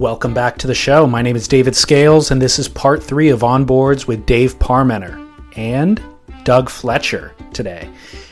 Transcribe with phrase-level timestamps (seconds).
[0.00, 1.06] Welcome back to the show.
[1.06, 5.30] My name is David Scales, and this is part three of Onboards with Dave Parmenter
[5.58, 6.02] and
[6.42, 7.86] Doug Fletcher today,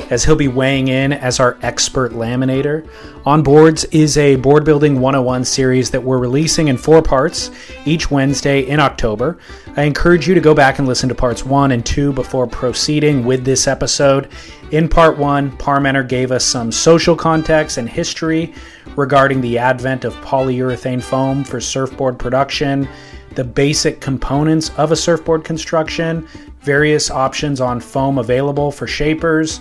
[0.09, 2.89] as he'll be weighing in as our expert laminator.
[3.27, 7.51] Onboards is a board building 101 series that we're releasing in four parts
[7.85, 9.39] each Wednesday in October.
[9.77, 13.27] I encourage you to go back and listen to parts one and two before proceeding
[13.27, 14.31] with this episode.
[14.71, 18.53] In part one, Parmenter gave us some social context and history
[18.97, 22.87] regarding the advent of polyurethane foam for surfboard production,
[23.35, 26.29] the basic components of a surfboard construction,
[26.61, 29.61] various options on foam available for shapers.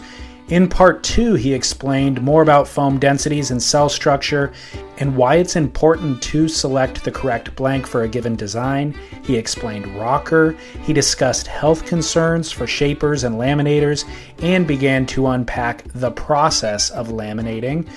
[0.50, 4.54] In part two, he explained more about foam densities and cell structure
[4.98, 8.98] and why it's important to select the correct blank for a given design.
[9.26, 10.56] He explained rocker.
[10.84, 14.06] He discussed health concerns for shapers and laminators
[14.42, 17.90] and began to unpack the process of laminating,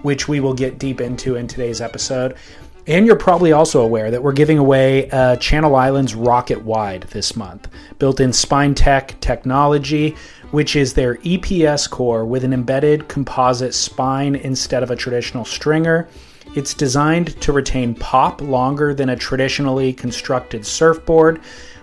[0.00, 2.36] which we will get deep into in today's episode.
[2.86, 7.36] And you're probably also aware that we're giving away uh, Channel Islands Rocket Wide this
[7.36, 10.16] month, built in Spine-Tek technology,
[10.50, 16.08] which is their EPS core with an embedded composite spine instead of a traditional stringer.
[16.54, 21.40] It's designed to retain pop longer than a traditionally constructed surfboard.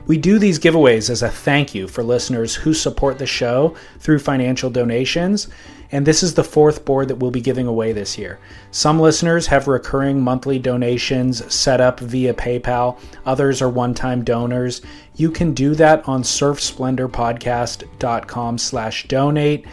[0.07, 4.19] We do these giveaways as a thank you for listeners who support the show through
[4.19, 5.47] financial donations
[5.91, 8.39] and this is the fourth board that we'll be giving away this year.
[8.71, 14.81] Some listeners have recurring monthly donations set up via PayPal, others are one-time donors.
[15.15, 19.65] You can do that on surfsplendorpodcast.com slash donate.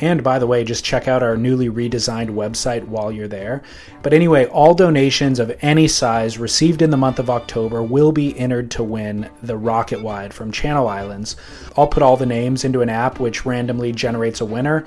[0.00, 3.62] And by the way, just check out our newly redesigned website while you're there.
[4.02, 8.38] But anyway, all donations of any size received in the month of October will be
[8.38, 11.36] entered to win the Rocket Wide from Channel Islands.
[11.76, 14.86] I'll put all the names into an app which randomly generates a winner.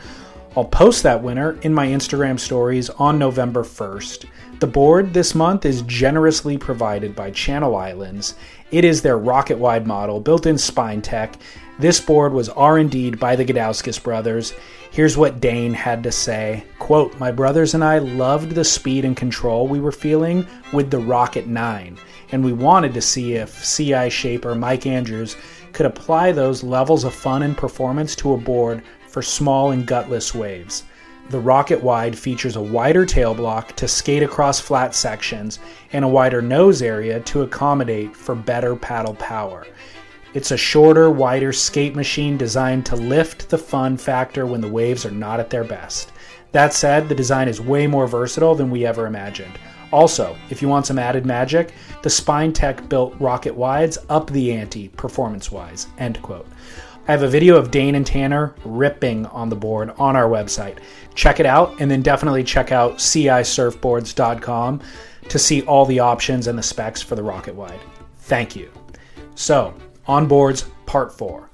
[0.55, 4.25] I'll post that winner in my Instagram stories on November 1st.
[4.59, 8.35] The board this month is generously provided by Channel Islands.
[8.69, 11.38] It is their rocket wide model built in Spine-Tek.
[11.79, 14.53] This board was R&D'd by the Gudauskas brothers.
[14.91, 16.63] Here's what Dane had to say.
[16.78, 20.99] Quote, My brothers and I loved the speed and control we were feeling with the
[20.99, 21.97] Rocket 9,
[22.31, 25.35] and we wanted to see if CI shaper Mike Andrews
[25.72, 28.83] could apply those levels of fun and performance to a board
[29.13, 30.85] for small and gutless waves.
[31.29, 35.59] The Rocket Wide features a wider tail block to skate across flat sections
[35.94, 39.68] and a wider nose area to accommodate for better paddle power.
[40.34, 45.06] It's a shorter, wider skate machine designed to lift the fun factor when the waves
[45.06, 46.12] are not at their best.
[46.52, 49.59] That said, the design is way more versatile than we ever imagined.
[49.91, 51.72] Also, if you want some added magic,
[52.02, 55.85] the Spine-Tek built Rocket Wides up the ante performance wise.
[56.00, 56.47] End quote.
[57.06, 60.78] I have a video of Dane and Tanner ripping on the board on our website.
[61.16, 64.81] Check it out and then definitely check out cisurfboards.com
[65.28, 67.81] to see all the options and the specs for the Rocket Wide.
[68.19, 68.72] Thank you.
[69.36, 69.74] So,
[70.08, 71.50] on boards, part four.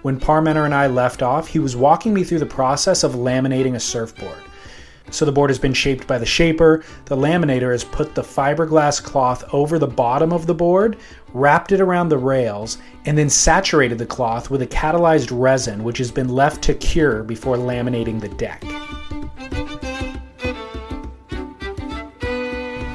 [0.00, 3.74] When Parmenter and I left off, he was walking me through the process of laminating
[3.74, 4.42] a surfboard.
[5.10, 6.84] So the board has been shaped by the shaper.
[7.04, 10.96] The laminator has put the fiberglass cloth over the bottom of the board,
[11.32, 15.98] wrapped it around the rails, and then saturated the cloth with a catalyzed resin, which
[15.98, 18.62] has been left to cure before laminating the deck.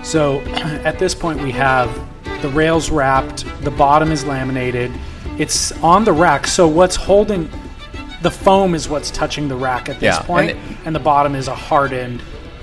[0.03, 0.39] So
[0.83, 1.89] at this point, we have
[2.41, 4.91] the rails wrapped, the bottom is laminated,
[5.37, 6.47] it's on the rack.
[6.47, 7.49] So what's holding
[8.21, 11.35] the foam is what's touching the rack at this Yeah, point, and and, the bottom
[11.35, 12.21] is a hardened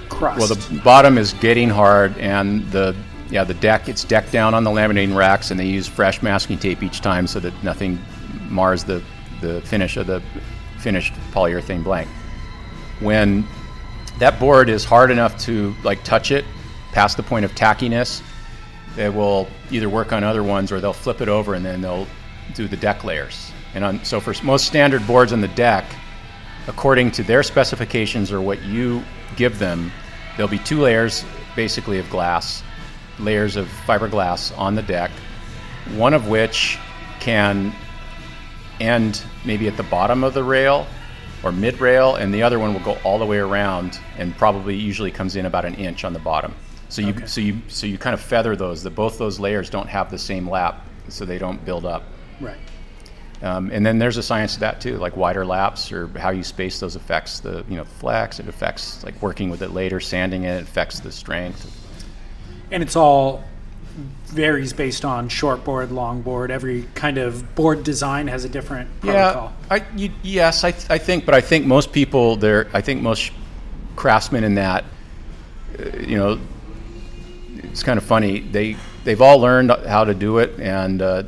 [0.09, 0.39] crust.
[0.39, 2.95] Well, the bottom is getting hard, and the
[3.31, 6.59] yeah the deck it's decked down on the laminating racks, and they use fresh masking
[6.59, 7.99] tape each time so that nothing
[8.49, 9.03] mars the
[9.41, 10.23] the finish of the
[10.79, 12.09] finished polyurethane blank.
[13.01, 13.47] When
[14.19, 16.45] that board is hard enough to like touch it
[16.93, 18.23] past the point of tackiness,
[18.97, 22.07] it will either work on other ones or they'll flip it over and then they'll
[22.55, 23.53] do the deck layers.
[23.77, 25.85] And on, so for most standard boards on the deck,
[26.67, 29.05] according to their specifications or what you
[29.37, 29.93] give them,
[30.35, 32.63] there'll be two layers basically of glass,
[33.19, 35.11] layers of fiberglass on the deck,
[35.95, 36.79] one of which
[37.21, 37.71] can
[38.81, 40.87] end maybe at the bottom of the rail
[41.43, 44.75] or mid rail, and the other one will go all the way around and probably
[44.75, 46.55] usually comes in about an inch on the bottom.
[46.89, 49.89] So you so you so you kind of feather those that both those layers don't
[49.89, 52.05] have the same lap, so they don't build up.
[52.41, 52.57] right.
[53.43, 56.43] Um, and then there's a science to that too, like wider laps or how you
[56.43, 58.41] space those affects the you know flex.
[58.41, 61.71] It affects like working with it later, sanding it, it affects the strength.
[62.71, 63.45] And it's all
[64.27, 66.51] varies based on short board, long board.
[66.51, 69.53] Every kind of board design has a different protocol.
[69.71, 72.81] Yeah, I, you, yes, I, th- I think, but I think most people there, I
[72.81, 73.33] think most
[73.95, 74.85] craftsmen in that,
[75.79, 76.39] uh, you know,
[77.63, 78.41] it's kind of funny.
[78.41, 81.23] They they've all learned how to do it, and uh,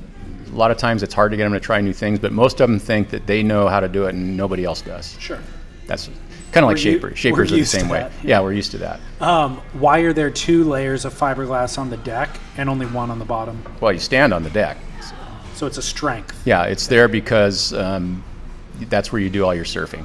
[0.52, 2.18] a lot of times it's hard to get them to try new things.
[2.18, 4.82] But most of them think that they know how to do it, and nobody else
[4.82, 5.16] does.
[5.18, 5.38] Sure.
[5.86, 6.08] That's
[6.52, 7.18] kind of like shapers.
[7.18, 8.00] Shapers we're the same way.
[8.00, 8.40] that, Yeah.
[8.40, 9.00] we're used to that.
[9.20, 13.18] Um, why are there two layers of fiberglass on the deck and only one on
[13.18, 13.62] the bottom?
[13.80, 14.76] Well, you stand on the deck.
[15.54, 16.40] So it's a strength.
[16.44, 18.22] Yeah, it's there because um,
[18.88, 20.04] that's where you do all your surfing.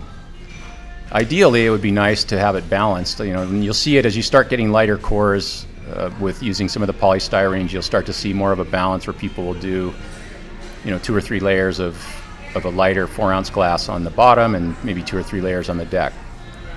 [1.12, 3.20] Ideally, it would be nice to have it balanced.
[3.20, 6.68] You know, and you'll see it as you start getting lighter cores uh, with using
[6.68, 7.72] some of the polystyrenes.
[7.72, 9.94] You'll start to see more of a balance where people will do,
[10.84, 11.98] you know, two or three layers of
[12.56, 15.70] of a lighter four ounce glass on the bottom and maybe two or three layers
[15.70, 16.14] on the deck.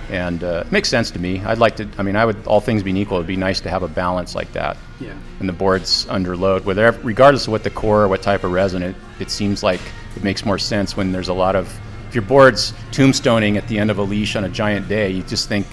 [0.08, 1.40] And uh, it makes sense to me.
[1.40, 1.88] I'd like to.
[1.98, 2.46] I mean, I would.
[2.46, 4.76] All things being equal, it'd be nice to have a balance like that.
[5.00, 5.14] Yeah.
[5.40, 8.52] And the board's under load, whether regardless of what the core or what type of
[8.52, 9.80] resin, it, it seems like
[10.14, 11.66] it makes more sense when there's a lot of
[12.08, 15.22] if your board's tombstoning at the end of a leash on a giant day, you
[15.24, 15.66] just think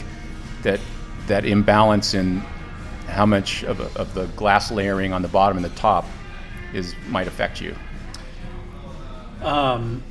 [0.63, 0.79] that
[1.27, 2.39] that imbalance in
[3.07, 6.05] how much of, a, of the glass layering on the bottom and the top
[6.73, 7.75] is might affect you.
[9.43, 10.03] Um,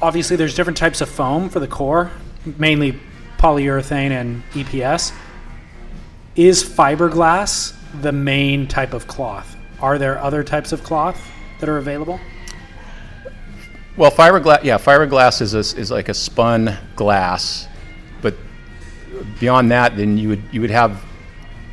[0.00, 2.10] obviously, there's different types of foam for the core,
[2.58, 2.98] mainly
[3.38, 5.12] polyurethane and EPS.
[6.36, 9.56] Is fiberglass the main type of cloth?
[9.80, 12.20] Are there other types of cloth that are available?
[13.96, 17.68] Well, fiberglass, yeah, fiberglass is a, is like a spun glass,
[18.22, 18.34] but
[19.38, 21.04] beyond that, then you would you would have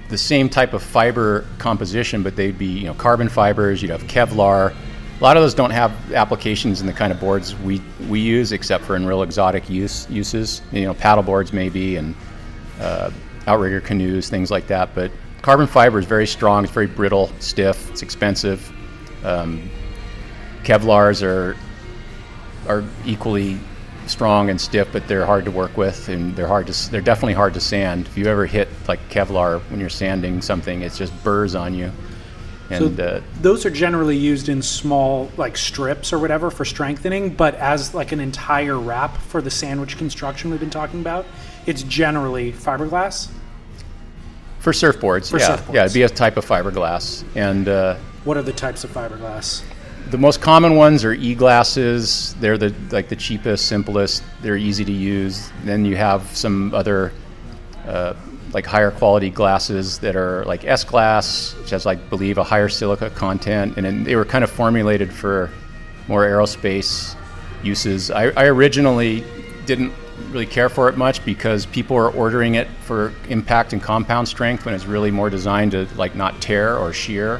[0.09, 3.81] the same type of fiber composition, but they'd be you know carbon fibers.
[3.81, 4.75] You'd have Kevlar.
[5.19, 8.51] A lot of those don't have applications in the kind of boards we we use,
[8.51, 10.61] except for in real exotic use uses.
[10.71, 12.13] You know, paddle boards maybe, and
[12.79, 13.09] uh,
[13.47, 14.93] outrigger canoes, things like that.
[14.93, 15.11] But
[15.41, 16.63] carbon fiber is very strong.
[16.63, 17.89] It's very brittle, stiff.
[17.89, 18.71] It's expensive.
[19.23, 19.69] Um,
[20.63, 21.55] Kevlars are
[22.67, 23.59] are equally
[24.05, 26.91] strong and stiff, but they're hard to work with, and they're hard to.
[26.91, 28.05] They're definitely hard to sand.
[28.05, 31.91] If you ever hit like Kevlar when you're sanding something, it just burrs on you.
[32.69, 37.29] And uh, Those are generally used in small, like strips or whatever, for strengthening.
[37.33, 41.25] But as like an entire wrap for the sandwich construction we've been talking about,
[41.65, 43.29] it's generally fiberglass.
[44.59, 45.73] for surfboards, For yeah, surfboards.
[45.73, 47.23] yeah, it'd be a type of fiberglass.
[47.35, 49.63] And uh, What are the types of fiberglass?
[50.09, 52.33] the most common ones are e-glasses.
[52.39, 54.23] They're the like the cheapest, simplest.
[54.41, 55.49] They're easy to use.
[55.65, 57.11] Then you have some other
[57.85, 58.13] uh,
[58.57, 62.67] like higher quality glasses that are like S glass, which has like believe a higher
[62.67, 65.51] silica content, and they were kind of formulated for
[66.07, 67.15] more aerospace
[67.61, 68.09] uses.
[68.09, 69.23] I, I originally
[69.67, 69.93] didn't
[70.31, 74.65] really care for it much because people are ordering it for impact and compound strength
[74.65, 77.39] when it's really more designed to like not tear or shear.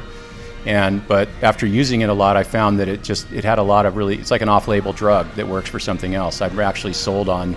[0.66, 3.64] And but after using it a lot, I found that it just it had a
[3.64, 6.40] lot of really it's like an off-label drug that works for something else.
[6.40, 7.56] I've actually sold on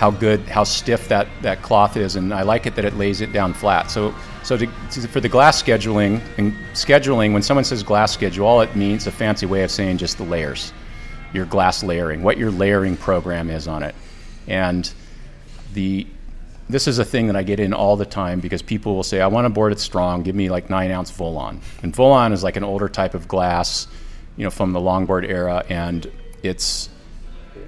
[0.00, 3.20] how good, how stiff that, that cloth is, and I like it that it lays
[3.20, 3.90] it down flat.
[3.90, 8.46] So, so to, to- for the glass scheduling and scheduling, when someone says glass schedule,
[8.46, 10.72] all it means a fancy way of saying just the layers,
[11.34, 13.94] your glass layering, what your layering program is on it,
[14.48, 14.90] and
[15.74, 16.06] the
[16.70, 19.20] this is a thing that I get in all the time because people will say,
[19.20, 21.58] I want a board that's strong, give me like nine ounce Volan.
[21.82, 23.88] And Volan is like an older type of glass,
[24.36, 26.08] you know, from the longboard era, and
[26.44, 26.88] it's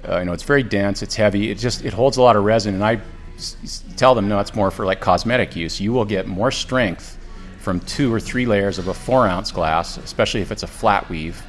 [0.07, 1.01] uh, you know, it's very dense.
[1.01, 1.51] It's heavy.
[1.51, 2.99] It just it holds a lot of resin, and I
[3.35, 5.79] s- tell them no, it's more for like cosmetic use.
[5.81, 7.17] You will get more strength
[7.59, 11.09] from two or three layers of a four ounce glass, especially if it's a flat
[11.09, 11.41] weave,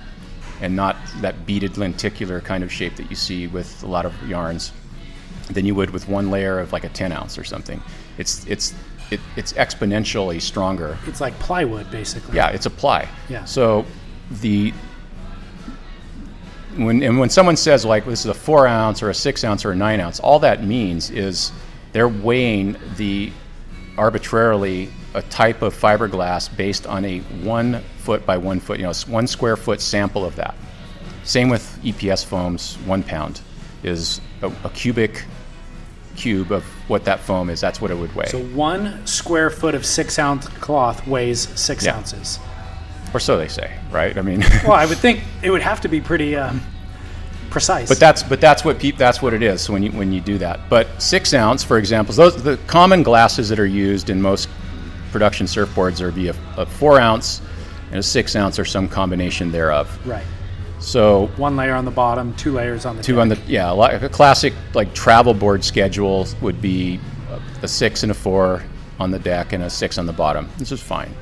[0.61, 4.13] and not that beaded lenticular kind of shape that you see with a lot of
[4.29, 4.73] yarns,
[5.51, 7.83] than you would with one layer of like a ten ounce or something.
[8.19, 8.73] It's it's
[9.11, 12.37] it, it's exponentially stronger It's like plywood, basically.
[12.37, 13.07] yeah, it's a ply.
[13.29, 13.45] Yeah.
[13.45, 13.85] So
[14.41, 14.73] the
[16.77, 19.65] when and when someone says like this is a four ounce or a six ounce
[19.65, 21.53] or a nine ounce, all that means is
[21.93, 23.33] they're weighing the
[23.97, 28.93] arbitrarily a type of fiberglass based on a one foot by one foot, you know,
[29.07, 30.55] one square foot sample of that.
[31.23, 33.41] Same with EPS foams, one pound
[33.83, 35.25] is a, a cubic
[36.17, 37.61] cube of what that foam is.
[37.61, 38.27] That's what it would weigh.
[38.27, 41.97] So one square foot of six ounce cloth weighs six Yeah.
[41.97, 42.39] ounces.
[43.15, 44.17] Or so they say, right?
[44.19, 46.61] I mean, Well, I would think it would have to be pretty um,
[47.51, 47.89] precise.
[47.89, 50.37] But that's but that's what peop, that's what it is when you when you do
[50.39, 50.61] that.
[50.69, 54.49] But six ounce, for example, those the common glasses that are used in most
[55.13, 57.41] production surfboards are be a, a four ounce
[57.91, 59.89] and a six ounce or some combination thereof.
[60.07, 60.25] right.
[60.81, 63.23] So One layer on the bottom, two layers on the two deck.
[63.23, 68.03] on the yeah, like a classic like travel board schedule would be a, a six
[68.03, 68.63] and a four
[69.01, 70.47] on the deck and a six on the bottom.
[70.59, 71.15] This is fine.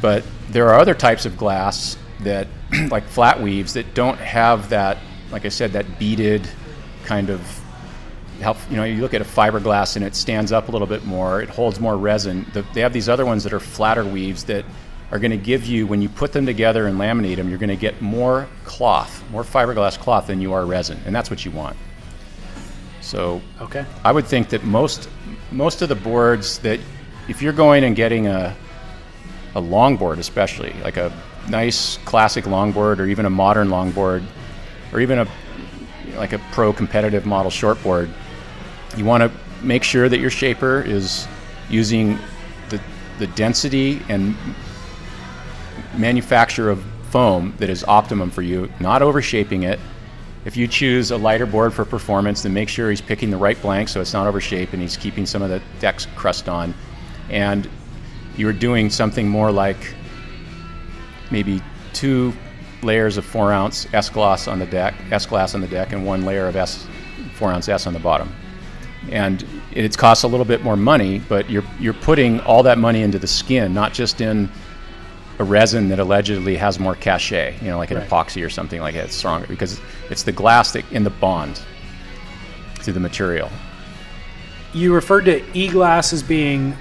[0.00, 2.48] But there are other types of glass that,
[2.90, 4.98] like flat weaves, that don't have that,
[5.30, 6.48] like I said, that beaded
[7.04, 7.40] kind of
[8.40, 8.56] help.
[8.70, 11.40] You know, you look at a fiberglass and it stands up a little bit more.
[11.42, 12.46] It holds more resin.
[12.52, 14.64] The, they have these other ones that are flatter weaves that
[15.10, 17.68] are going to give you, when you put them together and laminate them, you're going
[17.70, 21.50] to get more cloth, more fiberglass cloth than you are resin, and that's what you
[21.50, 21.76] want.
[23.00, 23.86] So Okay.
[24.04, 25.08] I would think that most
[25.50, 26.78] most of the boards that
[27.26, 28.54] if you're going and getting a
[29.58, 31.12] a longboard, especially like a
[31.48, 34.24] nice classic longboard or even a modern longboard
[34.92, 35.26] or even a
[36.16, 38.10] like a pro competitive model shortboard,
[38.96, 39.30] you want to
[39.62, 41.26] make sure that your shaper is
[41.68, 42.18] using
[42.70, 42.80] the
[43.18, 44.34] the density and
[45.96, 49.78] manufacture of foam that is optimum for you, not overshaping it.
[50.44, 53.60] If you choose a lighter board for performance, then make sure he's picking the right
[53.60, 56.74] blank so it's not overshaped and he's keeping some of the deck's crust on.
[57.28, 57.68] And
[58.38, 59.94] you're doing something more like
[61.30, 61.60] maybe
[61.92, 62.32] two
[62.82, 66.06] layers of four ounce S gloss on the deck, S glass on the deck, and
[66.06, 66.86] one layer of S
[67.34, 68.32] four ounce S on the bottom.
[69.10, 73.02] And it costs a little bit more money, but you're you're putting all that money
[73.02, 74.48] into the skin, not just in
[75.40, 78.08] a resin that allegedly has more cachet, you know, like an Right.
[78.08, 79.80] epoxy or something like that, it's stronger because
[80.10, 81.60] it's the glass that in the bond
[82.82, 83.48] to the material.
[84.72, 86.76] You referred to E glass as being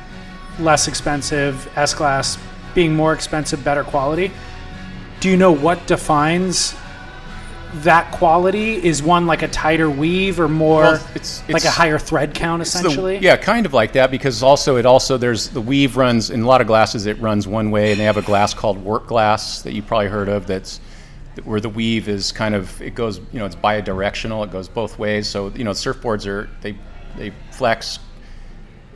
[0.60, 2.38] less expensive, S glass
[2.74, 4.32] being more expensive, better quality.
[5.20, 6.76] Do you know what defines
[7.76, 8.76] that quality?
[8.76, 12.62] Is one like a tighter weave or more Well, it's- like a higher thread count
[12.62, 13.18] It's the- essentially?
[13.18, 16.48] yeah, kind of like that because also it also there's the weave runs in a
[16.48, 19.62] lot of glasses it runs one way and they have a glass called work glass
[19.64, 20.80] that you probably heard of that's
[21.44, 24.98] where the weave is kind of it goes you know it's bidirectional it goes both
[24.98, 26.76] ways so you know surfboards are they
[27.16, 28.00] they flex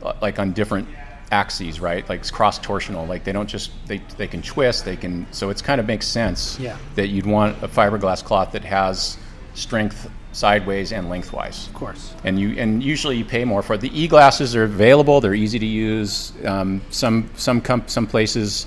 [0.02, 0.88] uh, like on different
[1.32, 4.96] axes right like it's cross torsional like they don't just they, they can twist they
[4.96, 6.76] can so it's kind of makes sense Yeah.
[6.94, 9.16] that you'd want a fiberglass cloth that has
[9.54, 12.14] strength sideways and lengthwise Of course.
[12.24, 13.80] and you and usually you pay more for it.
[13.80, 16.32] The e glasses are available; they're easy to use.
[16.44, 18.64] Um, some some com- some places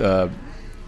[0.00, 0.28] uh,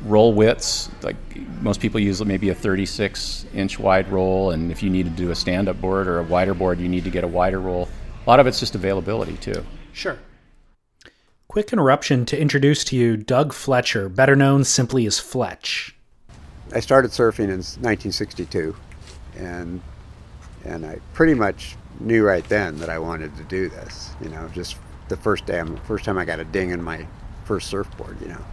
[0.04, 1.16] roll widths like
[1.62, 5.30] most people use maybe a 36 inch wide roll, and if you need to do
[5.30, 7.88] a stand up board or a wider board, you need to get a wider roll.
[8.26, 9.64] A lot of it's just availability too.
[9.92, 10.18] Sure.
[11.50, 15.96] Quick interruption to introduce to you Doug Fletcher, better known simply as Fletch.
[16.72, 18.76] I started surfing in 1962,
[19.36, 19.82] and
[20.64, 24.10] and I pretty much knew right then that I wanted to do this.
[24.22, 24.76] You know, just
[25.08, 27.04] the first day, first time I got a ding in my
[27.46, 28.20] first surfboard.
[28.20, 28.44] You know,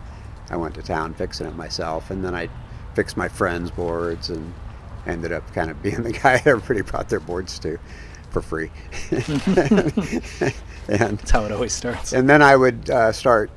[0.49, 2.49] I went to town fixing it myself, and then I
[2.95, 4.55] fixed my friends' boards, and
[5.05, 7.77] ended up kind of being the guy everybody brought their boards to
[8.31, 8.71] for free.
[10.87, 12.13] and That's how it always starts.
[12.13, 13.49] and then I would uh, start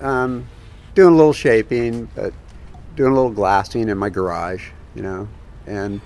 [0.00, 0.46] um,
[0.94, 2.32] doing a little shaping, but
[2.96, 5.28] doing a little glassing in my garage, you know.
[5.66, 6.00] And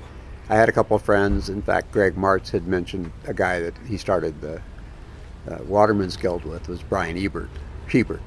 [0.48, 1.48] I had a couple of friends.
[1.48, 4.60] In fact, Greg Martz had mentioned a guy that he started the
[5.50, 7.48] uh, Waterman's Guild with was Brian Ebert,
[7.90, 8.20] Hebert,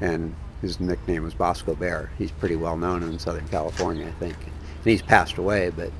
[0.00, 2.10] and his nickname was Bosco Bear.
[2.18, 4.36] He's pretty well known in Southern California, I think.
[4.44, 5.90] And he's passed away, but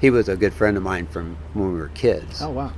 [0.00, 2.72] he was a good friend of mine from when we were kids Oh wow.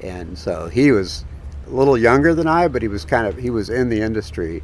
[0.00, 1.24] and so he was
[1.66, 4.62] a little younger than I, but he was kind of he was in the industry,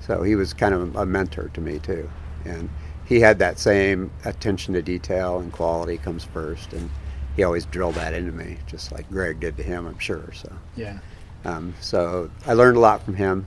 [0.00, 2.08] so he was kind of a mentor to me too,
[2.44, 2.68] and
[3.04, 6.88] he had that same attention to detail and quality comes first, and
[7.36, 10.30] he always drilled that into me, just like Greg did to him, I'm sure.
[10.32, 10.98] So, Yeah.
[11.44, 13.46] um, so I learned a lot from him,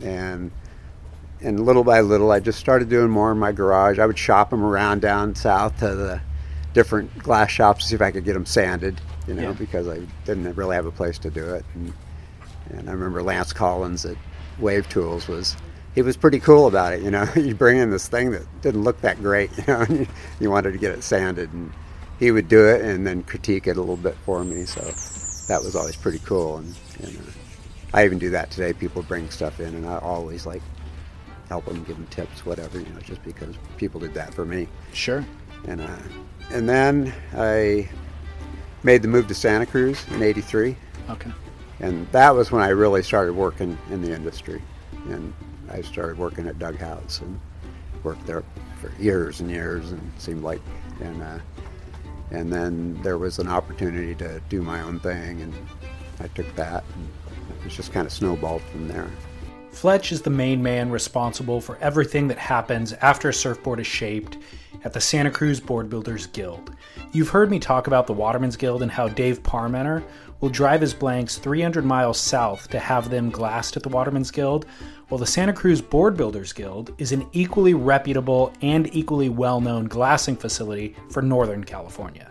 [0.00, 0.50] and
[1.42, 3.98] and little by little, I just started doing more in my garage.
[3.98, 6.20] I would shop them around down south to the
[6.74, 9.52] different glass shops to see if I could get them sanded, you know, Yeah.
[9.52, 11.64] because I didn't really have a place to do it.
[11.74, 11.92] And,
[12.68, 14.16] and I remember Lance Collins at
[14.58, 15.56] Wave Tools was
[15.94, 17.02] he was pretty cool about it.
[17.02, 20.00] You know, you bring in this thing that didn't look that great, you know, and
[20.00, 20.06] you,
[20.40, 21.72] you wanted to get it sanded, and
[22.18, 24.64] he would do it and then critique it a little bit for me.
[24.64, 24.80] So
[25.48, 26.58] that was always pretty cool.
[26.58, 27.22] And, and uh,
[27.94, 28.72] I even do that today.
[28.72, 30.62] People bring stuff in, and I always like
[31.48, 34.68] help them, give them tips, whatever, you know, just because people did that for me.
[34.92, 35.24] Sure.
[35.66, 35.98] And uh,
[36.50, 37.88] and then I
[38.82, 40.76] made the move to Santa Cruz in '83,
[41.10, 41.30] Okay.
[41.80, 44.62] And that was when I really started working in the industry.
[45.08, 45.32] And
[45.70, 47.40] I started working at Doug Haut and
[48.02, 48.42] worked there
[48.80, 50.60] for years and years, and seemed like
[51.00, 51.38] and uh,
[52.30, 55.54] and then there was an opportunity to do my own thing, and
[56.20, 57.08] I took that, and
[57.58, 59.10] it was just kind of snowballed from there.
[59.70, 64.36] Fletch is the main man responsible for everything that happens after a surfboard is shaped
[64.84, 66.74] at the Santa Cruz Board Builders Guild.
[67.12, 70.02] You've heard me talk about the Waterman's Guild and how Dave Parmenter
[70.40, 74.66] will drive his blanks 300 miles south to have them glassed at the Waterman's Guild,
[75.08, 79.86] while the Santa Cruz Board Builders Guild is an equally reputable and equally well known
[79.86, 82.28] glassing facility for Northern California.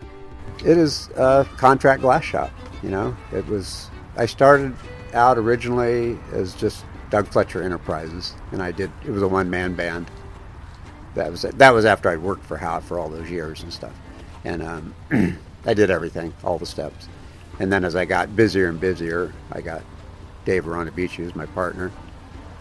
[0.64, 2.50] It is a contract glass shop.
[2.82, 3.88] You know, it was.
[4.16, 4.74] I started
[5.14, 8.90] out originally as just Doug Fletcher Enterprises, and I did.
[9.06, 10.10] It was a one-man band,
[11.14, 13.92] that was that was after I'd worked for Haut for all those years and stuff,
[14.44, 14.94] and um,
[15.66, 17.08] I did everything, all the steps,
[17.60, 19.82] and then as I got busier and busier, I got
[20.46, 21.92] Dave Aronovich, who's my partner.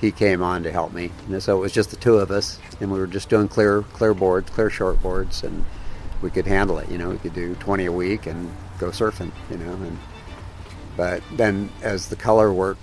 [0.01, 2.59] He came on to help me, and so it was just the two of us,
[2.79, 5.65] and we were just doing clear clear boards, clear short boards, and
[6.21, 6.89] we could handle it.
[6.89, 9.31] You know, we could do 20 a week and go surfing.
[9.49, 9.97] You know, and
[10.97, 12.77] but then as the color work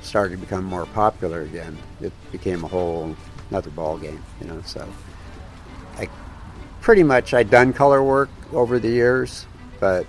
[0.00, 3.14] started to become more popular again, it became a whole
[3.50, 4.22] another ball game.
[4.40, 4.86] You know, so
[5.98, 6.08] I
[6.80, 9.46] pretty much I'd done color work over the years,
[9.78, 10.06] but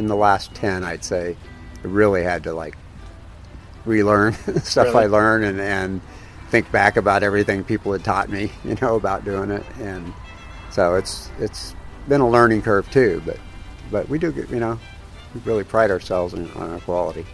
[0.00, 1.36] in the last 10, I'd say
[1.84, 2.76] I really had to like
[3.84, 5.04] relearn stuff Really?
[5.04, 6.00] I learned and, and
[6.48, 9.64] think back about everything people had taught me, you know, about doing it.
[9.78, 10.12] And
[10.70, 11.74] so it's it's
[12.08, 13.38] been a learning curve too, but
[13.90, 14.78] but we do get, you know,
[15.34, 17.26] we really pride ourselves in, on our quality.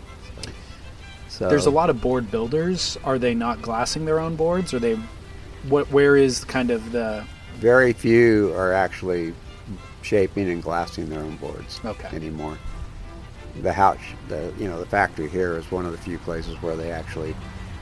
[1.28, 2.96] So, so There's a lot of board builders.
[3.04, 4.72] Are they not glassing their own boards?
[4.74, 4.94] Are they?
[5.68, 5.90] What?
[5.90, 7.24] Where is kind of the?
[7.56, 9.34] very few are actually
[10.10, 12.14] shaping and glassing their own boards Okay.
[12.16, 12.56] anymore.
[13.62, 13.98] The house,
[14.28, 17.34] the you know, the factory here is one of the few places where they actually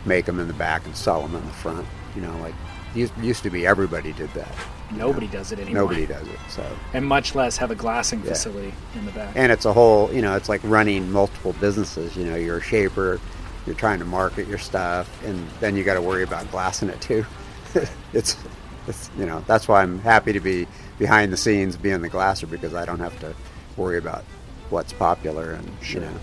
[0.07, 1.87] make them in the back and sell them in the front.
[2.17, 2.55] You know, like
[2.95, 4.55] used, used to be everybody did that.
[4.93, 5.83] Nobody does it anymore.
[5.83, 6.39] Nobody does it.
[6.49, 8.33] So, And much less have a glassing Yeah.
[8.33, 9.33] facility in the back.
[9.35, 12.17] and it's a whole, you know, it's like running multiple businesses.
[12.17, 13.19] You know, you're a shaper,
[13.67, 17.01] you're trying to market your stuff, and then you got to worry about glassing it
[17.01, 17.27] too.
[18.13, 18.37] it's,
[18.87, 20.67] it's, you know, that's why I'm happy to be
[20.99, 23.35] behind the scenes being the glasser because I don't have to
[23.77, 24.25] worry about
[24.71, 26.03] what's popular and Sure.
[26.03, 26.21] you know,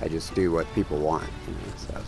[0.00, 1.28] I just do what people want.
[1.46, 2.02] You know, so.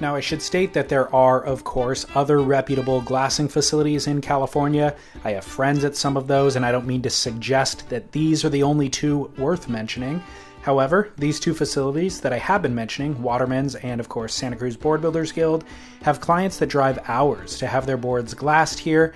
[0.00, 4.94] Now, I should state that there are, of course, other reputable glassing facilities in California.
[5.24, 8.44] I have friends at some of those, and I don't mean to suggest that these
[8.44, 10.22] are the only two worth mentioning.
[10.68, 14.76] However, these two facilities that I have been mentioning, Waterman's and, of course, Santa Cruz
[14.76, 15.64] Board Builders Guild,
[16.02, 19.14] have clients that drive hours to have their boards glassed here,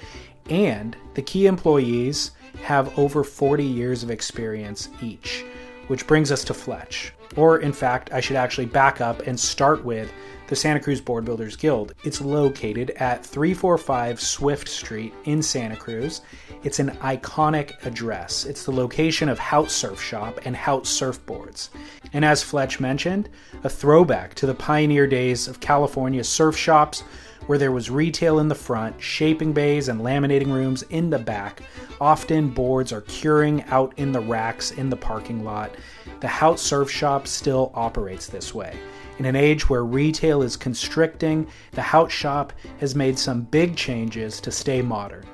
[0.48, 2.31] and the key employees
[2.62, 5.44] have over 40 years of experience each
[5.88, 7.12] which brings us to Fletch.
[7.37, 10.11] Or, in fact, I should actually back up and start with
[10.48, 11.94] the Santa Cruz Board Builders Guild.
[12.05, 16.22] It's located at 345 Swift Street in Santa Cruz.
[16.62, 18.44] It's an iconic address.
[18.44, 21.70] It's the location of Haut Surf Shop and Haut Surfboards.
[22.12, 23.28] And as Fletch mentioned,
[23.64, 27.02] a throwback to the pioneer days of California surf shops
[27.46, 31.62] where there was retail in the front, shaping bays and laminating rooms in the back.
[32.00, 35.74] Often boards are curing out in the racks in the parking lot.
[36.20, 38.78] The Haut Surf Shop still operates this way.
[39.18, 44.40] In an age where retail is constricting, the Haut Shop has made some big changes
[44.40, 45.25] to stay modern.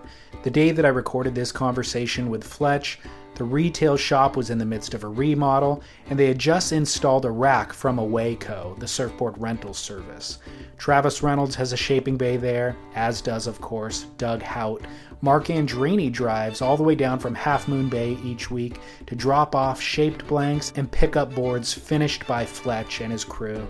[0.43, 2.99] The day that I recorded this conversation with Fletch,
[3.39, 7.25] the retail shop was in the midst of a remodel, and they had just installed
[7.25, 10.39] a rack from Awayco, the surfboard rental service.
[10.77, 14.83] Travis Reynolds has a shaping bay there, as does, of course, Doug Haut.
[15.21, 19.57] Mark Andreini drives all the way down from Half Moon Bay each week to drop
[19.57, 23.67] off shaped blanks and pick up boards finished by Fletch and his crew.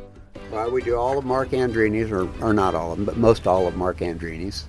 [0.52, 3.46] Well, we do all of Mark Andreini's, or, or not all of them, but most
[3.46, 4.66] all of Mark Andreini's,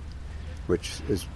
[0.68, 1.26] which is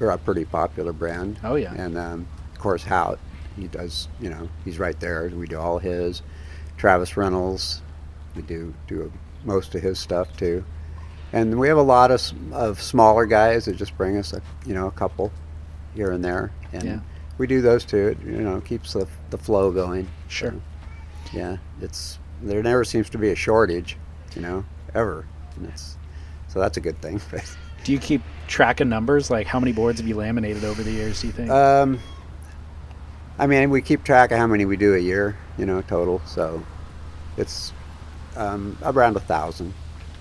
[0.00, 1.38] a pretty popular brand.
[1.42, 1.72] Oh, yeah.
[1.74, 3.18] And um, of course, Haut,
[3.56, 5.30] he does, you know, he's right there.
[5.34, 6.22] We do all his.
[6.76, 7.80] Travis Reynolds,
[8.34, 9.10] we do do
[9.44, 10.64] most of his stuff too.
[11.32, 12.20] And we have a lot of,
[12.52, 15.32] of smaller guys that just bring us, a, you know, a couple
[15.94, 16.52] here and there.
[16.72, 16.98] And Yeah.
[17.38, 18.08] we do those too.
[18.08, 20.08] It, you know, keeps the, the flow going.
[20.28, 20.54] Sure.
[21.32, 23.96] Yeah, it's there never seems to be a shortage,
[24.34, 24.64] you know,
[24.94, 25.24] ever.
[25.56, 25.96] And it's,
[26.48, 27.20] so that's a good thing.
[27.84, 29.30] Do you keep track of numbers?
[29.30, 31.50] Like how many boards have you laminated over the years, do you think?
[31.50, 31.98] um,
[33.38, 36.20] I mean, we keep track of how many we do a year, you know, total.
[36.26, 36.62] So
[37.38, 37.72] it's
[38.36, 39.72] um, around a thousand,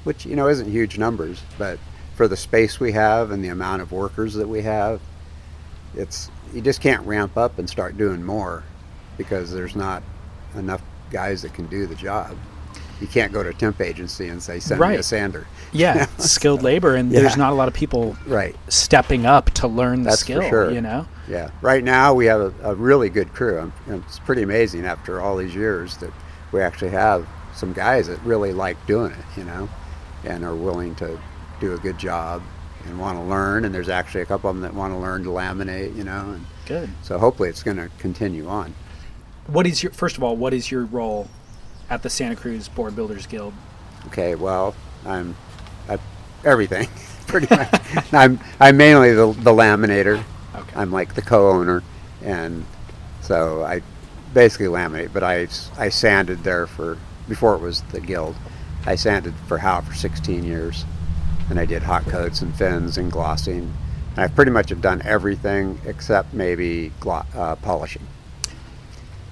[0.03, 1.77] which you know isn't huge numbers, but
[2.15, 4.99] for the space we have and the amount of workers that we have,
[5.95, 8.63] it's you just can't ramp up and start doing more
[9.17, 10.03] because there's not
[10.55, 12.35] enough guys that can do the job.
[12.99, 15.47] You can't go to a temp agency and say send me a sander.
[15.71, 17.21] yeah, skilled labor, and Yeah.
[17.21, 18.55] there's not a lot of people Right.
[18.67, 20.69] stepping up to learn the That's skill, sure.
[20.71, 21.07] you know?
[21.27, 21.49] Yeah.
[21.61, 23.71] Right now we have a, a really good crew.
[23.87, 26.11] And It's pretty amazing after all these years that
[26.51, 29.67] we actually have some guys that really like doing it, you know,
[30.23, 31.19] and are willing to
[31.59, 32.41] do a good job
[32.85, 33.65] and want to learn.
[33.65, 36.31] And there's actually a couple of them that want to learn to laminate, you know.
[36.33, 36.89] And Good.
[37.01, 38.73] so hopefully it's going to continue on.
[39.47, 41.27] What is your first of all, what is your role
[41.89, 43.53] at the Santa Cruz Board Builders Guild?
[44.07, 44.35] Okay.
[44.35, 45.35] Well, I'm
[45.89, 45.97] I,
[46.45, 46.87] everything
[47.27, 48.13] pretty much.
[48.13, 50.23] I'm I'm mainly the, the laminator.
[50.55, 50.75] Okay.
[50.75, 51.81] I'm like the co-owner,
[52.23, 52.65] and
[53.21, 53.81] so I
[54.33, 55.13] basically laminate.
[55.13, 58.35] But I, I sanded there for before it was the guild.
[58.85, 60.85] I sanded for Haut for 16 years,
[61.49, 63.73] and I did hot coats and fins and glossing,
[64.11, 68.07] And I pretty much have done everything except maybe glo- uh, polishing.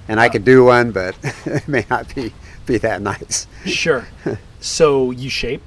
[0.08, 2.34] And I could do one, but it may not be
[2.66, 3.48] be that nice.
[3.66, 4.08] Sure.
[4.60, 5.62] so you shape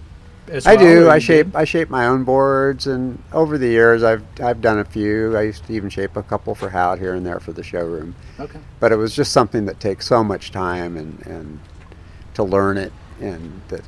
[0.48, 1.08] as I do.
[1.08, 1.54] I shape.
[1.54, 5.36] I shape my own boards, and over the years, I've I've done a few.
[5.36, 8.14] I used to even shape a couple for Haut here and there for the showroom.
[8.40, 8.58] Okay.
[8.80, 11.60] But it was just something that takes so much time and, and
[12.34, 13.82] to learn it, and that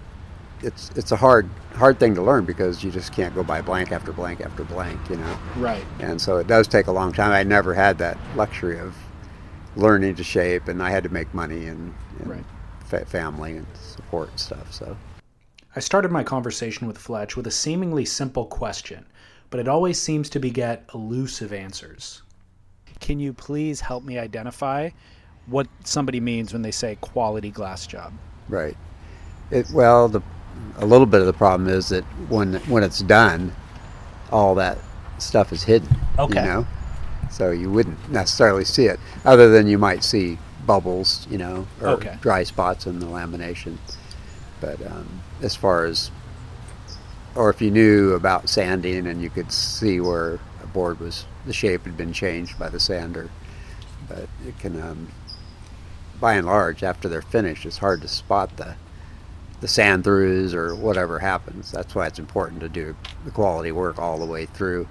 [0.62, 3.92] it's it's a hard hard thing to learn because you just can't go by blank
[3.92, 5.38] after blank after blank, you know.
[5.56, 5.84] Right.
[6.00, 7.32] And so it does take a long time.
[7.32, 8.94] I never had that luxury of
[9.76, 12.44] learning to shape, and I had to make money and, and Right.
[12.84, 14.72] fa- family and support and stuff.
[14.72, 14.96] So.
[15.76, 19.04] I started my conversation with Fletch with a seemingly simple question,
[19.50, 22.22] but it always seems to beget elusive answers.
[23.00, 24.90] Can you please help me identify
[25.46, 28.12] what somebody means when they say quality glass job?
[28.48, 28.76] Right.
[29.54, 30.20] It, well, the
[30.78, 33.52] a little bit of the problem is that when when it's done,
[34.30, 34.78] all that
[35.18, 35.88] stuff is hidden.
[36.18, 36.40] Okay.
[36.40, 36.66] You know,
[37.30, 41.88] so you wouldn't necessarily see it, other than you might see bubbles, you know, or
[41.90, 42.18] Okay.
[42.20, 43.78] dry spots in the lamination.
[44.60, 46.10] But um, as far as,
[47.34, 51.52] or if you knew about sanding and you could see where a board was, the
[51.52, 53.30] shape had been changed by the sander,
[54.08, 55.08] but it can, um,
[56.18, 58.74] by and large, after they're finished, it's hard to spot the
[59.64, 61.70] the sand throughs or whatever happens.
[61.72, 64.87] That's why it's important to do the quality work all the way through,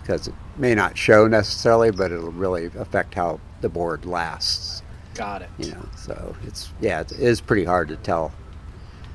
[0.00, 4.80] because it may not show necessarily, but it'll really affect how the board lasts.
[5.14, 5.50] Got it.
[5.58, 8.30] You know, so it's yeah, it is pretty hard to tell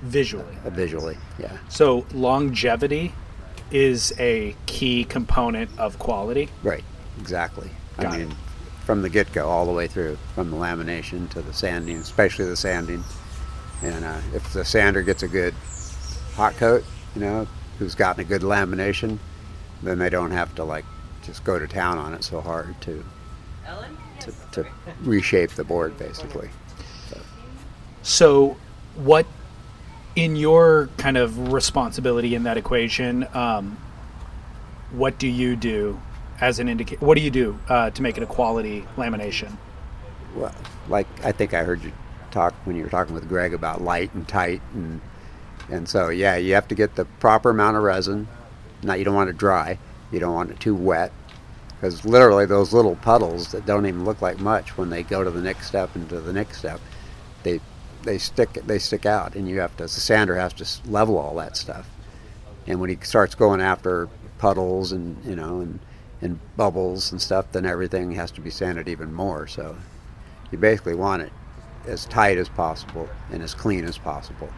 [0.01, 0.57] Visually.
[0.65, 1.17] uh, visually.
[1.39, 3.13] Yeah, So longevity
[3.71, 6.49] is a key component of quality.
[6.63, 6.83] right,
[7.17, 7.69] exactly.
[7.97, 8.27] Got I it.
[8.27, 8.35] mean,
[8.83, 12.57] from the get-go all the way through, from the lamination to the sanding, especially the
[12.57, 13.05] sanding.
[13.83, 15.53] And uh, if the sander gets a good
[16.35, 16.83] hot coat,
[17.15, 17.47] you know,
[17.79, 19.19] who's gotten a good lamination,
[19.83, 20.85] then they don't have to like
[21.23, 23.03] just go to town on it so hard to
[24.19, 24.65] to, to
[25.01, 26.49] reshape the board basically.
[28.01, 28.57] So,
[28.95, 29.25] what
[30.15, 33.27] in your kind of responsibility in that equation?
[33.33, 33.77] Um,
[34.91, 35.99] what do you do
[36.39, 37.05] as an indicator?
[37.05, 39.57] What do you do uh, to make it a quality lamination?
[40.35, 40.55] Well,
[40.87, 41.91] like I think I heard you
[42.37, 45.01] talk when you were talking with Greg about light and tight and
[45.69, 48.27] and so yeah, you have to get the proper amount of resin.
[48.83, 49.79] Not you don't want it dry.
[50.11, 51.11] You don't want it too wet
[51.75, 55.31] because literally those little puddles that don't even look like much when they go to
[55.31, 56.79] the next step and to the next step,
[57.43, 57.59] they
[58.03, 61.35] they stick they stick out and you have to the sander has to level all
[61.35, 61.89] that stuff.
[62.67, 65.79] And when he starts going after puddles and you know and
[66.21, 69.47] and bubbles and stuff, then everything has to be sanded even more.
[69.47, 69.75] So
[70.51, 71.31] you basically want it
[71.87, 74.49] as tight as possible and as clean as possible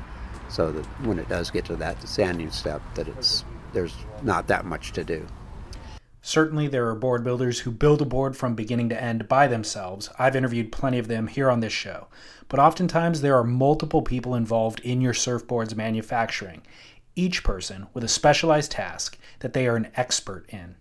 [0.50, 4.66] so that when it does get to that sanding step that it's there's not that
[4.66, 5.26] much to do
[6.22, 10.10] Certainly, there are board builders who build a board from beginning to end by themselves.
[10.20, 12.08] I've interviewed plenty of them here on this show.
[12.50, 16.62] But oftentimes, there are multiple people involved in your surfboard's manufacturing,
[17.16, 20.76] each person with a specialized task that they are an expert in.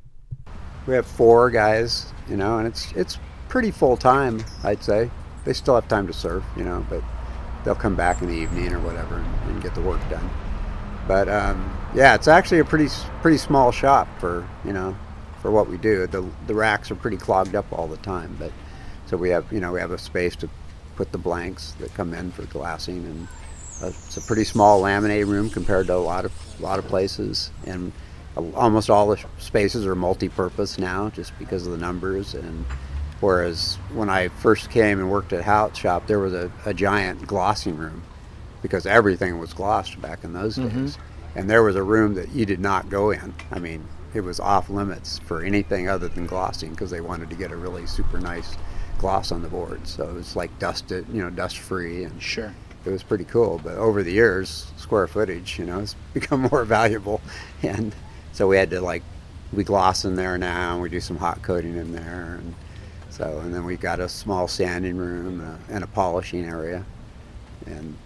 [0.87, 5.11] we have four guys you know and it's it's pretty full time i'd say
[5.44, 7.03] they still have time to surf you know but
[7.64, 10.29] they'll come back in the evening or whatever and, and get the work done.
[11.07, 12.88] But um, yeah it's actually a pretty
[13.22, 14.96] pretty small shop for you know
[15.42, 16.07] for what we do.
[16.07, 18.53] The the racks are pretty clogged up all the time but
[19.07, 20.48] so we have you know we have a space to
[20.96, 23.29] put the blanks that come in for glassing and
[23.83, 26.87] uh, it's a pretty small laminate room compared to a lot of a lot of
[26.87, 27.51] places.
[27.66, 27.92] And
[28.37, 32.64] a- almost all the spaces are multi-purpose now just because of the numbers and
[33.21, 37.27] whereas when I first came and worked at Haut shop there was a, a giant
[37.27, 38.03] glossing room
[38.63, 40.85] because everything was glossed back in those mm-hmm.
[40.85, 40.99] days.
[41.37, 43.35] And there was a room that you did not go in.
[43.51, 47.37] I mean it was off limits for anything other than glossing because they wanted to
[47.37, 48.57] get a really super nice
[48.99, 49.87] gloss on the board.
[49.87, 52.55] So it was like dusted you know dust free and Sure.
[52.85, 53.61] it was pretty cool.
[53.63, 57.21] But over the years, square footage, you know, has become more valuable,
[57.63, 57.95] and
[58.33, 59.03] so we had to like
[59.53, 62.55] we gloss in there now, and we do some hot coating in there, and
[63.19, 66.85] so and then we got a small sanding room uh, and a polishing area,
[67.67, 67.97] and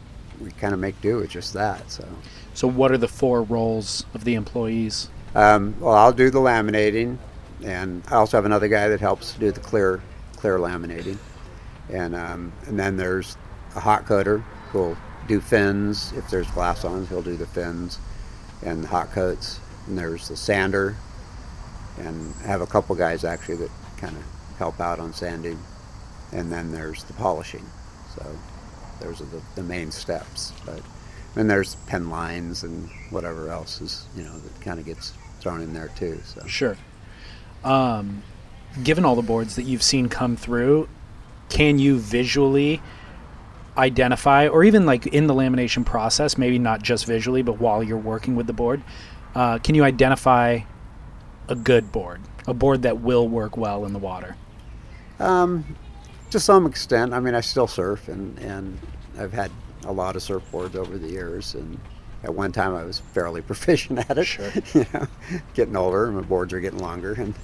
[0.41, 1.91] we kind of make do with just that.
[1.91, 2.09] So,
[2.55, 5.09] So, what are the four roles of the employees?
[5.35, 7.19] um, well, I'll do the laminating,
[7.63, 10.01] and I also have another guy that helps do the clear
[10.37, 11.19] clear laminating,
[11.91, 13.37] and um, and then there's
[13.77, 14.39] a hot coater
[14.71, 14.97] who'll
[15.29, 17.07] do fins if there's glass on.
[17.07, 17.99] He'll do the fins
[18.65, 20.97] and the hot coats, and there's the sander,
[21.99, 24.23] and I have a couple guys actually that kind of
[24.59, 25.59] help out on sanding,
[26.33, 27.65] and then there's the polishing.
[28.17, 28.39] So
[29.01, 30.81] those are the, the main steps, but
[31.35, 35.61] then there's pen lines and whatever else is you know that kind of gets thrown
[35.61, 36.21] in there too.
[36.25, 36.77] So Sure.
[37.65, 38.23] Um,
[38.83, 40.89] given all the boards that you've seen come through,
[41.49, 42.81] can you visually
[43.77, 47.99] identify, or even like in the lamination process, maybe not just visually, but while you're
[47.99, 48.83] working with the board,
[49.35, 50.61] uh, can you identify
[51.49, 54.37] a good board, a board that will work well in the water?
[55.23, 55.65] Um,
[56.31, 57.13] to some extent.
[57.13, 58.79] I mean, I still surf, and, and
[59.19, 59.51] I've had
[59.85, 61.79] a lot of surfboards over the years, and
[62.25, 64.25] at one time I was fairly proficient at it.
[64.25, 64.51] Sure.
[64.75, 65.07] you know,
[65.55, 67.35] getting older, and my boards are getting longer, and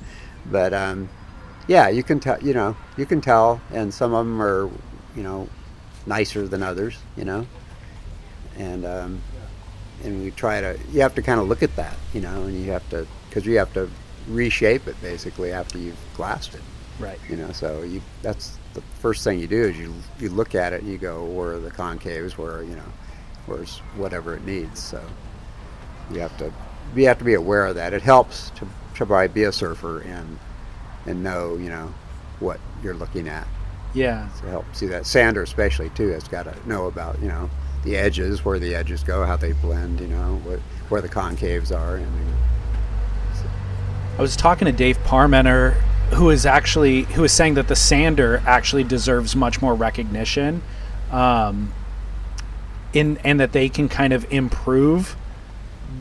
[0.51, 1.09] but um,
[1.67, 2.43] yeah, you can tell.
[2.43, 4.71] You know, you can tell, and some of them are,
[5.15, 5.49] you know,
[6.07, 6.97] nicer than others.
[7.17, 7.47] You know,
[8.57, 9.23] and um,
[10.03, 10.79] and we try to.
[10.93, 13.45] You have to kind of look at that, you know, and you have to because
[13.45, 13.91] you have to
[14.29, 16.63] reshape it basically after you've glassed it.
[16.99, 17.19] Right.
[17.29, 20.73] You know, so you that's the first thing you do is you you look at
[20.73, 22.93] it and you go where are the concaves, where you know,
[23.47, 24.83] where's whatever it needs.
[24.83, 25.03] So
[26.11, 26.53] you have to
[26.97, 27.93] you have to be aware of that.
[27.93, 30.39] It helps to to probably be a surfer and
[31.07, 31.93] and know you know
[32.41, 33.47] what you're looking at.
[33.95, 34.29] Yeah.
[34.41, 37.49] To help see that sander especially too has got to know about you know
[37.85, 40.59] the edges, where the edges go, how they blend, you know, what,
[40.89, 41.97] where the concaves are.
[41.97, 42.35] Mean,
[44.19, 45.81] I was talking to Dave Parmenter,
[46.15, 50.63] who is actually who is saying that the sander actually deserves much more recognition,
[51.11, 51.73] um,
[52.93, 55.17] in and that they can kind of improve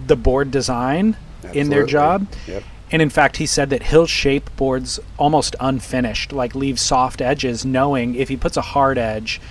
[0.07, 1.17] the board design
[1.53, 2.27] in their job.
[2.47, 2.63] Yep.
[2.89, 7.65] And in fact, he said that he'll shape boards almost unfinished, like leave soft edges,
[7.65, 9.41] knowing if he puts a hard edge,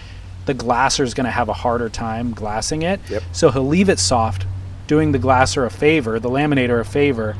[0.46, 2.98] the glasser is going to have a harder time glassing it.
[3.10, 3.22] Yep.
[3.32, 4.46] So he'll leave it soft,
[4.86, 7.36] doing the glasser a favor, the laminator a favor,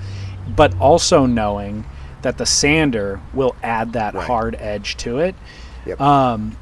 [0.54, 1.86] but also knowing
[2.26, 4.26] that the sander will add that Right.
[4.26, 5.36] hard edge to it.
[5.86, 6.00] Yep.
[6.00, 6.56] Um,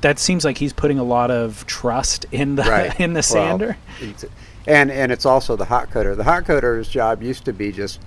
[0.00, 2.98] that seems like he's putting a lot of trust in the right.
[3.00, 3.76] in the sander.
[4.00, 4.24] it's-
[4.68, 6.14] and and it's also the hot coater.
[6.14, 7.98] The hot coater's job used to be just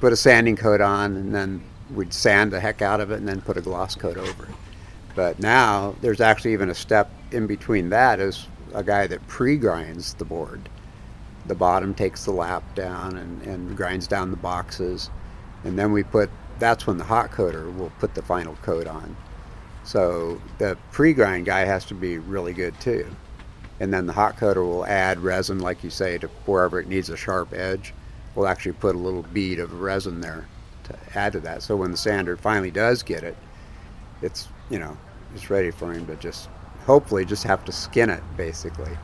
[0.00, 1.60] put a sanding coat on, and then
[1.94, 4.54] we'd sand the heck out of it, and then put a gloss coat over it.
[5.14, 10.14] But now there's actually even a step in between that is a guy that pre-grinds
[10.14, 10.70] the board.
[11.48, 15.10] The bottom takes the lap down and, and grinds down the boxes,
[15.64, 16.30] and then we put.
[16.58, 19.16] That's when the hot coater will put the final coat on.
[19.84, 23.06] So the pre-grind guy has to be really good too
[23.80, 27.10] and then the hot coater will add resin, like you say, to wherever it needs
[27.10, 27.94] a sharp edge.
[28.34, 30.46] We'll actually put a little bead of resin there
[30.84, 31.62] to add to that.
[31.62, 33.36] So when the sander finally does get it,
[34.20, 34.96] it's you know
[35.34, 36.48] it's ready for him to just
[36.86, 38.96] hopefully just have to skin it basically.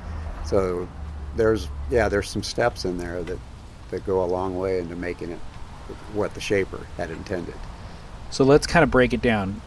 [0.45, 0.89] So
[1.37, 3.39] there's yeah there's some steps in there that
[3.91, 5.39] that go a long way into making it
[6.13, 7.55] what the shaper had intended.
[8.31, 9.61] So let's kind of break it down.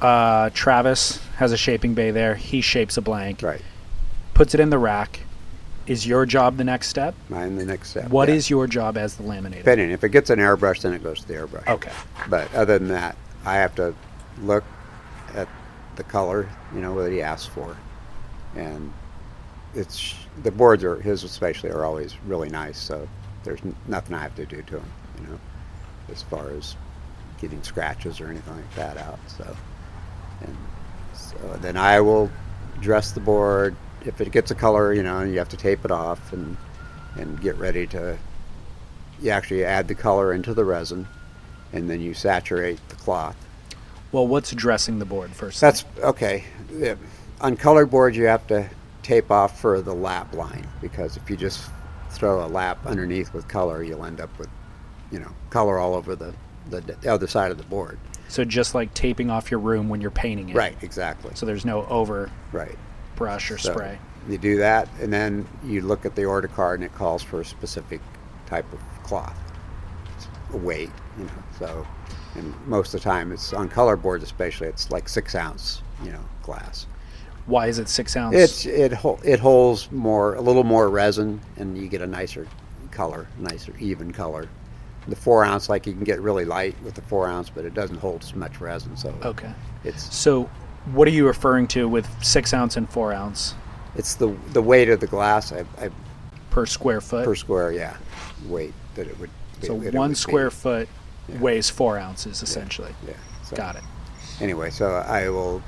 [0.00, 2.34] Uh, Travis has a shaping bay there.
[2.34, 3.62] He shapes a blank, Right.
[4.34, 5.20] puts it in the rack.
[5.86, 7.14] Is your job the next step?
[7.28, 8.10] Mine the next step.
[8.10, 8.34] What yeah.
[8.36, 9.58] is your job as the laminator?
[9.58, 11.66] depending if it gets an airbrush, then it goes to the airbrush.
[11.66, 11.90] Okay.
[12.28, 13.94] But other than that, I have to
[14.42, 14.64] look
[15.34, 15.48] at
[15.96, 17.76] the color, you know, that he asks for,
[18.54, 18.92] and
[19.74, 22.78] it's the boards are his especially are always really nice.
[22.78, 23.08] So
[23.44, 25.40] there's nothing I have to do to them, you know,
[26.10, 26.76] as far as
[27.40, 29.18] getting scratches or anything like that out.
[29.26, 29.56] So
[30.40, 30.56] and
[31.12, 32.30] so then I will
[32.80, 33.76] dress the board.
[34.04, 36.56] If it gets a color, you know, you have to tape it off and
[37.16, 38.16] and get ready to.
[39.20, 41.06] You actually add the color into the resin,
[41.72, 43.36] and then you saturate the cloth.
[44.10, 45.60] Well, what's dressing the board first?
[45.60, 46.44] That's okay.
[47.40, 48.68] On color boards, you have to
[49.02, 51.70] tape off for the lap line because if you just
[52.10, 54.48] throw a lap underneath with color, you'll end up with,
[55.10, 56.34] you know, color all over the,
[56.70, 57.98] the, the other side of the board.
[58.28, 60.56] so just like taping off your room when you're painting it.
[60.56, 61.32] Right, exactly.
[61.34, 62.76] So there's no over Right.
[63.16, 63.98] brush or So spray.
[64.28, 67.40] You do that, and then you look at the order card, and it calls for
[67.40, 68.00] a specific
[68.46, 69.36] type of cloth,
[70.52, 71.30] a weight, you know.
[71.58, 71.86] So,
[72.36, 76.12] and most of the time, it's on color boards, especially, it's like six ounce, you
[76.12, 76.86] know, glass.
[77.46, 78.36] Why is it six ounce?
[78.36, 82.46] It's it hol- it holds more, a little more resin, and you get a nicer
[82.90, 84.48] color, nicer even color.
[85.08, 87.74] The four ounce, like you can get really light with the four ounce, but it
[87.74, 89.52] doesn't hold as much resin, so okay.
[89.82, 90.48] it's So,
[90.92, 93.54] what are you referring to with six ounce and four ounce
[93.96, 95.52] it's the the weight of the glass.
[95.52, 95.90] I, I
[96.50, 97.24] per square foot?
[97.24, 97.96] per square, yeah,
[98.46, 99.30] weight that it would.
[99.62, 100.54] so that it one would square be.
[100.54, 100.88] foot
[101.28, 101.40] Yeah.
[101.40, 102.94] weighs four ounces essentially.
[103.06, 103.14] Yeah.
[103.44, 103.82] So Got it.
[104.40, 105.62] Anyway, so I will,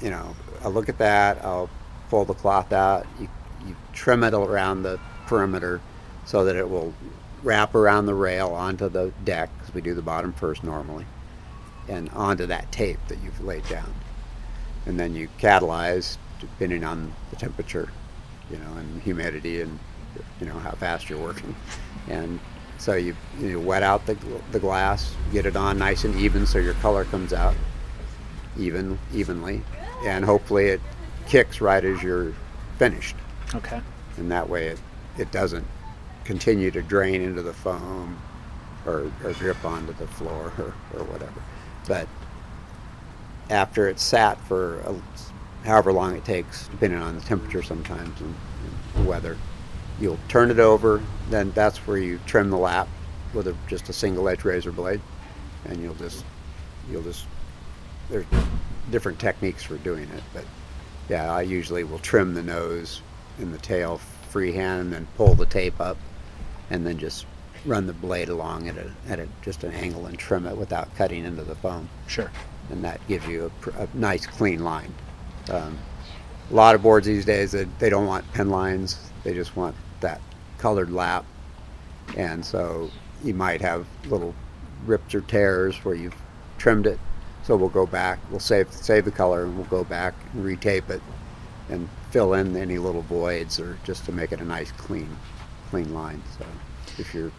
[0.00, 0.34] you know,
[0.66, 1.44] I'll look at that.
[1.44, 1.70] I'll
[2.10, 3.06] pull the cloth out.
[3.20, 3.28] You,
[3.64, 5.80] you trim it around the perimeter
[6.24, 6.92] so that it will
[7.44, 11.06] wrap around the rail onto the deck because we do the bottom first normally,
[11.88, 13.94] and onto that tape that you've laid down,
[14.86, 17.88] and then you catalyze depending on the temperature,
[18.50, 19.78] you know, and humidity and
[20.40, 21.54] you know how fast you're working,
[22.08, 22.40] and
[22.78, 24.16] So you, you wet out the,
[24.52, 27.54] the glass, get it on nice and even so your color comes out
[28.58, 29.62] even evenly,
[30.04, 30.80] and hopefully it
[31.26, 32.32] kicks right as you're
[32.78, 33.16] finished.
[33.54, 33.80] Okay.
[34.16, 34.80] And that way it,
[35.18, 35.66] it doesn't
[36.24, 38.18] continue to drain into the foam
[38.84, 41.42] or, or drip onto the floor or, or whatever.
[41.86, 42.08] But
[43.50, 44.94] after it's sat for a,
[45.64, 49.36] however long it takes, depending on the temperature sometimes and, and the weather,
[50.00, 51.02] you'll turn it over.
[51.30, 52.88] Then that's where you trim the lap
[53.34, 55.00] with a, just a single edge razor blade,
[55.64, 56.24] and you'll just
[56.90, 57.26] you'll just
[58.08, 58.24] there's
[58.90, 60.44] different techniques for doing it, but
[61.08, 63.02] yeah, I usually will trim the nose
[63.38, 63.98] and the tail
[64.30, 65.96] freehand and then pull the tape up,
[66.70, 67.26] and then just
[67.64, 70.94] run the blade along at a, at a, just an angle and trim it without
[70.96, 72.30] cutting into the foam, Sure.
[72.70, 74.92] and that gives you a, pr- a nice clean line.
[75.50, 75.78] Um,
[76.50, 79.74] a lot of boards these days they, they don't want pen lines; they just want
[80.00, 80.20] that
[80.58, 81.24] colored lap,
[82.16, 82.90] and so
[83.24, 84.34] you might have little
[84.84, 86.14] rips or tears where you've
[86.58, 86.98] trimmed it.
[87.46, 90.90] So we'll go back, we'll save save the color, and we'll go back and retape
[90.90, 91.00] it,
[91.68, 95.08] and fill in any little voids, or just to make it a nice clean,
[95.70, 96.20] clean line.
[96.36, 96.44] So
[96.98, 97.30] if you're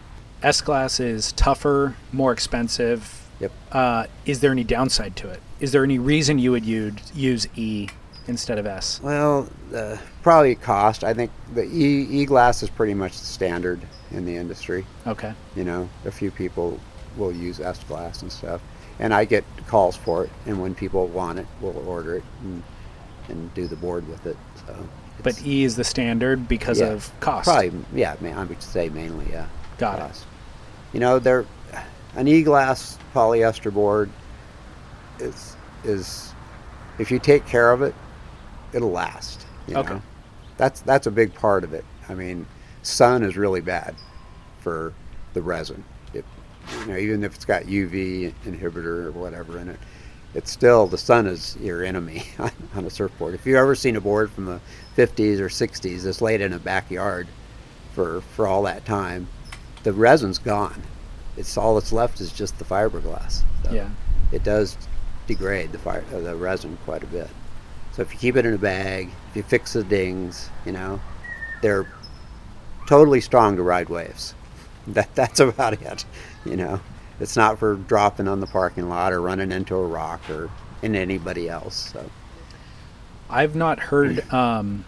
[0.42, 3.28] S glass is tougher, more expensive.
[3.40, 3.52] Yep.
[3.70, 5.42] Uh, is there any downside to it?
[5.60, 7.88] Is there any reason you would use, use E
[8.28, 9.00] instead of S?
[9.02, 11.04] Well, uh, probably cost.
[11.04, 14.86] I think the e e glass is pretty much the standard in the industry.
[15.06, 15.34] Okay.
[15.54, 16.80] You know, a few people
[17.16, 18.60] will use S glass and stuff,
[18.98, 20.30] and I get calls for it.
[20.46, 22.62] And when people want it, we'll order it and,
[23.28, 24.36] and do the board with it.
[24.66, 24.88] So,
[25.22, 27.44] But E is the standard because yeah, of cost.
[27.48, 28.16] Probably, yeah.
[28.22, 29.46] I would say mainly, yeah.
[29.78, 30.02] Got it.
[30.02, 30.26] cost.
[30.92, 31.46] You know, they're
[32.16, 34.10] an e glass polyester board
[35.18, 36.32] is is
[36.98, 37.94] if you take care of it,
[38.72, 39.46] it'll last.
[39.66, 39.94] You Okay.
[39.94, 40.02] Know?
[40.56, 41.84] That's that's a big part of it.
[42.08, 42.46] I mean,
[42.82, 43.94] sun is really bad
[44.60, 44.92] for
[45.34, 45.84] the resin.
[46.80, 49.78] You know, even if it's got UV inhibitor or whatever in it,
[50.34, 53.34] it's still the sun is your enemy on, on a surfboard.
[53.34, 54.60] If you've ever seen a board from the
[54.96, 57.26] 50s or 60s that's laid in a backyard
[57.94, 59.26] for for all that time,
[59.82, 60.82] the resin's gone.
[61.36, 63.42] It's all that's left is just the fiberglass.
[63.64, 63.88] So Yeah.
[64.32, 64.76] it does
[65.26, 67.28] degrade the fire, the resin quite a bit.
[67.92, 71.00] So if you keep it in a bag, if you fix the dings, you know,
[71.62, 71.86] they're
[72.86, 74.34] totally strong to ride waves.
[74.88, 76.06] That that's about it.
[76.44, 76.80] You know,
[77.20, 80.50] it's not for dropping on the parking lot or running into a rock or
[80.82, 81.90] in anybody else.
[81.92, 82.08] So
[83.28, 84.84] I've not heard um,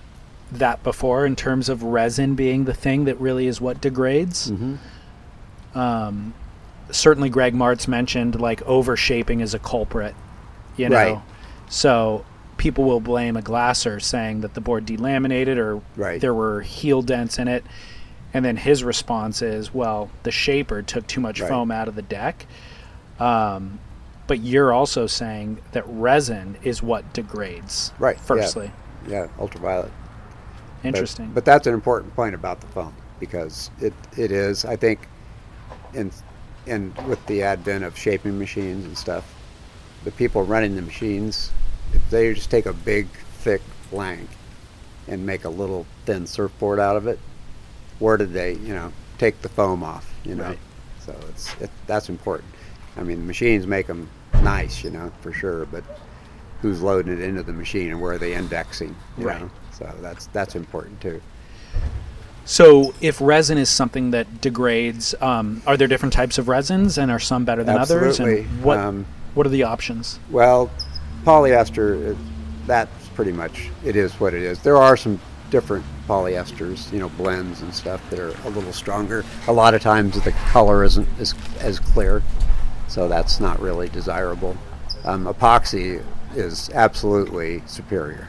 [0.52, 4.52] that before in terms of resin being the thing that really is what degrades.
[5.74, 6.34] Um,
[6.90, 10.14] certainly, Greg Martz mentioned like overshaping is a culprit.
[10.76, 11.18] You know, Right.
[11.68, 12.24] so
[12.56, 16.20] people will blame a glasser saying that the board delaminated or Right.
[16.20, 17.64] there were heel dents in it.
[18.32, 21.48] And then his response is, well, the shaper took too much Right.
[21.48, 22.46] foam out of the deck.
[23.18, 23.80] Um,
[24.26, 27.92] but you're also saying that resin is what degrades.
[27.98, 28.18] Right.
[28.20, 28.70] Firstly,
[29.08, 29.90] yeah, ultraviolet.
[30.82, 31.32] But- interesting.
[31.34, 35.00] But, that's an important point about the foam because it, it is, I think,
[35.92, 36.10] in,
[36.66, 39.34] in with the advent of shaping machines and stuff,
[40.04, 41.50] the people running the machines,
[41.92, 43.08] if they just take a big,
[43.40, 44.28] thick blank
[45.08, 47.18] and make a little thin surfboard out of it,
[48.00, 50.44] where did they, you know, take the foam off, you know?
[50.44, 50.58] Right.
[51.06, 52.52] So it's it, that's important.
[52.96, 54.08] I mean, the machines make them
[54.42, 55.84] nice, you know, for sure, but
[56.60, 59.40] who's loading it into the machine and where are they indexing, you Right.
[59.40, 59.50] know?
[59.72, 61.22] So that's that's important too.
[62.46, 67.10] So, if resin is something that degrades, um, are there different types of resins, and
[67.10, 68.18] are some better than others?
[68.18, 68.40] Absolutely.
[68.40, 70.18] And what Um, what are the options?
[70.30, 70.68] Well,
[71.24, 72.16] polyester,
[72.66, 74.58] that's pretty much it is what it is.
[74.60, 79.24] There are some different polyesters, you know, blends and stuff that are a little stronger.
[79.48, 82.22] A lot of times the color isn't as, as clear,
[82.88, 84.56] so that's not really desirable.
[85.04, 86.04] Um, epoxy
[86.34, 88.28] is absolutely superior,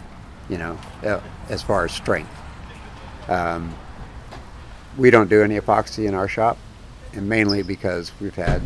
[0.49, 1.19] you know, uh,
[1.49, 2.31] as far as strength.
[3.27, 3.73] Um,
[4.97, 6.57] we don't do any epoxy in our shop,
[7.13, 8.61] and mainly because we've had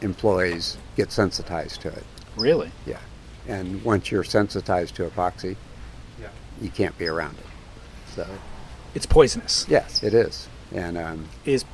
[0.00, 2.04] employees get sensitized to it.
[2.36, 2.72] Really?
[2.86, 2.98] Yeah.
[3.46, 5.56] And once you're sensitized to epoxy,
[6.60, 7.46] you can't be around it.
[8.14, 8.26] So,
[8.94, 9.66] It's poisonous.
[9.68, 10.48] yes, it is.
[10.74, 11.64] And, um, Is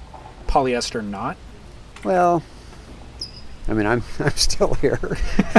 [0.46, 1.36] polyester not?
[2.04, 2.42] well,
[3.68, 4.98] I mean, I'm, I'm still here.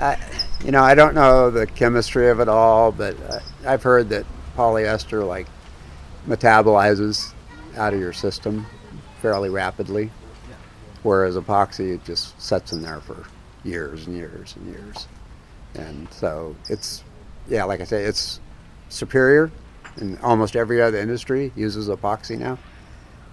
[0.00, 0.16] I,
[0.64, 4.24] you know, I don't know the chemistry of it all, but uh, I've heard that
[4.56, 5.46] polyester, like,
[6.26, 7.32] metabolizes
[7.76, 8.66] out of your system
[9.20, 10.10] fairly rapidly,
[11.02, 13.24] whereas epoxy, it just sits in there for
[13.64, 15.08] years and years and years.
[15.74, 17.02] And so it's,
[17.48, 18.40] yeah, like I say, it's
[18.88, 19.50] superior,
[19.96, 22.58] and almost every other industry uses epoxy now.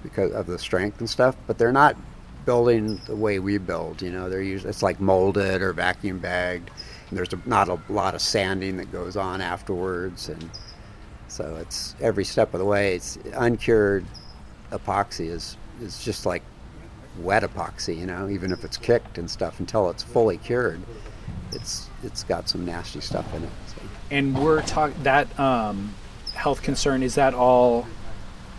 [0.03, 1.35] because of the strength and stuff.
[1.47, 1.97] But they're not
[2.45, 4.01] building the way we build.
[4.01, 6.71] You know, they're usually it's like molded or vacuum bagged.
[7.11, 10.49] There's a, not a lot of sanding that goes on afterwards, and
[11.27, 12.95] so it's every step of the way.
[12.95, 14.05] It's uncured
[14.71, 16.43] epoxy is is just like
[17.19, 17.97] wet epoxy.
[17.97, 20.81] You know, even if it's kicked and stuff until it's fully cured,
[21.51, 23.49] it's it's got some nasty stuff in it.
[24.11, 25.93] And we're talking that um,
[26.33, 27.87] health concern is that all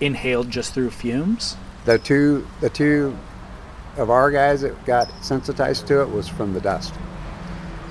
[0.01, 1.57] inhaled just through fumes?
[1.85, 3.17] The two the two
[3.97, 6.93] of our guys that got sensitized to it was from the dust.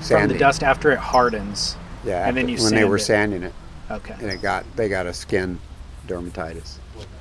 [0.02, 1.76] From the dust after it hardens.
[2.04, 3.00] Yeah, and then you when they were it.
[3.00, 3.54] sanding it,
[3.90, 4.14] Okay.
[4.20, 5.58] and it got they got a skin
[6.06, 6.76] dermatitis.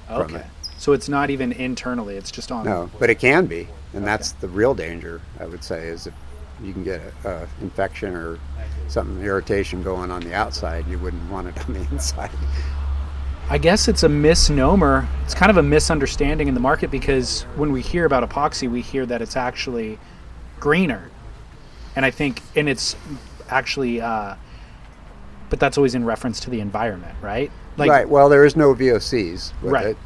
[0.07, 0.35] from Okay.
[0.37, 0.45] it.
[0.77, 2.65] So it's not even internally; it's just on.
[2.65, 5.21] No, but it can be, and that's the real danger.
[5.39, 6.13] I would say is if
[6.63, 8.39] you can get a, a infection or
[8.87, 12.31] something irritation going on the outside, you wouldn't want it on the inside.
[13.49, 15.07] I guess it's a misnomer.
[15.23, 18.81] It's kind of a misunderstanding in the market because when we hear about epoxy, we
[18.81, 19.99] hear that it's actually
[20.59, 21.09] greener,
[21.95, 22.95] and I think, and it's
[23.49, 24.35] actually, uh,
[25.51, 27.51] but that's always in reference to the environment, right?
[27.77, 28.09] Like, right.
[28.09, 29.85] Well, there is no VOCs with Right.
[29.87, 29.97] it,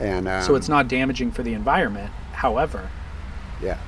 [0.00, 2.10] and um, so it's not damaging for the environment.
[2.32, 2.90] However,
[3.62, 3.78] Yeah,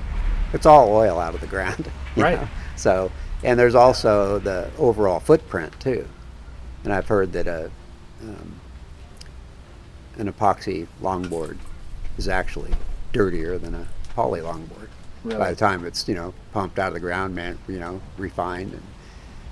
[0.55, 1.91] it's all oil out of the ground.
[2.17, 2.39] Right.
[2.39, 2.47] know?
[2.77, 3.11] So,
[3.43, 6.07] and there's also the overall footprint too.
[6.85, 7.69] And I've heard that a
[8.21, 8.55] um,
[10.17, 11.57] an epoxy longboard
[12.17, 12.71] is actually
[13.11, 14.87] dirtier than a poly longboard.
[15.25, 15.37] Really?
[15.37, 18.71] By the time it's you know pumped out of the ground, man, you know refined,
[18.71, 18.83] and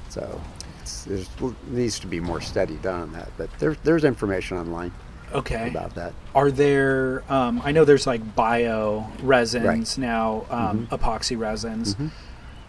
[0.08, 0.41] so
[0.82, 1.30] it's, there's
[1.68, 3.30] needs to be more study done on that.
[3.38, 4.93] But there's there's information online
[5.34, 5.67] okay.
[5.69, 6.13] about that.
[6.36, 7.23] Are there?
[7.29, 9.79] Um, I know there's like bio resins Right.
[9.79, 10.01] Mm-hmm.
[10.01, 11.95] now, um, epoxy resins.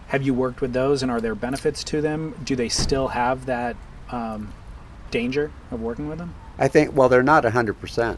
[0.09, 2.35] Have you worked with those, and are there benefits to them?
[2.45, 3.77] Do they still have that
[4.11, 4.53] um,
[5.11, 6.35] danger of working with them?
[6.59, 8.17] I think well they're not 100%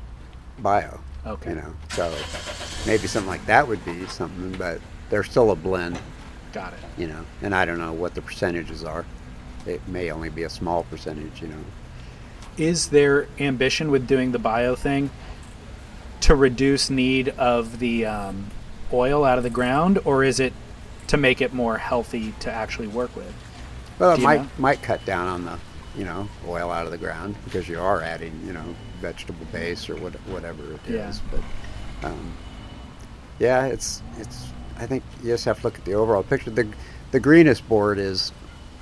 [0.58, 1.00] bio.
[1.26, 1.50] Okay.
[1.50, 2.14] you know so
[2.86, 4.80] maybe something like that would be something but
[5.10, 5.98] they're still a blend
[6.52, 6.78] Got it.
[6.96, 9.04] you know and i don't know what the percentages are
[9.66, 11.58] it may only be a small percentage you know
[12.56, 15.10] Is there ambition with doing the bio thing
[16.22, 18.50] to reduce need of the um,
[18.92, 20.52] oil out of the ground, or is it
[21.08, 23.32] to make it more healthy to actually work with?
[23.98, 24.48] well it might know?
[24.58, 25.58] might cut down on the
[25.96, 28.64] you know oil out of the ground because you are adding you know
[29.00, 31.20] vegetable base or what, whatever it is.
[31.32, 31.38] Yeah.
[32.02, 32.32] but um,
[33.38, 34.48] yeah it's it's
[34.78, 36.68] i think you just have to look at the overall picture the
[37.12, 38.30] the greenest board is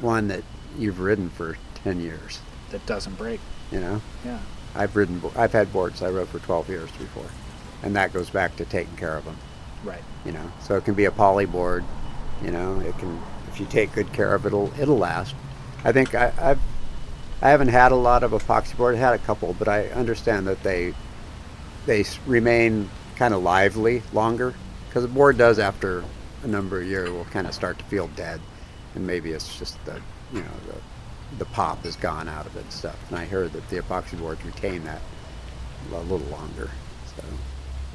[0.01, 0.43] one that
[0.79, 3.41] you've ridden for 10 years That doesn't break.
[3.75, 4.39] You know Yeah.
[4.77, 7.27] I've ridden, bo- I've had boards I rode for 12 years before,
[7.83, 9.37] and that goes back to taking care of them.
[9.85, 10.03] Right.
[10.25, 11.85] You know, so it can be a poly board.
[12.43, 15.35] You know, it can if you take good care of it, it'll it'll last.
[15.85, 16.59] I think I, I've
[17.43, 18.95] I haven't had a lot of epoxy board.
[18.95, 20.95] I had a couple, but I understand that they
[21.87, 24.55] they remain kind of lively longer
[24.89, 26.03] because the board does after
[26.43, 28.41] a number of years will kind of start to feel dead,
[28.95, 30.01] and maybe it's just the
[30.33, 30.75] you know the
[31.39, 32.97] the pop is gone out of it and stuff.
[33.11, 35.01] And I heard that the epoxy boards retain that
[35.93, 36.71] a little longer.
[37.17, 37.25] So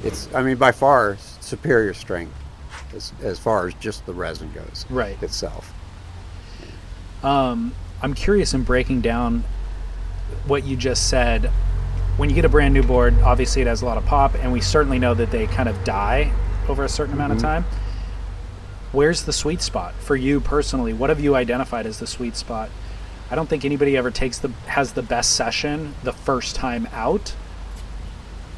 [0.04, 2.32] it's I mean by far superior strength
[2.94, 5.20] as, as far as just the resin goes Right.
[5.22, 5.72] itself.
[7.22, 7.72] Um,
[8.02, 9.44] I'm curious in breaking down
[10.46, 11.50] what you just said.
[12.16, 14.52] When you get a brand new board, obviously it has a lot of pop, and
[14.52, 16.32] we certainly know that they kind of die
[16.68, 17.64] over a certain amount of time.
[18.92, 20.92] Where's the sweet spot for you personally?
[20.92, 22.70] What have you identified as the sweet spot?
[23.30, 27.34] I don't think anybody ever takes the has the best session the first time out,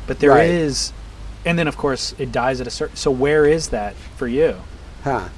[0.06, 1.50] but there is, Right.
[1.50, 2.96] and then of course it dies at a certain.
[2.96, 4.56] So where is that for you?
[5.04, 5.28] Huh.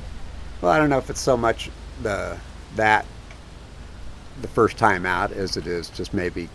[0.61, 1.70] Well, I don't know if it's so much
[2.03, 2.39] the
[2.76, 3.07] that
[4.41, 6.49] the first time out as it is just maybe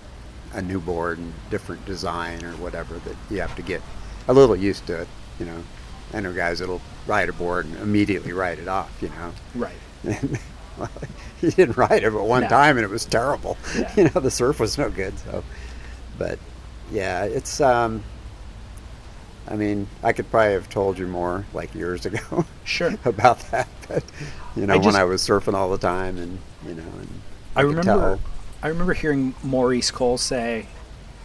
[0.53, 3.81] a new board and different design or whatever that you have to get
[4.27, 5.07] a little used to it.
[5.39, 5.63] You know,
[6.13, 8.91] I know guys that'll ride a board and immediately write it off.
[9.01, 9.73] You know, Right.
[10.77, 10.89] well,
[11.41, 12.47] he didn't ride it but one No.
[12.49, 13.57] time and it was terrible.
[13.77, 13.91] Yeah.
[13.97, 15.17] you know, the surf was no good.
[15.19, 15.43] So,
[16.17, 16.39] but
[16.91, 17.61] yeah, it's.
[17.61, 18.03] um
[19.47, 22.93] I mean, I could probably have told you more like years ago Sure.
[23.03, 24.03] about that, but
[24.55, 26.37] you know, I when I was surfing all the time, and
[26.67, 27.21] you know, and
[27.55, 28.19] I could remember.
[28.61, 30.67] I remember hearing Maurice Cole say,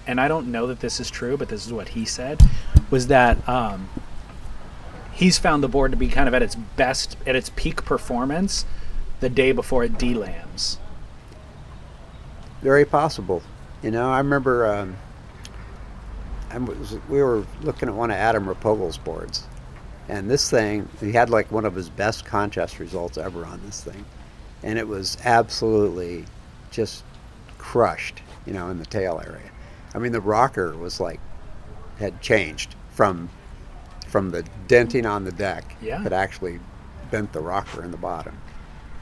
[0.07, 2.41] and I don't know that this is true, but this is what he said,
[2.91, 3.91] was that um,
[5.13, 8.65] he's found the board to be kind of at its best, at its peak performance,
[9.25, 10.77] the day before it delams.
[12.61, 13.43] very possible.
[13.83, 14.97] You know, I remember um,
[16.51, 19.47] I was, we were looking at one of Adam Replogle's boards,
[20.11, 23.83] and this thing he had like one of his best contest results ever on this
[23.83, 24.05] thing,
[24.63, 26.27] and it was absolutely
[26.71, 27.03] just
[27.57, 28.21] crushed.
[28.45, 29.51] You know, in the tail area.
[29.95, 31.21] I mean, the rocker was like
[31.99, 33.31] had changed from
[34.07, 35.77] from the denting on the deck.
[35.81, 36.03] Yeah.
[36.03, 36.61] Had actually
[37.11, 38.39] bent the rocker in the bottom,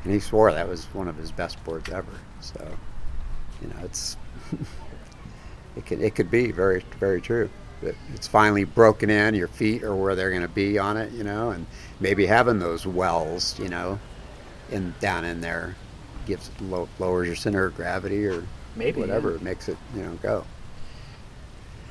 [0.05, 2.13] and he swore that was one of his best boards ever.
[2.41, 2.67] So,
[3.61, 4.17] you know, it's
[5.77, 7.51] it could it could be very very true.
[8.15, 9.35] It's finally broken in.
[9.35, 11.67] Your feet are where they're going to be on it, you know, and
[11.99, 13.99] maybe having those wells, you know,
[14.71, 15.77] in down in there
[16.27, 18.45] gives low, lowers your center of gravity or
[18.77, 19.39] Maybe, whatever yeah.
[19.43, 20.47] makes it you know go.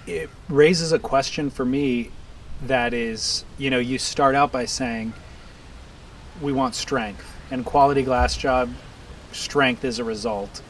[0.07, 2.12] it raises a question for me
[2.64, 5.14] that is, you know, you start out by saying
[6.41, 8.69] we want strength and quality glass job
[9.31, 10.61] strength is a result.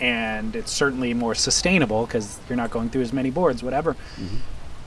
[0.00, 3.94] And it's certainly more sustainable because you're not going through as many boards whatever.
[3.94, 4.36] Mm-hmm.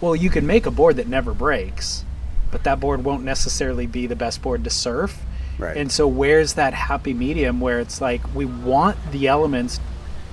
[0.01, 2.03] Well you can make a board that never breaks
[2.51, 5.23] but that board won't necessarily be the best board to surf.
[5.59, 5.77] Right.
[5.77, 9.79] and so where's that happy medium where it's like we want the elements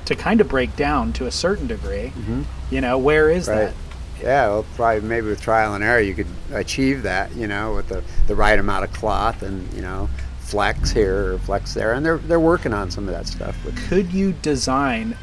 [0.06, 2.12] to kind of break down to a certain degree.
[2.16, 2.42] Mm-hmm.
[2.70, 3.66] You know where is Right.
[3.66, 3.74] that?
[4.22, 7.88] Yeah, well, probably maybe with trial and error you could achieve that, you know, with
[7.88, 10.08] the, the right amount of cloth and you know,
[10.50, 13.56] flex here or flex there, and they're they're working on some of that stuff.
[13.88, 15.16] Could you design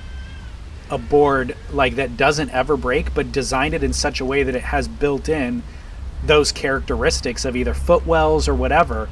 [0.90, 4.56] a board like that doesn't ever break but design it in such a way that
[4.56, 5.62] it has built in
[6.24, 9.10] those characteristics of either footwells or whatever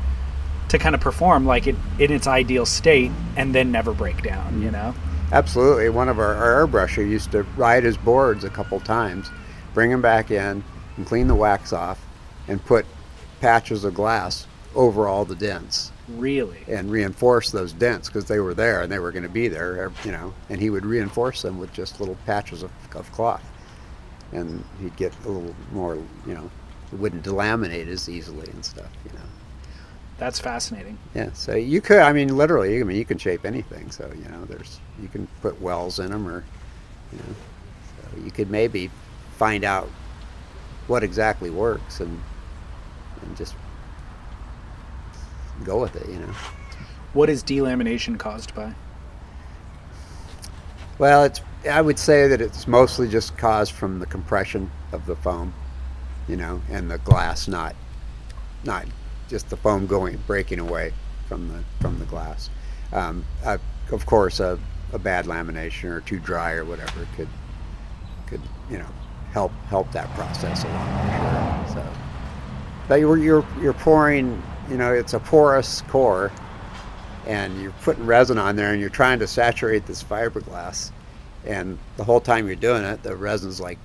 [0.70, 4.62] to kind of perform like it in its ideal state and then never break down
[4.62, 4.72] you mm-hmm.
[4.72, 4.96] know
[5.32, 5.90] Absolutely.
[5.90, 9.32] One of our, our airbrusher used to ride his boards a couple times,
[9.74, 10.64] bring them back in,
[10.98, 12.06] and clean the wax off,
[12.48, 12.86] and put
[13.42, 14.46] patches of glass
[14.76, 19.00] over all the dents really and reinforce those dents because they were there and they
[19.00, 20.34] were going to be there, you know.
[20.50, 23.44] And he would reinforce them with just little patches of, of cloth,
[24.32, 26.50] and he'd get a little more, you know,
[26.92, 29.26] it wouldn't delaminate as easily and stuff, you know.
[30.18, 33.90] that's fascinating Yeah, so you could, I mean, literally, I mean, you can shape anything.
[33.92, 36.44] So, you know, there's, you can put wells in them or,
[37.12, 37.36] you know,
[38.02, 38.90] so you could maybe
[39.38, 39.90] find out
[40.88, 42.22] what exactly works and,
[43.24, 43.56] and just
[45.64, 46.34] go with it, you know.
[47.14, 48.74] what is delamination caused by
[51.00, 55.16] Well, it's, I would say that it's mostly just caused from the compression of the
[55.16, 55.54] foam,
[56.28, 57.76] you know, and the glass not,
[58.64, 58.86] not
[59.28, 60.94] just the foam going, breaking away
[61.28, 62.50] from the, from the glass.
[62.94, 63.58] Um, uh,
[63.92, 64.60] of course, a,
[64.94, 67.28] a bad lamination or too dry or whatever could,
[68.28, 68.88] could, you know,
[69.32, 71.84] help, help that process along for sure.
[71.84, 71.94] So,
[72.88, 76.32] but you're, you're, you're pouring, you know, it's a porous core
[77.28, 80.92] and you're putting resin on there and you're trying to saturate this fiberglass
[81.46, 83.78] and the whole time you're doing it the resin's like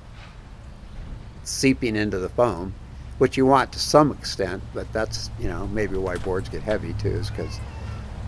[1.44, 2.74] seeping into the foam
[3.18, 6.92] which you want to some extent but that's you know maybe why boards get heavy
[6.94, 7.58] too is because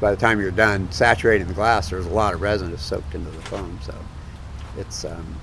[0.01, 3.15] by the time you're done saturating the glass there's a lot of resin that's soaked
[3.15, 3.95] into the foam so
[4.79, 5.37] it's um,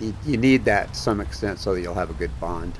[0.00, 2.76] you, you need that to some extent so that you'll have a good bond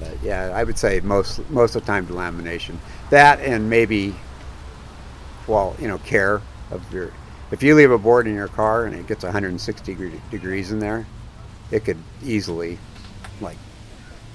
[0.00, 2.76] but yeah i would say most most of the time delamination
[3.10, 4.14] that and maybe
[5.46, 6.40] well, you know, care
[6.70, 7.12] of your.
[7.50, 10.80] If you leave a board in your car and it gets 160 degree, degrees in
[10.80, 11.06] there,
[11.70, 12.78] it could easily,
[13.40, 13.56] like,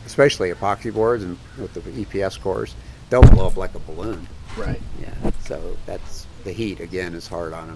[0.05, 2.73] especially epoxy boards and with the EPS cores,
[3.09, 4.27] they'll blow up like a balloon.
[4.55, 5.13] right Yeah.
[5.45, 7.67] So that's the heat again is hard on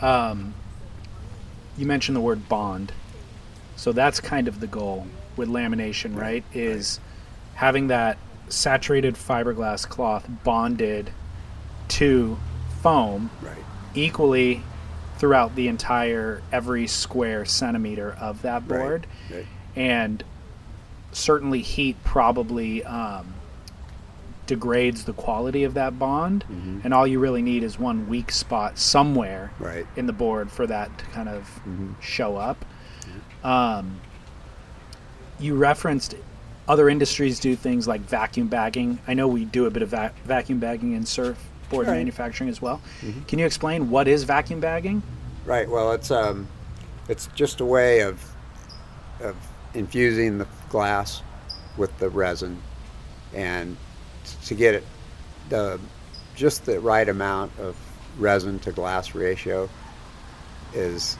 [0.00, 0.08] them.
[0.08, 0.54] um,
[1.76, 2.92] you mentioned the word bond
[3.76, 5.06] so that's kind of the goal
[5.40, 7.00] with lamination right is
[7.54, 8.18] having that
[8.48, 11.10] saturated fiberglass cloth bonded
[11.88, 12.36] to
[12.82, 13.56] foam Right.
[13.94, 14.62] equally
[15.16, 19.46] throughout the entire every square centimeter of that board Right.
[19.74, 20.22] and
[21.12, 23.34] certainly heat probably um,
[24.46, 26.84] degrades the quality of that bond Mhm.
[26.84, 29.86] and all you really need is one weak spot somewhere Right.
[29.96, 31.94] in the board for that to kind of Mhm.
[32.00, 32.64] show up
[33.42, 34.00] um,
[35.40, 36.14] you referenced
[36.68, 40.12] other industries do things like vacuum bagging i know we do a bit of va-
[40.24, 41.96] vacuum bagging in surfboard Right.
[41.96, 42.80] manufacturing as well
[43.26, 45.02] can you explain what is vacuum bagging
[45.46, 45.68] Right.
[45.68, 46.46] Well, it's um,
[47.08, 48.22] it's just a way of
[49.20, 49.34] of
[49.74, 51.22] infusing the glass
[51.78, 52.60] with the resin,
[53.34, 53.76] and
[54.44, 54.84] to get it
[55.48, 55.80] the
[56.36, 57.74] just the right amount of
[58.18, 59.68] resin to glass ratio
[60.74, 61.16] is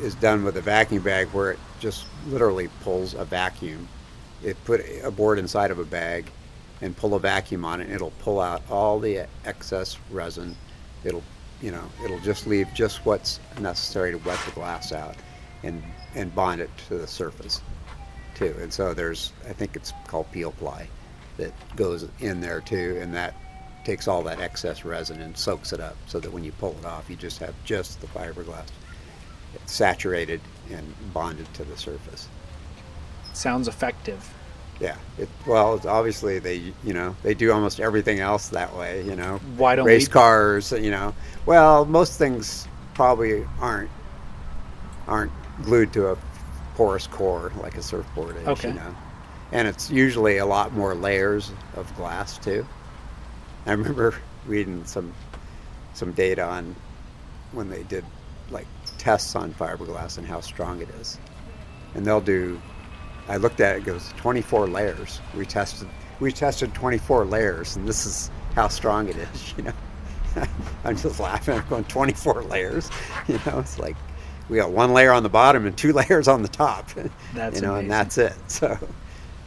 [0.00, 3.88] is done with a vacuum bag where it just literally pulls a vacuum.
[4.42, 6.30] It put a board inside of a bag
[6.80, 10.56] and pull a vacuum on it and it'll pull out all the excess resin.
[11.04, 11.24] It'll
[11.60, 15.16] you know, it'll just leave just what's necessary to wet the glass out
[15.62, 15.82] and
[16.14, 17.60] and bond it to the surface
[18.34, 18.54] too.
[18.60, 20.88] And so there's I think it's called peel ply
[21.36, 23.34] that goes in there too and that
[23.84, 26.84] takes all that excess resin and soaks it up so that when you pull it
[26.84, 28.66] off you just have just the fiberglass
[29.66, 30.40] saturated
[30.72, 32.28] and bonded to the surface.
[33.32, 34.28] sounds effective.
[34.80, 34.96] Yeah.
[35.18, 39.02] It, well, obviously they you know they do almost everything else that way.
[39.04, 39.38] You know.
[39.56, 40.72] Why don't race we- cars?
[40.72, 41.14] You know.
[41.46, 43.90] Well, most things probably aren't
[45.06, 46.18] aren't glued to a
[46.74, 48.46] porous core like a surfboard is.
[48.48, 48.68] Okay.
[48.68, 48.94] You know.
[49.50, 52.66] And it's usually a lot more layers of glass too.
[53.66, 54.14] I remember
[54.46, 55.12] reading some
[55.94, 56.76] some data on
[57.52, 58.04] when they did
[58.50, 58.66] like
[58.98, 61.18] tests on fiberglass and how strong it is.
[61.94, 62.60] And they'll do
[63.28, 65.20] I looked at it, it goes 24 layers.
[65.36, 65.88] We tested
[66.20, 69.72] we tested 24 layers and this is how strong it is, you know.
[70.84, 71.54] I'm just laughing.
[71.54, 72.90] I'm going 24 layers.
[73.28, 73.96] You know, it's like
[74.48, 76.88] we got one layer on the bottom and two layers on the top.
[77.34, 77.78] That's you know, amazing.
[77.78, 78.32] and that's it.
[78.46, 78.78] So,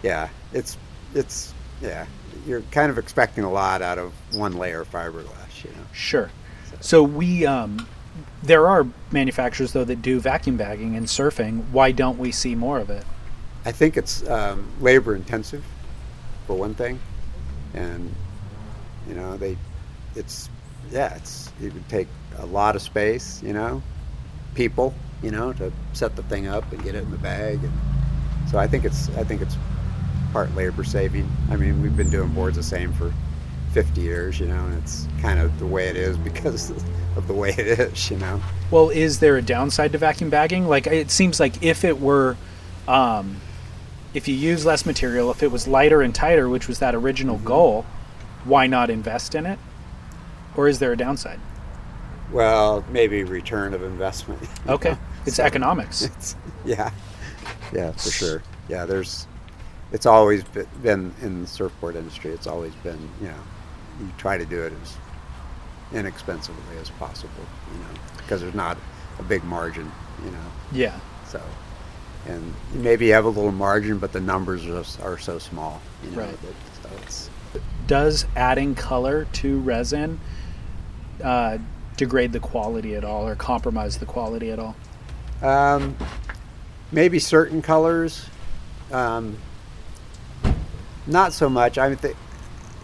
[0.03, 0.77] yeah, it's
[1.15, 2.05] it's yeah,
[2.45, 5.63] you're kind of expecting a lot out of one layer of fiberglass.
[5.63, 5.85] You know.
[5.93, 6.29] Sure.
[6.79, 7.87] So we um,
[8.43, 11.63] there are manufacturers though that do vacuum bagging and surfing.
[11.71, 13.05] Why don't we see more of it?
[13.65, 15.63] I think it's um, labor intensive,
[16.47, 16.99] for one thing,
[17.73, 18.13] and
[19.07, 19.57] you know they,
[20.15, 20.49] it's
[20.91, 22.07] yeah, it's it would take
[22.39, 23.83] a lot of space, you know,
[24.55, 27.73] people, you know, to set the thing up and get it in the bag, and
[28.49, 29.57] so I think it's I think it's
[30.33, 31.29] part labor saving.
[31.51, 33.13] I mean, we've been doing boards the same for
[33.71, 36.69] 50 years, you know, and it's kind of the way it is because
[37.15, 38.41] of the way it is, you know.
[38.69, 40.67] Well, is there a downside to vacuum bagging?
[40.67, 42.37] Like it seems like if it were,
[42.87, 43.37] um,
[44.13, 47.35] if you use less material, if it was lighter and tighter, which was that original
[47.37, 47.45] Mm-hmm.
[47.47, 47.85] goal,
[48.43, 49.59] why not invest in it?
[50.57, 51.39] Or is there a downside?
[52.31, 54.41] Well, maybe return of investment.
[54.67, 54.97] Okay, know.
[55.25, 56.03] it's So- economics.
[56.05, 56.91] It's, yeah,
[57.73, 58.43] yeah, for sure.
[58.69, 59.27] Yeah, there's.
[59.93, 60.43] It's always
[60.81, 62.31] been in the surfboard industry.
[62.31, 63.33] It's always been, you know,
[64.01, 64.97] you try to do it as
[65.93, 68.77] inexpensively as possible, you know, because there's not
[69.19, 69.91] a big margin,
[70.25, 70.45] you know.
[70.71, 70.99] Yeah.
[71.27, 71.41] So,
[72.27, 76.11] and maybe you have a little margin, but the numbers are, are so small, you
[76.11, 76.19] know.
[76.19, 76.41] Right.
[76.41, 77.29] That, so it's
[77.87, 80.19] Does adding color to resin
[81.23, 81.57] uh,
[81.97, 84.75] degrade the quality at all, or compromise the quality at all?
[85.41, 85.95] Um,
[86.91, 88.25] maybe certain colors,
[88.91, 89.37] um,
[91.07, 91.77] not so much.
[91.77, 92.15] I think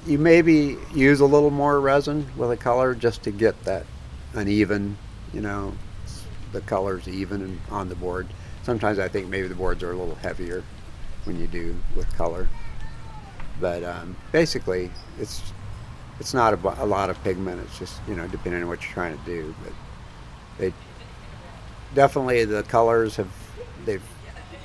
[0.07, 3.85] you maybe use a little more resin with a color just to get that
[4.33, 4.97] uneven,
[5.33, 5.73] you know,
[6.51, 8.27] the colors even on the board.
[8.63, 10.63] Sometimes I think maybe the boards are a little heavier
[11.25, 12.47] when you do with color,
[13.59, 15.41] but um, basically it's
[16.19, 17.61] it's not a, a lot of pigment.
[17.61, 19.73] It's just you know depending on what you're trying to do, but
[20.57, 20.73] they
[21.93, 23.31] definitely the colors have
[23.85, 24.03] they've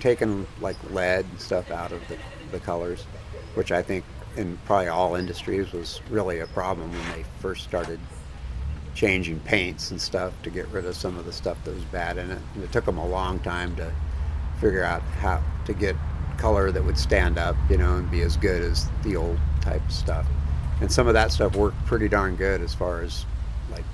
[0.00, 2.16] taken like lead and stuff out of the,
[2.50, 3.04] the colors
[3.54, 4.04] which i think
[4.36, 8.00] in probably all industries was really a problem when they first started
[8.94, 12.18] changing paints and stuff to get rid of some of the stuff that was bad
[12.18, 13.90] in it and it took them a long time to
[14.60, 15.96] figure out how to get
[16.36, 19.82] color that would stand up you know and be as good as the old type
[19.90, 20.26] stuff
[20.82, 23.24] and some of that stuff worked pretty darn good as far as
[23.70, 23.84] like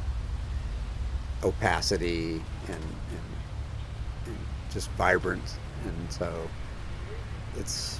[1.44, 3.22] opacity and, and,
[4.26, 4.38] and
[4.72, 5.58] just vibrance.
[5.84, 6.48] And so
[7.56, 7.97] it's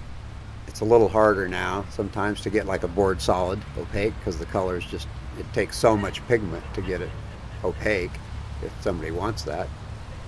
[0.78, 4.46] it's a little harder now sometimes to get like a board solid opaque because the
[4.46, 7.10] colors just it takes so much pigment to get it
[7.64, 8.12] opaque
[8.62, 9.66] if somebody wants that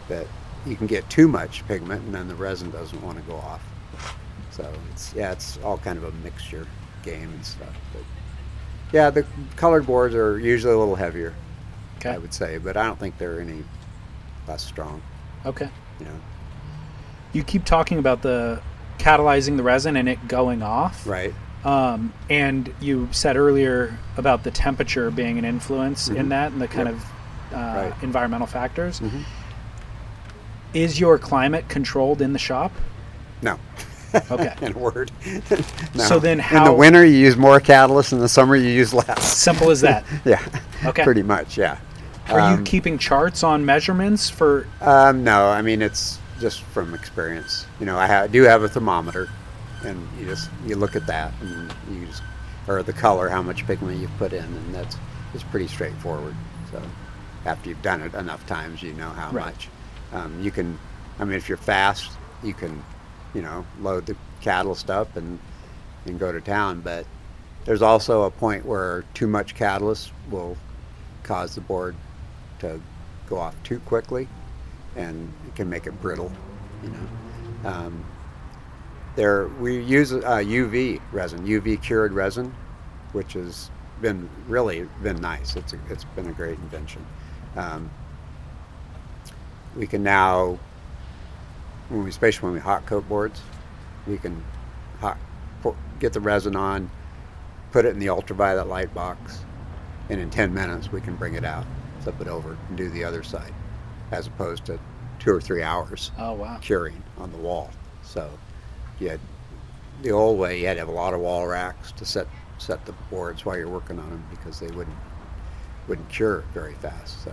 [0.09, 0.27] that
[0.67, 3.63] you can get too much pigment and then the resin doesn't want to go off.
[4.51, 6.67] So it's yeah, it's all kind of a mixture
[7.05, 7.77] game and stuff.
[7.93, 8.03] But
[8.93, 9.25] yeah, the
[9.55, 11.33] colored boards are usually a little heavier.
[11.99, 12.11] Okay.
[12.11, 13.63] I would say, but I don't think they're any
[14.49, 15.01] less strong.
[15.47, 15.71] Okay.
[16.01, 16.21] You know,
[17.35, 18.61] You keep talking about the
[19.01, 21.07] catalyzing the resin and it going off.
[21.07, 21.35] right?
[21.65, 26.29] Um, and you said earlier about the temperature being an influence in Mhm.
[26.31, 26.97] that and the kind Yep.
[26.97, 27.05] of
[27.53, 27.93] uh, Right.
[28.03, 29.01] environmental factors.
[29.01, 29.25] Mhm.
[30.73, 32.71] Is your climate controlled in the shop?
[33.43, 33.59] No.
[34.31, 34.55] Okay.
[34.63, 35.11] in a word.
[35.95, 36.05] no.
[36.05, 39.25] So then in the winter you use more catalyst, in the summer you use less.
[39.25, 40.05] Simple as that.
[40.25, 40.41] yeah.
[40.85, 41.03] Okay.
[41.03, 41.77] Pretty much, yeah.
[42.29, 44.67] Are you Um, keeping charts on measurements for?
[44.81, 47.67] Um, no, I mean it's just from experience.
[47.79, 49.29] You know, I ha- do have a thermometer,
[49.85, 52.23] and you just you look at that, and you just
[52.67, 54.97] or the color, how much pigment you've put in, and that's
[55.35, 56.35] it's pretty straightforward.
[56.73, 56.83] So
[57.45, 59.47] after you've done it enough times, you know how Right.
[59.47, 59.69] much.
[60.13, 60.79] Um, you can,
[61.19, 62.11] I mean, if you're fast,
[62.43, 62.83] you can,
[63.35, 65.39] you know, load the catalyst up and
[66.07, 66.81] and go to town.
[66.81, 67.05] But
[67.65, 70.57] there's also a point where too much catalyst will
[71.23, 71.95] cause the board
[72.61, 72.81] to
[73.29, 74.27] go off too quickly
[74.97, 76.33] and it can make it brittle
[76.83, 77.69] you know.
[77.69, 78.05] Um,
[79.17, 82.55] there we use uh, uv resin uv cured resin
[83.13, 83.71] which has
[84.01, 85.57] been really been nice.
[85.57, 87.05] It's a, it's been a great invention.
[87.57, 87.91] Um,
[89.77, 90.59] we can now
[91.89, 93.41] when we especially when we hot coat boards
[94.07, 94.43] we can
[95.01, 95.19] hot,
[95.99, 96.91] get the resin on,
[97.73, 99.41] put it in the ultraviolet light box,
[100.09, 101.67] and in 10 minutes we can bring it out,
[102.01, 103.53] flip it over, and do the other side,
[104.11, 104.79] as opposed to
[105.19, 106.59] two or three hours Oh wow.
[106.61, 107.71] curing on the wall.
[108.03, 108.31] So
[108.99, 109.21] you had
[110.03, 112.27] the old way, you had to have a lot of wall racks to set
[112.59, 114.97] set the boards while you're working on them because they wouldn't
[115.89, 117.23] wouldn't cure very fast.
[117.25, 117.33] So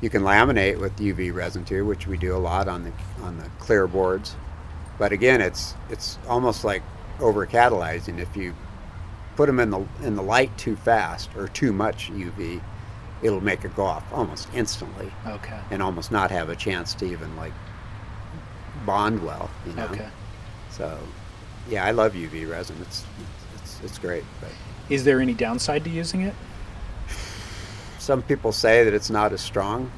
[0.00, 2.92] you can laminate with UV resin too, which we do a lot on the
[3.24, 4.36] on the clear boards.
[4.98, 6.82] But again, it's it's almost like
[7.20, 8.18] over catalyzing.
[8.18, 8.54] If you
[9.36, 12.60] put them in the in the light too fast or too much UV,
[13.22, 15.58] it'll make it go off almost instantly Okay.
[15.70, 17.52] and almost not have a chance to even like
[18.84, 19.50] bond well.
[19.66, 19.86] You know?
[19.86, 20.08] Okay.
[20.70, 20.98] So,
[21.68, 22.76] yeah, I love UV resin.
[22.82, 23.04] It's
[23.54, 24.24] it's it's great.
[24.40, 24.50] But
[24.90, 26.34] Is there any downside to using it?
[27.98, 29.90] some people say that it's not as strong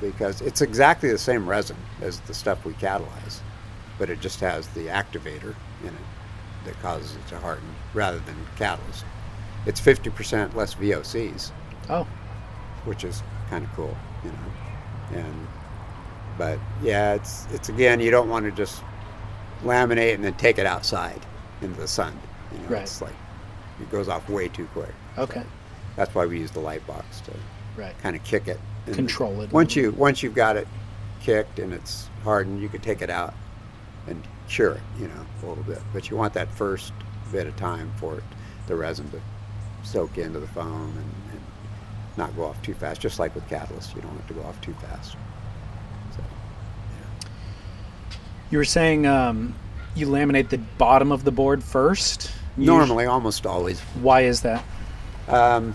[0.00, 3.38] because it's exactly the same resin as the stuff we catalyze,
[3.98, 5.94] but it just has the activator in it
[6.64, 9.04] that causes it to harden rather than catalyst.
[9.66, 11.52] It's 50% less VOCs.
[11.88, 12.06] Oh,
[12.84, 15.20] which is kind of cool, you know.
[15.20, 15.46] And
[16.38, 18.82] but yeah, it's it's again, you don't want to just
[19.62, 21.20] laminate and then take it outside
[21.60, 22.18] into the sun.
[22.52, 22.82] You know, Right.
[22.82, 23.14] it's like
[23.80, 24.92] it goes off way too quick.
[25.18, 25.42] okay.
[25.96, 27.32] That's why we use the light box to
[27.76, 27.96] Right.
[27.98, 28.58] kind of kick it.
[28.86, 30.66] And Control it Once you once you've got it
[31.20, 33.34] kicked and it's hardened, you can take it out
[34.06, 35.78] and cure it, you know, a little bit.
[35.92, 36.92] But you want that first
[37.30, 38.24] bit of time for it,
[38.66, 39.20] the resin to
[39.84, 41.10] soak into the foam and
[42.16, 43.00] not go off too fast.
[43.00, 45.16] Just like with catalyst, you don't have to go off too fast.
[46.14, 46.22] So,
[48.50, 49.54] You were saying um,
[49.94, 52.30] you laminate the bottom of the board first.
[52.56, 53.80] Normally, almost always.
[53.80, 54.64] Why is that?
[55.28, 55.74] Um,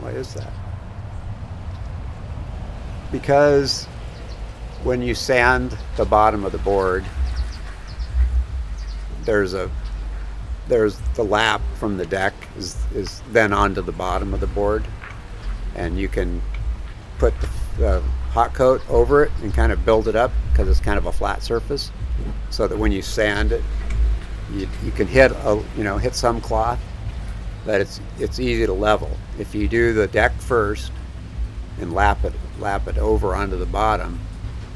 [0.00, 0.52] why is that?
[3.10, 3.86] Because
[4.82, 7.04] when you sand the bottom of the board,
[9.24, 9.70] there's a
[10.68, 14.84] there's the lap from the deck is, is then onto the bottom of the board,
[15.76, 16.42] and you can
[17.18, 17.48] put the,
[17.78, 18.00] the
[18.30, 21.12] hot coat over it and kind of build it up because it's kind of a
[21.12, 21.92] flat surface,
[22.50, 23.62] so that when you sand it,
[24.52, 26.80] you, you can hit a you know hit some cloth
[27.64, 29.10] that it's it's easy to level.
[29.38, 30.92] If you do the deck first
[31.80, 34.18] and lap it lap it over onto the bottom,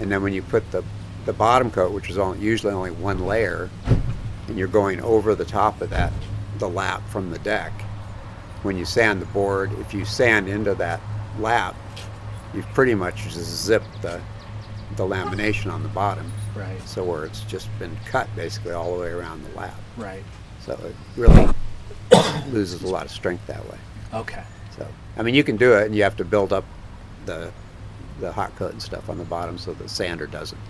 [0.01, 0.84] and then when you put the
[1.26, 3.68] the bottom coat, which is usually only one layer,
[4.48, 6.12] and you're going over the top of that
[6.59, 7.72] the lap from the deck.
[8.62, 11.00] When you sand the board, if you sand into that
[11.38, 11.74] lap,
[12.54, 14.20] you've pretty much just zipped the
[14.96, 16.80] the lamination on the bottom, Right.
[16.84, 19.78] so where it's just been cut basically all the way around the lap.
[19.96, 20.24] Right.
[20.66, 21.48] So it really
[22.50, 23.78] loses a lot of strength that way.
[24.12, 24.42] Okay.
[24.76, 24.86] So
[25.16, 26.64] I mean, you can do it, and you have to build up
[27.26, 27.52] the
[28.20, 30.61] the hot coat and stuff on the bottom so the sander doesn't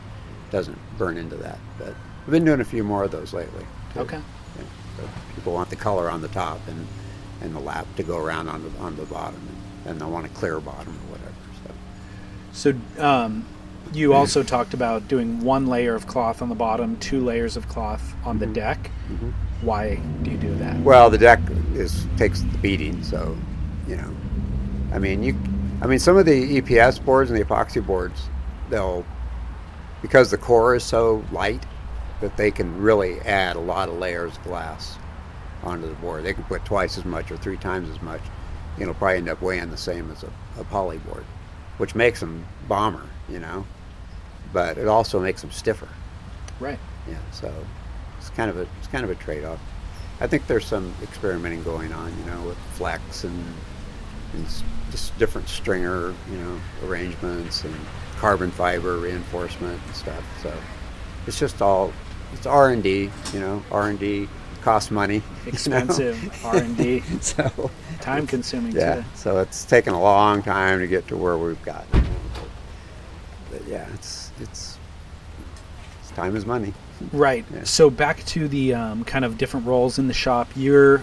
[0.50, 1.58] doesn't burn into that.
[1.78, 1.94] But
[2.26, 3.64] we've been doing a few more of those lately.
[3.94, 4.00] too.
[4.00, 4.20] Okay.
[4.58, 4.64] Yeah.
[4.98, 6.86] So people want the color on the top and
[7.40, 9.40] and the lap to go around on the on the bottom,
[9.84, 11.34] and, and they want a clear bottom or whatever.
[12.52, 13.44] So So um,
[13.92, 17.68] you also talked about doing one layer of cloth on the bottom, two layers of
[17.68, 18.90] cloth on the deck.
[19.10, 19.32] Mhm.
[19.62, 20.80] Why do you do that?
[20.80, 21.40] Well, the deck
[21.74, 23.36] is takes the beating, so
[23.86, 24.10] you know.
[24.92, 25.36] I mean, you.
[25.82, 28.28] I mean, some of the EPS boards and the epoxy boards,
[28.68, 29.04] they'll
[30.02, 31.64] because the core is so light
[32.20, 34.98] that they can really add a lot of layers of glass
[35.62, 36.24] onto the board.
[36.24, 38.20] They can put twice as much or three times as much.
[38.78, 41.24] It'll probably end up weighing the same as a, a poly board,
[41.78, 43.66] which makes them bomber, you know.
[44.52, 45.88] But it also makes them stiffer.
[46.58, 46.78] Right.
[47.08, 47.52] Yeah, so
[48.18, 49.60] it's kind of a it's kind of a trade-off.
[50.20, 53.44] I think there's some experimenting going on, you know, with flex and,
[54.34, 54.46] and
[54.90, 57.74] just different stringer, you know, arrangements and
[58.18, 60.22] carbon fiber reinforcement and stuff.
[60.42, 60.52] So
[61.26, 61.92] it's just all
[62.34, 64.28] it's R and D, you know, R and D
[64.60, 65.48] costs money, you know.
[65.48, 69.04] Expensive R and D, so time consuming yeah, too.
[69.14, 71.84] so it's taken a long time to get to where we've got.
[73.50, 74.78] But, yeah, it's it's,
[76.00, 76.72] it's time is money.
[77.12, 77.44] Right.
[77.52, 77.64] Yeah.
[77.64, 80.48] So back to the um, kind of different roles in the shop.
[80.54, 81.02] You're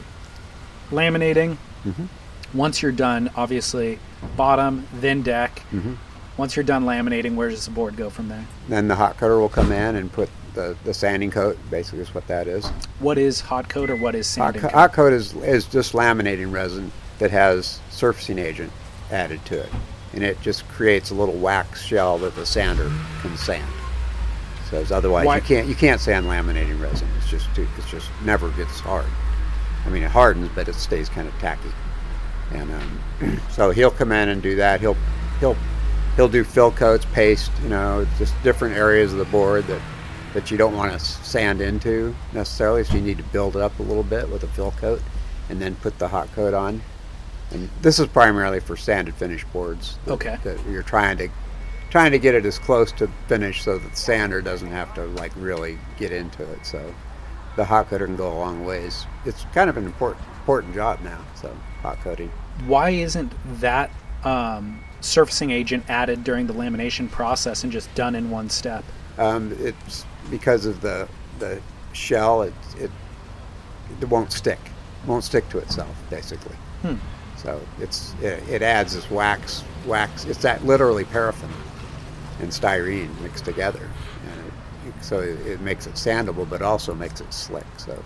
[0.92, 1.58] laminating.
[1.86, 2.08] Mhm.
[2.54, 4.00] Once you're done, obviously,
[4.36, 5.62] bottom, then deck.
[5.74, 5.98] Mhm.
[6.38, 8.46] Once you're done laminating, where does the board go from there?
[8.70, 12.14] Then the hot coater will come in and put the, the sanding coat, basically is
[12.14, 12.66] what that is.
[13.00, 14.76] What is hot coat or what is sanding co- coat?
[14.76, 18.72] hot coat is, is just laminating resin that has surfacing agent
[19.12, 19.70] added to it.
[20.14, 22.92] And it just creates a little wax shell that the sander
[23.22, 23.72] can sand.
[24.72, 27.08] So otherwise Why- you can't you can't sand laminating resin.
[27.18, 29.06] It's just too, it's just never gets hard.
[29.86, 31.70] I mean it hardens, but it stays kind of tacky.
[32.52, 34.82] And um, so he'll come in and do that.
[34.82, 34.98] He'll
[35.40, 35.56] he'll
[36.16, 39.82] he'll do fill coats, paste, you know, just different areas of the board that
[40.38, 42.84] that you don't want to sand into necessarily.
[42.84, 45.02] So you need to build it up a little bit with a fill coat,
[45.50, 46.80] and then put the hot coat on.
[47.50, 49.98] And this is primarily for sanded finish boards.
[50.06, 50.38] that- Okay.
[50.44, 51.30] That you're trying to
[51.90, 55.06] trying to get it as close to finish so that the sander doesn't have to
[55.06, 56.64] like really get into it.
[56.68, 56.94] So
[57.56, 59.08] the hot coater can go a long ways.
[59.26, 61.18] It's kind of an important important job now.
[61.42, 62.32] So hot coating.
[62.68, 63.90] Why isn't that
[64.24, 68.84] um, surfacing agent added during the lamination process and just done in one step?
[69.18, 71.08] Um, it's because of the
[71.40, 71.62] the
[71.94, 72.42] shell.
[72.44, 72.92] It, it
[74.02, 74.60] it won't stick.
[75.06, 76.56] Won't stick to itself basically.
[76.82, 76.96] Hmm.
[77.38, 80.26] So it's it, it adds this wax wax.
[80.26, 81.50] It's that literally paraffin
[82.40, 83.90] and styrene mixed together,
[84.26, 84.52] and
[84.88, 87.66] it, so it, it makes it sandable, but also makes it slick.
[87.78, 88.04] So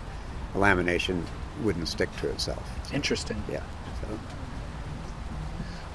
[0.52, 1.22] the lamination
[1.62, 2.62] wouldn't stick to itself.
[2.92, 3.42] Interesting.
[3.50, 3.62] Yeah.
[4.00, 4.18] So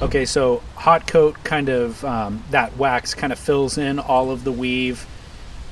[0.01, 4.43] Okay, so hot coat kind of um, that wax kind of fills in all of
[4.43, 5.05] the weave,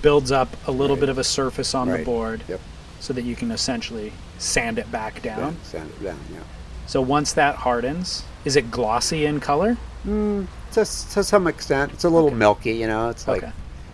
[0.02, 1.02] builds up a little Right.
[1.02, 2.60] bit of a surface on the board, Yep.
[3.00, 5.58] so that you can essentially sand it back yeah, down.
[5.64, 6.20] sand it down.
[6.34, 6.40] Yeah.
[6.88, 9.78] So once that hardens, is it glossy in color?
[10.06, 12.74] To, to some extent, it's a little milky.
[12.74, 13.52] You know, it's like Okay.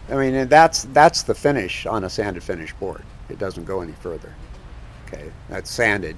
[0.09, 3.03] I mean, and that's that's the finish on a sanded finish board.
[3.29, 4.33] It doesn't go any further.
[5.07, 6.15] Okay, that's sanded,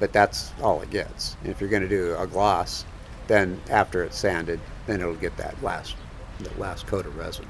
[0.00, 1.36] but that's all it gets.
[1.42, 2.84] And if you're going to do a gloss,
[3.26, 5.96] then after it's sanded, then it'll get that last
[6.40, 7.46] that last coat of resin.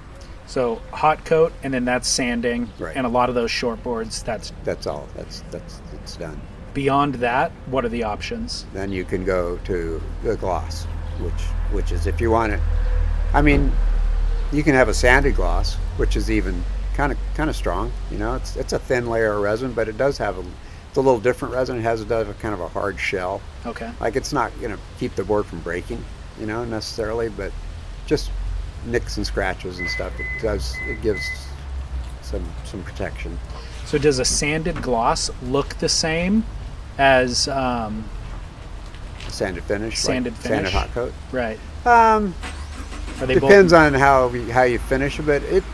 [0.46, 2.94] So hot coat, and then that's sanding, Right.
[2.94, 4.22] and a lot of those short boards.
[4.22, 5.08] That's That's all.
[5.16, 6.40] That's that's it's done.
[6.74, 7.50] beyond that.
[7.66, 8.66] What are the options?
[8.74, 10.84] Then you can go to the gloss,
[11.20, 12.60] which which is if you want it.
[13.32, 13.72] I mean,
[14.52, 16.62] you can have a sanded gloss, which is even
[16.94, 17.90] kind of kind of strong.
[18.10, 20.44] You know, it's it's a thin layer of resin, but it does have a
[20.94, 21.76] it's a little different resin.
[21.76, 23.40] It has it does a kind of a hard shell.
[23.66, 23.90] Okay.
[23.98, 26.04] Like it's not going to keep the board from breaking,
[26.38, 27.50] you know, necessarily, but
[28.06, 28.30] just
[28.86, 30.12] nicks and scratches and stuff.
[30.20, 30.76] It does.
[30.86, 31.28] It gives
[32.22, 33.36] some some protection.
[33.86, 36.44] So does a sanded gloss look the same
[36.96, 38.04] as um,
[39.26, 39.98] Sanded finish.
[39.98, 41.12] Sanded like Sanded hot coat.
[41.32, 41.58] right?
[41.84, 42.32] Um,
[43.20, 43.80] Are they depends both?
[43.80, 45.64] on how we, how you finish but it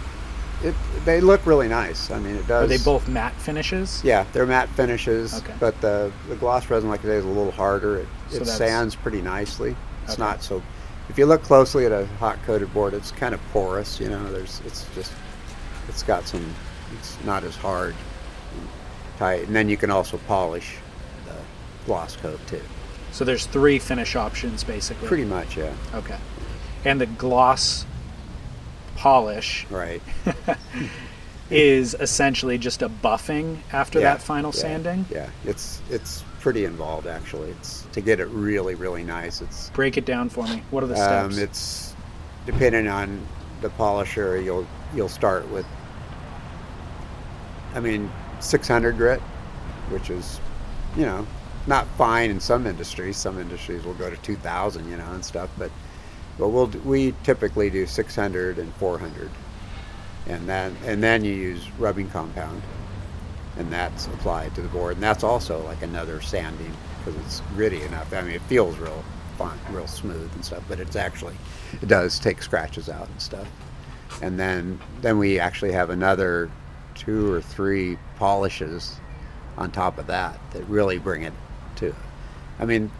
[0.62, 2.10] it they look really nice.
[2.10, 2.64] I mean, it does.
[2.64, 4.02] Are they both matte finishes?
[4.04, 5.54] Yeah, they're matte finishes, Okay.
[5.58, 7.98] but the the gloss resin, like I say, is a little harder.
[7.98, 9.76] It, So it sands pretty nicely.
[10.04, 10.22] It's Okay.
[10.22, 10.62] not so.
[11.08, 13.98] If you look closely at a hot coated board, it's kind of porous.
[13.98, 15.12] You know, there's it's just
[15.88, 16.44] it's got some.
[16.98, 17.94] It's not as hard,
[18.58, 18.68] and
[19.18, 20.76] tight, and then you can also polish
[21.26, 21.34] the
[21.86, 22.60] gloss coat too.
[23.12, 25.08] So there's three finish options basically.
[25.08, 25.72] Pretty much, yeah.
[25.94, 26.16] Okay.
[26.84, 27.86] And the gloss
[29.00, 30.02] polish Right.
[31.50, 35.06] is essentially just a buffing after Yeah, that final yeah, sanding.
[35.10, 37.50] Yeah, it's it's pretty involved actually.
[37.50, 39.40] It's to get it really really nice.
[39.40, 40.62] It's Break it down for me.
[40.70, 41.38] What are the um, steps?
[41.38, 41.96] it's
[42.46, 43.20] depending on
[43.62, 44.40] the polisher.
[44.40, 45.66] You'll you'll start with.
[47.74, 49.20] I mean, 600 grit,
[49.90, 50.40] which is,
[50.96, 51.24] you know,
[51.68, 53.16] not fine in some industries.
[53.16, 55.48] Some industries will go to 2,000, you know, and stuff.
[55.56, 55.70] But
[56.40, 59.30] but we'll we typically do 600 and 400,
[60.26, 62.62] and then and then you use rubbing compound,
[63.58, 67.82] and that's applied to the board, and that's also like another sanding because it's gritty
[67.82, 68.12] enough.
[68.14, 69.04] I mean, it feels real
[69.36, 71.34] fine, real smooth and stuff, but it's actually
[71.80, 73.48] it does take scratches out and stuff.
[74.22, 76.50] And then then we actually have another
[76.94, 78.98] two or three polishes
[79.58, 81.34] on top of that that really bring it
[81.76, 81.94] to.
[82.58, 82.90] I mean,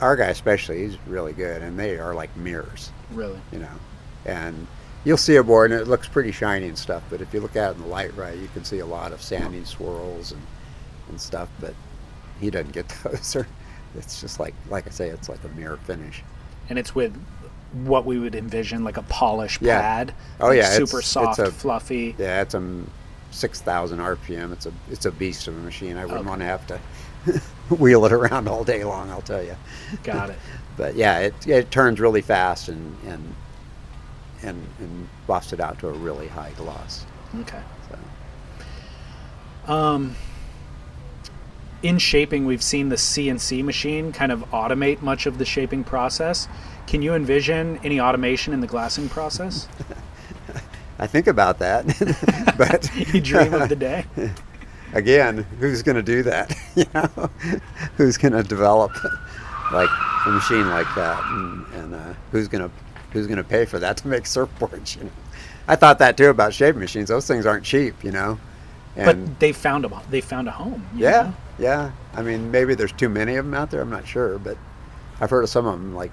[0.00, 3.40] our guy especially, he's really good, and they are like mirrors really.
[3.52, 3.68] you know.
[4.24, 4.66] And
[5.04, 7.54] you'll see a board and it looks pretty shiny and stuff, but if you look
[7.56, 10.42] at it in the light right, you can see a lot of sanding swirls and,
[11.08, 11.74] and stuff, but
[12.40, 13.36] he doesn't get those.
[13.36, 13.46] Or
[13.96, 16.22] it's just like, like I say, it's like a mirror finish.
[16.68, 17.16] And it's with
[17.84, 19.80] what we would envision like a polish Yeah.
[19.80, 20.14] pad.
[20.40, 22.14] Oh, like yeah, it's- Super it's soft, a- fluffy.
[22.18, 22.82] Yeah, it's a
[23.30, 24.52] 6,000 RPM.
[24.52, 25.96] It's a, it's a beast of a machine.
[25.96, 26.28] I wouldn't Okay.
[26.28, 26.80] want to have to
[27.78, 29.56] wheel it around all day long, I'll tell you.
[30.02, 30.38] Got it.
[30.76, 33.34] But yeah, it, it turns really fast and, and,
[34.42, 37.06] and, and buffs it out to a really high gloss.
[37.40, 37.62] Okay.
[39.66, 39.72] So.
[39.72, 40.14] Um,
[41.82, 46.46] in shaping, we've seen the CNC machine kind of automate much of the shaping process.
[46.86, 49.68] Can you envision any automation in the glassing process?
[50.98, 51.86] I think about that,
[52.58, 54.04] but you dream of the day.
[54.92, 56.56] Again, who's going to do that?
[56.74, 57.30] you know,
[57.96, 58.92] who's going to develop
[59.72, 59.90] like
[60.26, 62.70] a machine like that, and, and uh, who's going to
[63.12, 64.96] who's going to pay for that to make surfboards?
[64.98, 65.10] You know,
[65.68, 67.08] I thought that too about shaping machines.
[67.08, 68.38] Those things aren't cheap, you know.
[68.94, 70.86] And but they found a they found a home.
[70.94, 71.34] yeah, know?
[71.58, 71.92] yeah.
[72.14, 73.82] I mean, maybe there's too many of them out there.
[73.82, 74.56] I'm not sure, but
[75.20, 76.12] I've heard of some of them like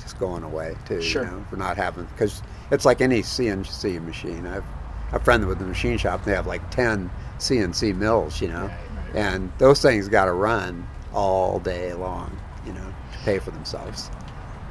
[0.00, 1.00] just going away too.
[1.00, 1.24] Sure.
[1.24, 4.46] You know, for not having because it's like any CNC machine.
[4.46, 4.64] I've
[5.12, 6.24] a friend with a machine shop.
[6.24, 7.10] They have like ten
[7.42, 8.70] CNC mills, you know,
[9.14, 12.36] and those things got to run all day long,
[12.66, 14.10] you know, to pay for themselves.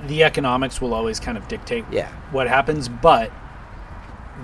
[0.08, 2.10] The economics will always kind of dictate Yeah.
[2.32, 3.32] what happens, but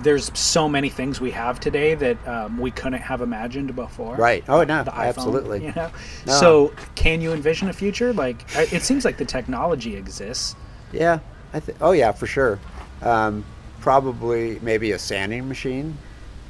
[0.02, 4.14] there's so many things we have today that um, we couldn't have imagined before.
[4.14, 4.44] Right.
[4.48, 5.64] Oh no, The iPhone, absolutely.
[5.66, 5.90] You know?
[6.26, 6.32] No.
[6.32, 10.54] So, can you envision a future like it seems like the technology exists?
[10.92, 11.18] Yeah,
[11.52, 11.78] I think.
[11.80, 12.60] Oh yeah, for sure.
[13.02, 13.44] Um,
[13.80, 15.96] probably maybe a sanding machine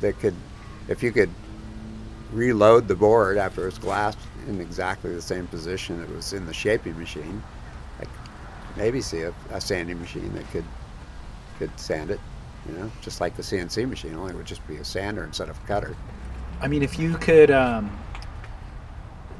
[0.01, 0.35] that could,
[0.89, 1.31] if you could
[2.33, 6.53] reload the board after it's glassed in exactly the same position it was in the
[6.55, 7.43] shaping machine.
[8.01, 8.05] I
[8.77, 10.65] maybe see a, a sanding machine that could
[11.59, 12.21] could sand it.
[12.69, 15.49] You know, just like the CNC machine, only it would just be a sander instead
[15.49, 15.97] of a cutter.
[16.61, 17.91] I mean, if you could um,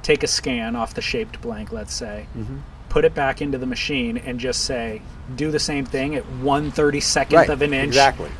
[0.03, 2.59] take a scan off the shaped blank, let's say, Mm-hmm.
[2.89, 5.03] put it back into the machine, and just say,
[5.37, 7.89] do the same thing at one thirty second of an inch.
[7.89, 8.31] Exactly.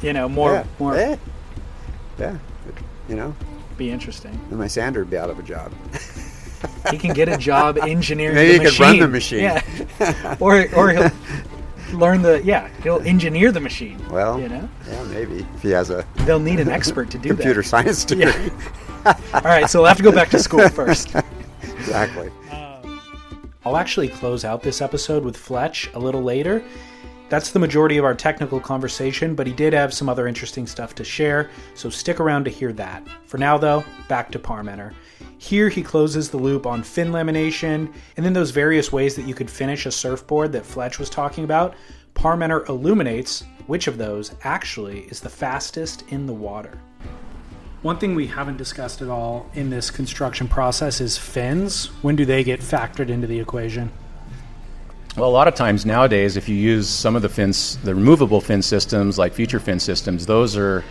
[0.00, 0.64] You know, more, yeah.
[0.78, 1.16] more, Yeah.
[2.18, 2.38] Yeah.
[3.08, 3.34] You know,
[3.76, 4.38] be interesting.
[4.50, 5.72] then my sander would be out of a job.
[6.90, 8.86] He can get a job engineering Maybe the he could machine.
[8.86, 9.40] run the machine.
[9.40, 10.36] Yeah.
[10.40, 11.10] or, or he'll
[11.92, 14.00] learn the, yeah, he'll engineer the machine.
[14.08, 17.28] Well, you know, yeah, maybe if he has a they'll need an expert to do
[17.30, 17.34] that.
[17.36, 17.68] computer that.
[17.68, 18.24] science degree.
[19.04, 19.18] Yeah.
[19.34, 21.14] All right, so we'll have to go back to school first.
[21.62, 22.30] exactly.
[22.50, 23.00] Um,
[23.66, 26.64] I'll actually close out this episode with Fletch a little later.
[27.34, 30.94] That's the majority of our technical conversation, but he did have some other interesting stuff
[30.94, 33.02] to share, so stick around to hear that.
[33.26, 34.94] For now, though, back to Parmenter.
[35.38, 39.34] Here he closes the loop on fin lamination, and then those various ways that you
[39.34, 41.74] could finish a surfboard that Fletch was talking about.
[42.14, 46.78] Parmenter illuminates which of those actually is the fastest in the water.
[47.82, 51.86] One thing we haven't discussed at all in this construction process is fins.
[52.00, 53.90] When do they get factored into the equation?
[55.16, 58.40] Well, a lot of times nowadays, if you use some of the fins, the removable
[58.40, 60.82] fin systems like future fin systems, those are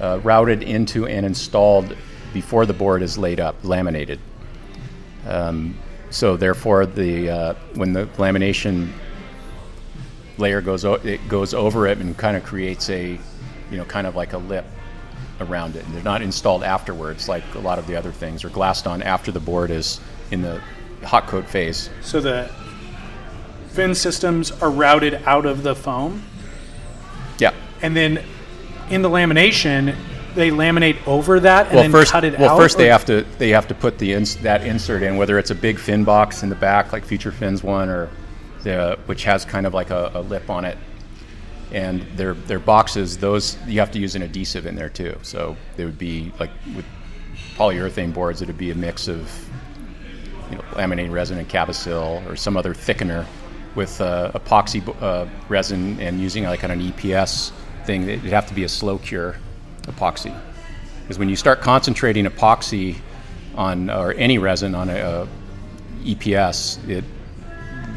[0.00, 1.94] uh, routed into and installed
[2.32, 4.18] before the board is laid up, laminated.
[5.26, 5.76] Um,
[6.08, 8.90] so therefore, the uh, when the lamination
[10.38, 13.20] layer goes o- it goes over it and kind of creates a,
[13.70, 14.64] you know, kind of like a lip
[15.40, 15.84] around it.
[15.84, 19.02] And they're not installed afterwards like a lot of the other things, or glassed on
[19.02, 20.00] after the board is
[20.30, 20.58] in the
[21.04, 21.90] hot coat phase.
[22.00, 22.50] So the
[23.72, 26.22] fin systems are routed out of the foam,
[27.38, 27.52] Yeah.
[27.80, 28.22] and then
[28.90, 29.96] in the lamination,
[30.34, 32.58] they laminate over that and well, then first, cut it well, out.
[32.58, 35.50] first they have to they have to put the ins, that insert in, whether it's
[35.50, 38.08] a big fin box in the back, like Future Fins one, or
[38.62, 40.78] the which has kind of like a, a lip on it.
[41.72, 45.18] And their their boxes, those you have to use an adhesive in there too.
[45.22, 46.84] So they would be like with
[47.56, 49.30] polyurethane boards, it would be a mix of
[50.50, 53.26] you know laminating resin and Cab-O-Sil or some other thickener
[53.74, 57.52] with uh, epoxy uh, resin and using like on an EPS
[57.84, 58.08] thing.
[58.08, 59.36] It'd have to be a slow cure
[59.82, 60.34] epoxy
[61.02, 62.96] because when you start concentrating epoxy
[63.54, 65.28] on or any resin on a, a
[66.04, 67.04] EPS, it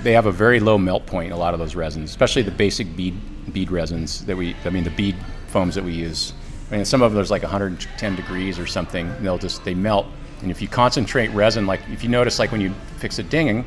[0.04, 1.32] they have a very low melt point.
[1.32, 3.16] A lot of those resins, especially the basic bead
[3.54, 5.16] bead resins that we, I mean the bead
[5.48, 6.34] foams that we use.
[6.72, 9.12] I mean some of them there's like 110 degrees or something.
[9.22, 10.08] They'll just they melt.
[10.42, 13.66] And if you concentrate resin, like if you notice, like when you fix a dinging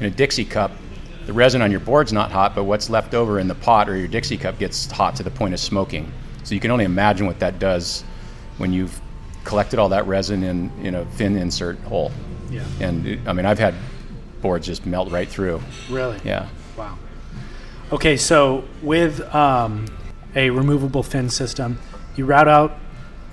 [0.00, 0.72] in a Dixie cup,
[1.26, 3.96] the resin on your board's not hot, but what's left over in the pot or
[3.96, 6.12] your Dixie cup gets hot to the point of smoking.
[6.44, 8.02] So you can only imagine what that does
[8.58, 9.00] when you've
[9.44, 12.12] collected all that resin in, in a fin insert hole.
[12.50, 12.64] Yeah.
[12.80, 13.74] And it, I mean, I've had
[14.40, 15.60] boards just melt right through.
[15.90, 16.20] really.
[16.24, 16.48] Yeah.
[16.76, 16.96] Wow.
[17.90, 19.86] Okay, so with um,
[20.36, 21.78] a removable fin system,
[22.14, 22.78] you route out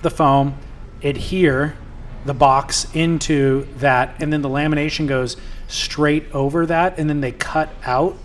[0.02, 0.56] the foam,
[1.02, 1.76] adhere
[2.24, 5.36] the box into that, and then the lamination goes
[5.74, 8.16] straight over that, and then they cut out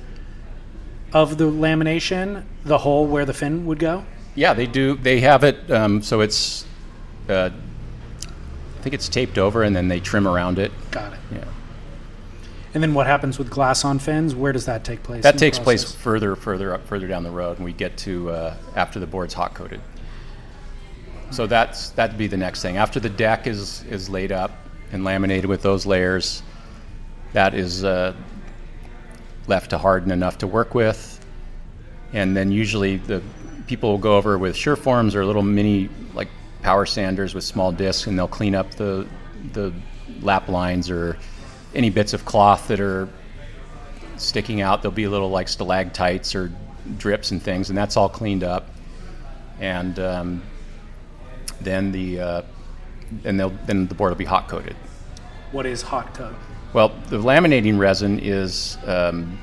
[1.12, 4.06] of the lamination the hole where the fin would go.
[4.36, 4.96] Yeah, they do.
[4.96, 6.66] They have it um, so it's,
[7.28, 10.72] uh, I think it's taped over, and then they trim around it.
[10.92, 11.20] Got it.
[11.32, 11.46] Yeah.
[12.74, 14.36] And then what happens with glass on fins?
[14.36, 15.24] Where does that take place?
[15.24, 18.58] That takes place further, further up, further down the road, and we get to uh,
[18.76, 19.82] after the board's hot coated.
[21.32, 22.78] So that's that'd be the next thing.
[22.78, 24.52] After the deck is is laid up
[24.92, 26.44] and laminated with those layers,
[27.34, 28.14] that is uh,
[29.48, 31.24] left to harden enough to work with,
[32.14, 33.22] and then usually the
[33.68, 36.28] people will go over with Surforms or little mini like
[36.62, 39.08] power sanders with small discs, and they'll clean up the
[39.54, 39.74] the
[40.22, 41.18] lap lines or
[41.76, 43.08] any bits of cloth that are
[44.18, 44.82] sticking out.
[44.82, 46.52] There'll be little like stalactites or
[46.98, 48.70] drips and things, and that's all cleaned up.
[49.60, 50.42] And um,
[51.62, 52.42] then the uh,
[53.24, 54.76] and they'll then the board will be hot coated.
[55.52, 56.36] What is hot coat?
[56.72, 59.40] Well, the laminating resin is um,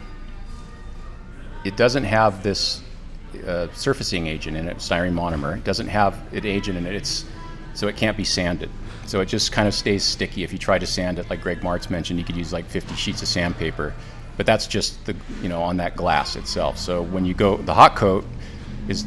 [1.64, 2.82] it doesn't have this.
[3.44, 5.56] a surfacing agent in it, styrene monomer.
[5.56, 6.94] It doesn't have an agent in it.
[6.94, 7.24] It's
[7.74, 8.70] so it can't be sanded.
[9.06, 10.44] So it just kind of stays sticky.
[10.44, 12.94] If you try to sand it, like Greg Martz mentioned, you could use like 50
[12.94, 13.92] sheets of sandpaper,
[14.36, 16.78] but that's just the you know on that glass itself.
[16.78, 18.24] So when you go, the hot coat
[18.88, 19.04] is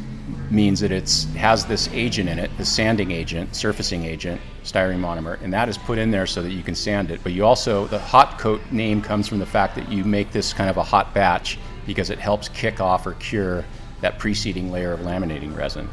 [0.50, 4.40] means that it has this agent in it, the sanding agent, surfacing agent,
[4.70, 7.20] styrene monomer, and that is put in there so that you can sand it.
[7.22, 10.52] But you also, the hot coat name comes from the fact that you make this
[10.52, 13.64] kind of a hot batch because it helps kick off or cure
[14.00, 15.88] that preceding layer of laminating resin.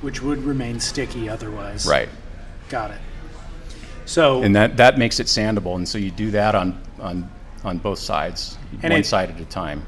[0.00, 1.86] Which would remain sticky otherwise.
[1.86, 2.08] Right.
[2.68, 3.00] Got it.
[4.04, 7.30] So and that, that makes it sandable, and so you do that on on
[7.64, 9.84] on both sides, one it- side at a time.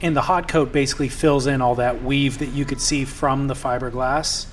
[0.00, 3.48] and the hot coat basically fills in all that weave that you could see from
[3.48, 4.46] the fiberglass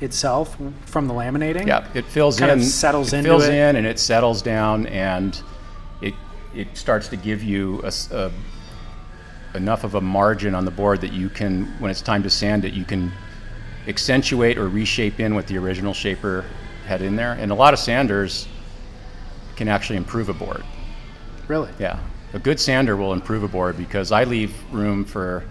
[0.00, 1.66] itself from the laminating.
[1.66, 3.54] Yeah, it fills Kind of in, settles it fills it.
[3.54, 5.40] in, and it settles down, and
[6.00, 6.14] it
[6.54, 8.32] it starts to give you a, a-
[9.54, 12.64] enough of a margin on the board that you can, when it's time to sand
[12.64, 13.12] it, you can
[13.88, 16.44] accentuate or reshape in what the original shaper
[16.86, 17.32] had in there.
[17.32, 18.46] And a lot of sanders
[19.56, 20.62] can actually improve a board.
[21.48, 21.70] Really?
[21.78, 21.98] Yeah,
[22.32, 25.44] a good sander will improve a board because I leave room for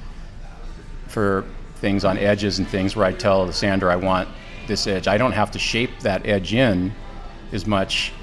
[1.07, 1.43] for
[1.80, 4.30] things on edges and things where I tell the sander I want
[4.67, 5.07] this edge.
[5.07, 6.93] I don't have to shape that edge in
[7.51, 8.13] as much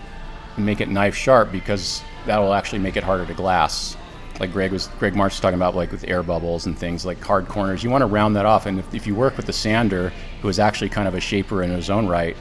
[0.57, 3.96] and make it knife sharp because that will actually make it harder to glass.
[4.38, 7.22] Like Greg was Greg Martz was talking about like with air bubbles and things like
[7.22, 7.82] hard corners.
[7.82, 10.48] You want to round that off and if, if you work with the sander who
[10.48, 12.36] is actually kind of a shaper in his own right,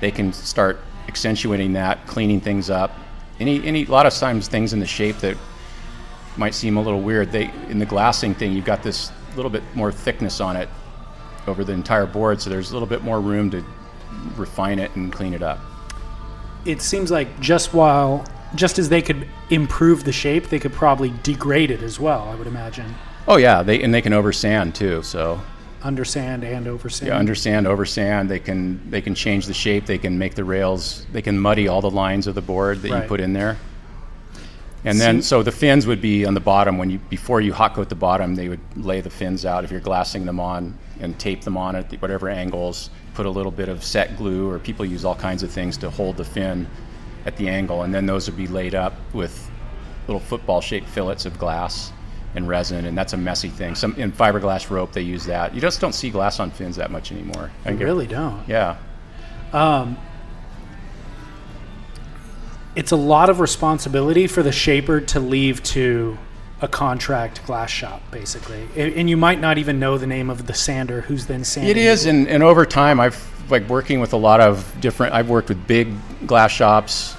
[0.00, 2.92] they can start accentuating that, cleaning things up.
[3.38, 5.36] Any any a lot of times things in the shape that
[6.36, 7.30] might seem a little weird.
[7.30, 10.68] They in the glassing thing, you've got this little bit more thickness on it
[11.46, 13.64] over the entire board, so there's a little bit more room to
[14.36, 15.60] refine it and clean it up.
[16.64, 18.24] It seems like just while
[18.54, 22.34] just as they could improve the shape, they could probably degrade it as well, I
[22.34, 22.94] would imagine.
[23.28, 25.02] Oh yeah, they and they can over sand too.
[25.02, 25.40] So
[25.82, 27.08] Undersand and oversand.
[27.08, 28.28] yeah, under sand, over sand.
[28.28, 29.86] They can they can change the shape.
[29.86, 31.06] They can make the rails.
[31.12, 33.02] They can muddy all the lines of the board that Right.
[33.02, 33.56] you put in there.
[34.86, 36.78] And then, so the fins would be on the bottom.
[36.78, 39.70] When you before you hot coat the bottom, they would lay the fins out if
[39.70, 42.90] you're glassing them on and tape them on at whatever angles.
[43.14, 45.90] Put a little bit of set glue, or people use all kinds of things to
[45.90, 46.68] hold the fin
[47.24, 49.50] at the angle, and then those would be laid up with
[50.06, 51.92] little football-shaped fillets of glass
[52.36, 53.74] and resin, and that's a messy thing.
[53.74, 55.52] Some in fiberglass rope they use that.
[55.54, 57.50] You just don't see glass on fins that much anymore.
[57.64, 58.46] I it- really don't.
[58.46, 58.76] Yeah.
[59.52, 59.96] Um,
[62.76, 66.18] It's a lot of responsibility for the shaper to leave to
[66.60, 68.68] a contract glass shop, basically.
[68.76, 71.70] And and you might not even know the name of the sander who's then sanding.
[71.70, 73.18] It is, and, and over time, I've
[73.50, 75.14] like working with a lot of different.
[75.14, 75.88] I've worked with big
[76.26, 77.14] glass shops,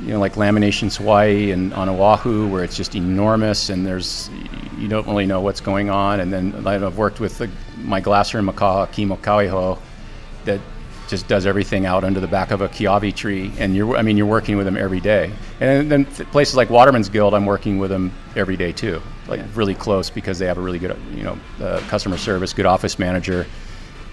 [0.00, 4.30] you know, like Laminations Hawaii and on Oahu, where it's just enormous, and there's
[4.78, 6.20] you don't really know what's going on.
[6.20, 9.78] And then I've worked with the, my glasser in Makaha, Kimo Kauiho,
[10.44, 10.60] that
[11.12, 14.16] just does everything out under the back of a kiawe tree, and you're I mean
[14.16, 15.30] you're working with them every day.
[15.60, 19.74] And then places like Waterman's Guild, I'm working with them every day too, like really
[19.74, 23.46] close because they have a really good you know uh, customer service, good office manager,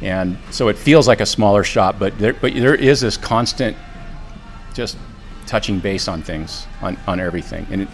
[0.02, 3.78] and so it feels like a smaller shop, but there but there is this constant
[4.74, 4.98] just
[5.48, 7.66] touching base on things on, on everything.
[7.72, 7.88] And it,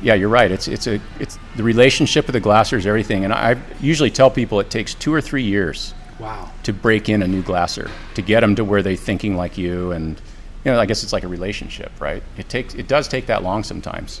[0.00, 0.50] yeah you're right.
[0.50, 3.24] It's it's a it's the relationship with the glassers everything.
[3.24, 6.50] And I usually tell people it takes two or three years Wow.
[6.64, 9.92] to break in a new glasser to get them to where they're thinking like you
[9.92, 10.20] and
[10.64, 13.42] you know i guess it's like a relationship right it takes it does take that
[13.42, 14.20] long sometimes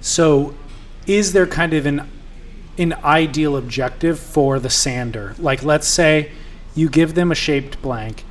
[0.00, 0.54] So,
[1.06, 2.08] is there kind of an
[2.78, 5.34] an ideal objective for the sander?
[5.38, 6.30] Like, let's say
[6.76, 8.24] you give them a shaped blank.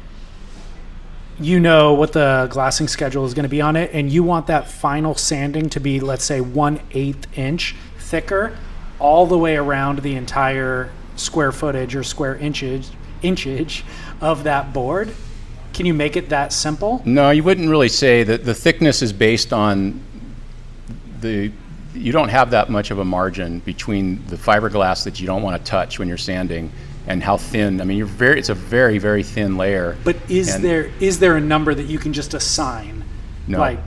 [1.40, 4.48] You know what the glassing schedule is going to be on it, and you want
[4.48, 8.58] that final sanding to be, let's say, one eighth inch thicker,
[8.98, 12.92] all the way around the entire square footage or square inches
[13.24, 13.84] inchage
[14.22, 15.14] of that board.
[15.74, 17.02] Can you make it that simple?
[17.06, 20.02] No, you wouldn't really say that the thickness is based on
[21.22, 21.52] the.
[21.94, 25.64] You don't have that much of a margin between the fiberglass that you don't want
[25.64, 26.72] to touch when you're sanding
[27.08, 27.82] and how thin.
[27.82, 28.40] I mean, you're very.
[28.40, 29.98] It's a very very thin layer.
[30.04, 33.04] But is And- there is there a number that you can just assign?
[33.48, 33.60] No.
[33.60, 33.80] Like,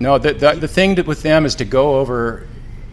[0.00, 2.46] No, the, the, the thing that, with them is to go over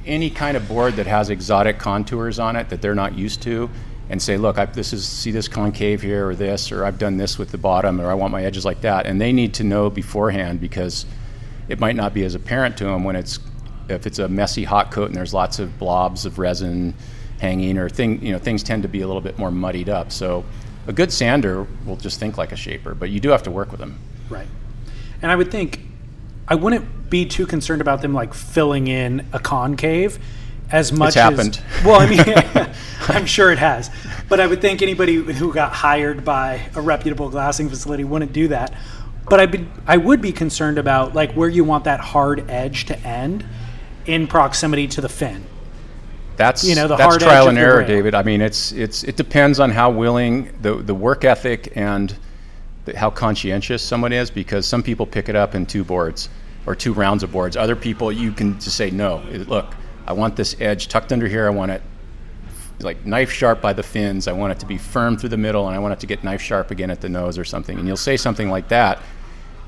[0.08, 3.70] any kind of board that has exotic contours on it that they're not used to
[4.10, 7.18] and say, look, I, this is, see this concave here or this, or I've done
[7.18, 9.06] this with the bottom, or I want my edges like that.
[9.06, 11.06] And they need to know beforehand because
[11.68, 13.40] it might not be as apparent to them when it's,
[13.90, 16.94] if it's a messy hot coat and there's lots of blobs of resin
[17.40, 20.12] hanging or thing, you know, things tend to be a little bit more muddied up.
[20.12, 20.46] So
[20.88, 23.72] a good sander will just think like a shaper, but you do have to work
[23.72, 24.00] with them.
[24.30, 24.48] Right.
[25.22, 25.82] And I would think
[26.48, 30.19] I wouldn't be too concerned about them like filling in a concave
[30.72, 31.61] as much happened.
[31.80, 31.99] as well.
[31.99, 32.69] I mean,
[33.07, 33.90] I'm sure it has,
[34.30, 38.49] but I would think anybody who got hired by a reputable glassing facility wouldn't do
[38.49, 38.74] that.
[39.30, 42.86] But I'd be, I would be concerned about like where you want that hard edge
[42.86, 43.45] to end
[44.06, 45.44] in proximity to the fin.
[46.38, 47.88] That's You know, the that's hard trial edge and error, rail.
[47.88, 48.15] David.
[48.15, 52.15] I mean, it's it's it depends on how willing the the work ethic and
[52.86, 54.32] the, how conscientious someone is.
[54.32, 56.30] Because some people pick it up in two boards
[56.68, 57.57] or two rounds of boards.
[57.57, 59.23] Other people, you can just say no.
[59.48, 59.73] Look,
[60.06, 61.48] I want this edge tucked under here.
[61.48, 61.81] I want it
[62.81, 64.27] like knife sharp by the fins.
[64.27, 66.23] I want it to be firm through the middle, and I want it to get
[66.23, 67.80] knife sharp again at the nose or something.
[67.80, 69.02] And you'll say something like that,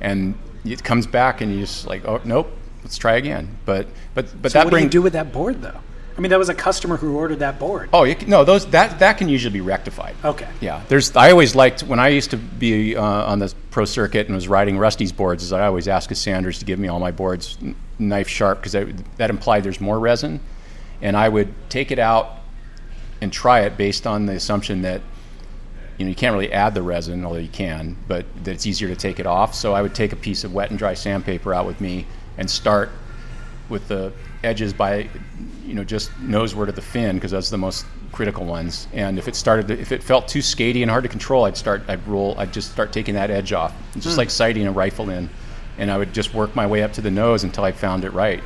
[0.01, 2.51] and it comes back, and you just like, oh nope,
[2.83, 3.57] let's try again.
[3.65, 5.79] But but but So that what do you brings do with that board though?
[6.19, 7.91] I mean, that was a customer who ordered that board.
[7.93, 10.17] Oh, you can, no, those that that can usually be rectified.
[10.25, 10.49] Okay.
[10.59, 11.15] Yeah, there's.
[11.15, 14.49] I always liked when I used to be uh, on the pro circuit and was
[14.49, 15.43] riding Rusty's boards.
[15.43, 18.57] Is I always asked his Sanders to give me all my boards n- knife sharp
[18.59, 20.41] because that, that implied there's more resin,
[21.01, 22.39] and I would take it out
[23.21, 24.99] and try it based on the assumption that
[25.97, 28.89] you know you can't really add the resin, although you can, but that it's easier
[28.89, 29.55] to take it off.
[29.55, 32.05] So I would take a piece of wet and dry sandpaper out with me
[32.37, 32.89] and start
[33.69, 34.11] with the
[34.43, 35.07] edges by
[35.69, 38.87] you know just noseward of the fin because that's the most critical ones.
[38.91, 41.55] And if it started to, if it felt too skaty and hard to control i'd
[41.55, 43.73] start i'd roll i'd just start taking that edge off.
[43.95, 44.19] It's just hmm.
[44.19, 45.29] like sighting a rifle in
[45.77, 48.09] and i would just work my way up to the nose until i found it
[48.09, 48.43] right.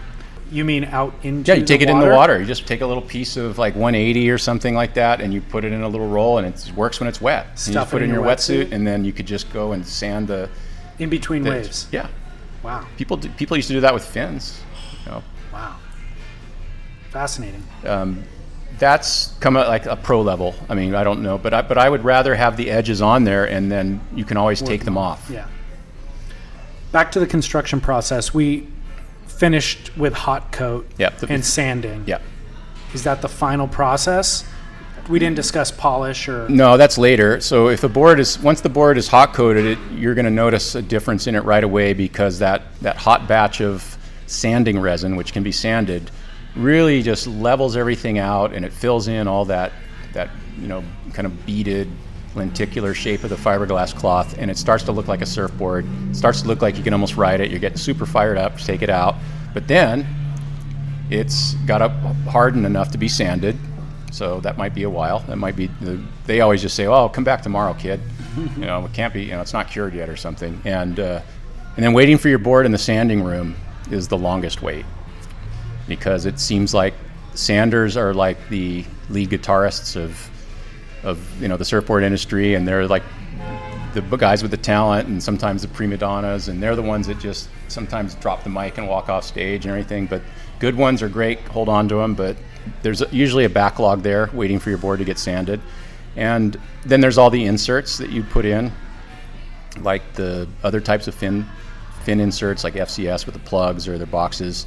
[0.51, 2.39] You mean out into yeah you take it in the water?
[2.39, 5.39] you just take a little piece of like 180 or something like that and you
[5.39, 7.45] put it in a little roll and it works when it's wet.
[7.45, 8.71] And you Stuff just put it in in your wetsuit wetsuit?
[8.73, 10.49] and then you could just go and sand the,
[10.99, 11.87] in between the waves.
[11.91, 12.09] yeah.
[12.61, 12.85] Wow.
[12.97, 14.61] people do, people used to do that with fins
[15.05, 15.23] you know?
[15.51, 15.77] Wow.
[17.13, 17.63] Fascinating.
[17.85, 18.23] Um,
[18.79, 20.55] that's come at like a pro level.
[20.67, 23.23] I mean, I don't know, but I, but I would rather have the edges on
[23.23, 25.29] there, and then you can always take them off.
[25.29, 25.47] Yeah.
[26.91, 28.33] Back to the construction process.
[28.33, 28.67] We
[29.27, 32.03] finished with hot coat Yep, the- and sanding.
[32.07, 32.17] Yeah.
[32.95, 34.43] Is that the final process?
[35.09, 37.41] We didn't discuss polish or No, that's later.
[37.41, 40.31] So if the board is once the board is hot coated, it, you're going to
[40.31, 45.15] notice a difference in it right away because that that hot batch of sanding resin,
[45.15, 46.09] which can be sanded,
[46.55, 49.71] really just levels everything out and it fills in all that
[50.13, 51.89] that you know kind of beaded
[52.35, 55.85] lenticular shape of the fiberglass cloth and it starts to look like a surfboard.
[56.09, 57.51] It starts to look like you can almost ride it.
[57.51, 59.15] You're getting super fired up to take it out,
[59.53, 60.05] but then
[61.09, 61.91] it's got up
[62.27, 63.57] hardened enough to be sanded.
[64.11, 65.19] So that might be a while.
[65.19, 65.67] That might be.
[65.81, 67.99] The, they always just say, "Oh, come back tomorrow, kid."
[68.37, 69.23] you know, it can't be.
[69.23, 70.61] You know, it's not cured yet or something.
[70.65, 71.21] And uh,
[71.75, 73.55] and then waiting for your board in the sanding room
[73.89, 74.85] is the longest wait
[75.87, 76.93] because it seems like
[77.33, 80.29] sanders are like the lead guitarists of
[81.03, 83.03] of you know the surfboard industry, and they're like
[83.93, 87.19] the guys with the talent and sometimes the prima donnas, and they're the ones that
[87.19, 90.07] just sometimes drop the mic and walk off stage and everything.
[90.07, 90.21] But
[90.59, 92.35] good ones are great, hold on to them, but
[92.81, 95.61] there's usually a backlog there waiting for your board to get sanded.
[96.15, 98.71] And then there's all the inserts that you put in,
[99.81, 101.45] like the other types of fin
[102.03, 104.65] fin inserts, like FCS with the plugs or the boxes,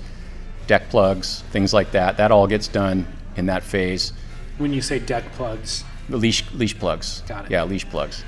[0.67, 2.17] deck plugs, things like that.
[2.17, 3.07] That all gets done
[3.37, 4.13] in that phase.
[4.59, 5.85] when you say deck plugs.
[6.09, 7.23] The leash leash plugs.
[7.27, 7.51] Got it.
[7.51, 8.25] Yeah, leash plugs.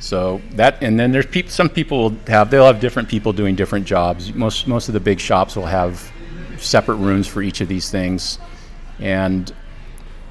[0.00, 3.54] So that, and then there's peop, some people will have they'll have different people doing
[3.54, 4.32] different jobs.
[4.34, 6.10] Most most of the big shops will have
[6.56, 8.38] separate rooms for each of these things,
[8.98, 9.54] and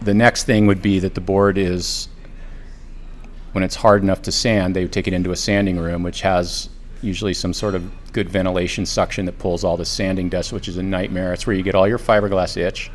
[0.01, 2.09] the next thing would be that the board is
[3.53, 6.21] when it's hard enough to sand, they would take it into a sanding room, which
[6.21, 6.69] has
[7.01, 10.77] usually some sort of good ventilation suction that pulls all the sanding dust, which is
[10.77, 11.33] a nightmare.
[11.33, 12.91] It's where you get all your fiberglass itch.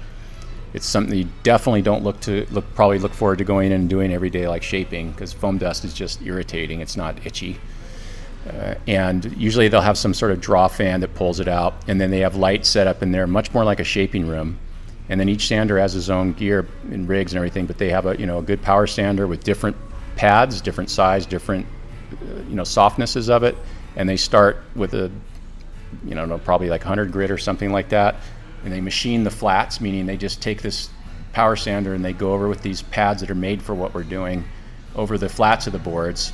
[0.74, 3.88] It's something you definitely don't look to look probably look forward to going in and
[3.88, 6.80] doing every day like shaping because foam dust is just irritating.
[6.80, 7.59] It's not itchy.
[8.47, 12.01] Uh, and usually they'll have some sort of draw fan that pulls it out, and
[12.01, 14.59] then they have lights set up in there, much more like a shaping room.
[15.09, 18.06] And then each sander has his own gear and rigs and everything, but they have
[18.06, 19.76] a you know a good power sander with different
[20.16, 21.66] pads, different size, different
[22.12, 23.56] uh, you know softnesses of it,
[23.97, 25.10] and they start with a
[26.05, 28.16] you know probably like 100 grit or something like that,
[28.64, 30.90] and they machine the flats, meaning they just take this
[31.32, 34.02] power sander and they go over with these pads that are made for what we're
[34.02, 34.43] doing
[34.94, 36.32] over the flats of the boards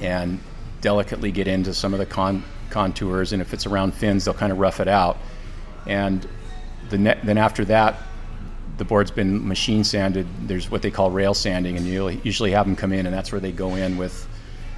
[0.00, 0.40] and
[0.80, 3.34] delicately get into some of the con- contours.
[3.34, 5.18] And if it's around fins, they'll kind of rough it out.
[5.86, 6.26] And
[6.88, 7.96] the ne- then after that,
[8.78, 10.26] the board's been machine sanded.
[10.48, 13.30] There's what they call rail sanding, and you usually have them come in, and that's
[13.30, 14.26] where they go in with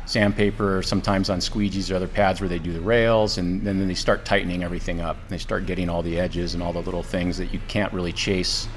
[0.07, 3.89] sandpaper, sometimes on squeegees or other pads where they do the rails, and then, then
[3.89, 5.17] they start tightening everything up.
[5.29, 8.13] They start getting all the edges and all the little things that you can't really
[8.13, 8.69] chase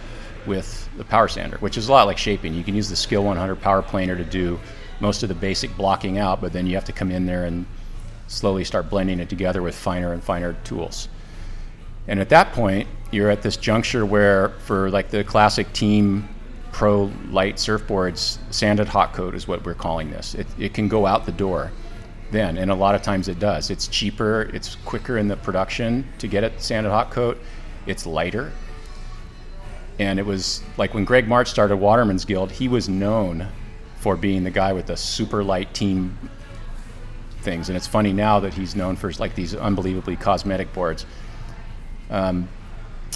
[0.46, 2.54] with the power sander, which is a lot like shaping.
[2.54, 4.60] You can use the Skil 100 power planer to do
[5.00, 7.66] most of the basic blocking out, but then you have to come in there and
[8.28, 11.08] slowly start blending it together with finer and finer tools.
[12.08, 16.28] And at that point, you're at this juncture where, for like the classic team
[16.72, 20.36] pro light surfboards, sanded hot coat is what we're calling this.
[20.36, 21.72] It, it can go out the door
[22.32, 23.70] then, and a lot of times it does.
[23.70, 27.38] It's cheaper, it's quicker in the production to get it sanded hot coat,
[27.86, 28.52] it's lighter.
[29.98, 33.48] And it was like when Greg Martz started Waterman's Guild, he was known
[33.98, 36.18] for being the guy with the super light team
[37.42, 37.70] things.
[37.70, 41.06] And it's funny now that he's known for like these unbelievably cosmetic boards.
[42.10, 42.48] Um,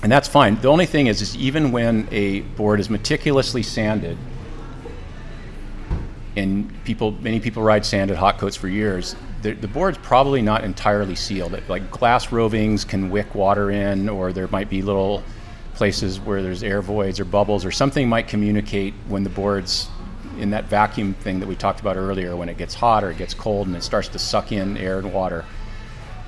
[0.02, 0.60] and that's fine.
[0.60, 4.18] The only thing is, is even when a board is meticulously sanded,
[6.36, 10.64] and people, many people ride sanded hot coats for years, the, the board's probably not
[10.64, 11.58] entirely sealed.
[11.70, 15.24] Like glass rovings can wick water in, or there might be little
[15.76, 19.90] places where there's air voids or bubbles, or something might communicate when the board's
[20.40, 23.18] in that vacuum thing that we talked about earlier when it gets hot or it
[23.18, 25.46] gets cold and it starts to suck in air and water.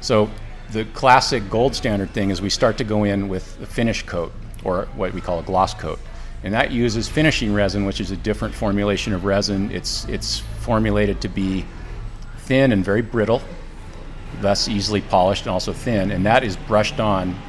[0.01, 0.29] So
[0.75, 4.33] the classic gold standard thing is we start to go in with a finish coat
[4.65, 5.97] or what we call a gloss coat.
[6.43, 9.71] And that uses finishing resin, which is a different formulation of resin.
[9.71, 11.65] It's, it's formulated to be
[12.39, 13.41] thin and very brittle,
[14.41, 16.11] thus easily polished and also thin.
[16.11, 17.39] And that is brushed on,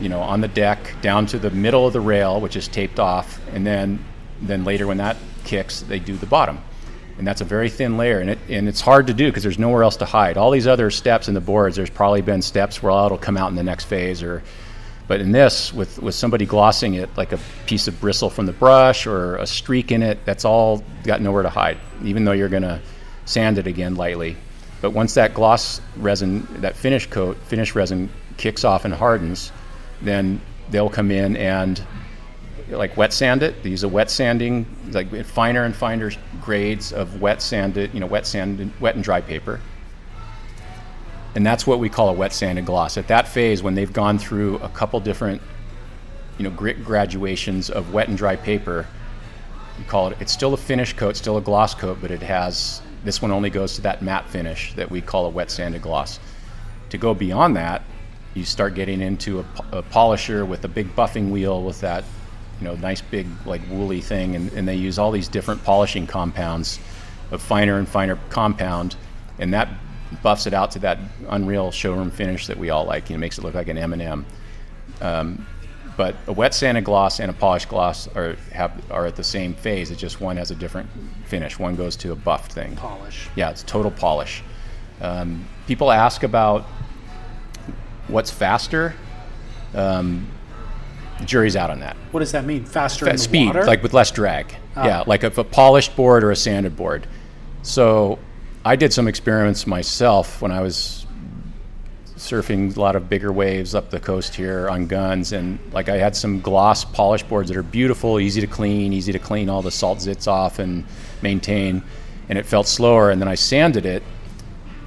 [0.00, 3.00] you know, on the deck down to the middle of the rail, which is taped
[3.00, 3.40] off.
[3.52, 4.04] And then,
[4.40, 6.60] then later when that kicks, they do the bottom
[7.18, 9.58] and that's a very thin layer, and it and it's hard to do because there's
[9.58, 10.36] nowhere else to hide.
[10.36, 13.36] All these other steps in the boards, there's probably been steps where oh, it'll come
[13.36, 14.42] out in the next phase, or
[15.08, 18.52] but in this, with with somebody glossing it like a piece of bristle from the
[18.52, 21.78] brush or a streak in it, that's all got nowhere to hide.
[22.04, 22.80] Even though you're gonna
[23.24, 24.36] sand it again lightly,
[24.82, 29.52] but once that gloss resin, that finish coat, finish resin kicks off and hardens,
[30.02, 30.40] then
[30.70, 31.82] they'll come in and
[32.68, 33.62] like wet sand it.
[33.62, 36.10] They use a wet sanding, like finer and finer
[36.40, 39.60] grades of wet sanded, you know, wet sand, wet and dry paper.
[41.34, 42.96] And that's what we call a wet sanded gloss.
[42.96, 45.42] At that phase, when they've gone through a couple different,
[46.38, 48.86] you know, grit graduations of wet and dry paper,
[49.78, 50.16] you call it.
[50.20, 53.50] It's still a finish coat, still a gloss coat, but it has this one only
[53.50, 56.18] goes to that matte finish that we call a wet sanded gloss.
[56.90, 57.82] To go beyond that,
[58.34, 59.44] you start getting into a,
[59.78, 62.04] a polisher with a big buffing wheel with that
[62.60, 66.06] you know, nice big like woolly thing, and, and they use all these different polishing
[66.06, 66.78] compounds
[67.30, 68.96] of finer and finer compound,
[69.38, 69.68] and that
[70.22, 73.10] buffs it out to that unreal showroom finish that we all like.
[73.10, 74.24] You know, makes it look like an M&M.
[75.00, 75.46] Um,
[75.96, 79.54] but a wet sanded gloss and a polished gloss are have are at the same
[79.54, 79.90] phase.
[79.90, 80.88] It's just one has a different
[81.24, 81.58] finish.
[81.58, 82.76] One goes to a buffed thing.
[82.76, 83.28] Polish.
[83.34, 84.42] Yeah, it's total polish.
[85.00, 86.62] Um, people ask about
[88.08, 88.94] what's faster.
[89.74, 90.28] Um,
[91.24, 91.96] jury's out on that.
[92.10, 92.64] What does that mean?
[92.64, 93.64] Faster in the speed, water?
[93.64, 94.54] like with less drag.
[94.76, 94.84] Ah.
[94.84, 97.06] Yeah, like a, a polished board or a sanded board.
[97.62, 98.18] So
[98.64, 101.06] I did some experiments myself when I was
[102.16, 105.96] surfing a lot of bigger waves up the coast here on guns, and like I
[105.96, 109.62] had some gloss polished boards that are beautiful, easy to clean, easy to clean all
[109.62, 110.84] the salt zits off and
[111.22, 111.82] maintain,
[112.28, 113.10] and it felt slower.
[113.10, 114.02] And then I sanded it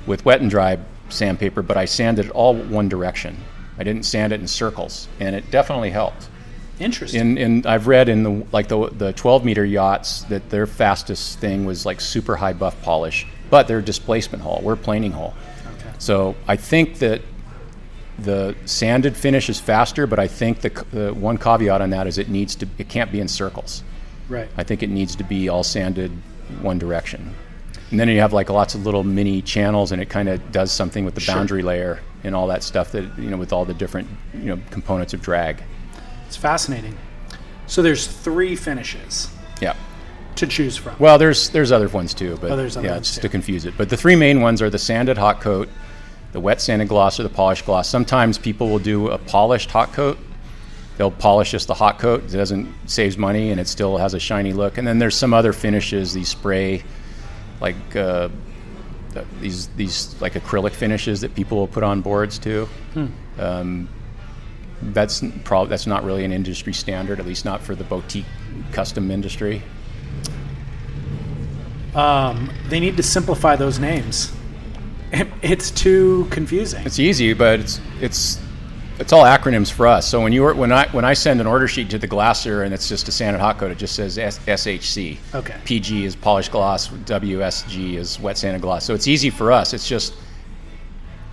[0.05, 0.77] with wet and dry
[1.09, 3.37] sandpaper, but I sanded it all one direction.
[3.79, 6.27] I didn't sand it in circles, and it definitely helped.
[6.79, 7.19] Interesting.
[7.21, 11.39] And, and I've read in the like the the 12 meter yachts that their fastest
[11.39, 14.59] thing was like super high buff polish, but their displacement hull.
[14.63, 15.33] We're planing hull.
[15.79, 15.89] okay.
[15.97, 17.21] So I think that
[18.17, 22.17] the sanded finish is faster, but I think the, the one caveat on that is
[22.17, 23.83] it needs to it can't be in circles.
[24.27, 24.47] Right.
[24.57, 26.11] I think it needs to be all sanded
[26.61, 27.33] one direction.
[27.91, 30.71] And then you have like lots of little mini channels, and it kind of does
[30.71, 31.35] something with the Sure.
[31.35, 34.59] boundary layer and all that stuff that you know with all the different you know
[34.71, 35.63] components of drag.
[36.27, 36.97] It's fascinating.
[37.67, 39.29] So there's three finishes
[39.61, 39.73] Yeah.
[40.35, 40.95] to choose from.
[40.99, 43.21] Well, there's there's other ones too, but Oh, there's other yeah, just too.
[43.21, 43.73] to confuse it.
[43.77, 45.69] But the three main ones are the sanded hot coat,
[46.31, 47.87] the wet sanded gloss, or the polished gloss.
[47.89, 50.17] Sometimes people will do a polished hot coat.
[50.97, 52.25] They'll polish just the hot coat.
[52.25, 54.77] It doesn't saves money and it still has a shiny look.
[54.77, 56.83] And then there's some other finishes, these spray,
[57.61, 58.27] like uh,
[59.13, 62.65] th- these these like acrylic finishes that people will put on boards too.
[62.93, 63.07] Hmm.
[63.37, 63.89] Um,
[64.81, 68.25] that's probably that's not really an industry standard, at least not for the boutique
[68.71, 69.61] custom industry.
[71.95, 74.31] Um, they need to simplify those names.
[75.41, 76.85] It's too confusing.
[76.85, 78.39] It's easy, but it's it's
[78.99, 80.07] it's all acronyms for us.
[80.07, 82.73] So when you when I when I send an order sheet to the glasser and
[82.73, 85.17] it's just a sanded hot coat, it just says S- SHC.
[85.33, 85.55] Okay.
[85.63, 86.89] PG is polished gloss.
[86.89, 88.85] WSG is wet sanded gloss.
[88.85, 89.73] So it's easy for us.
[89.73, 90.13] It's just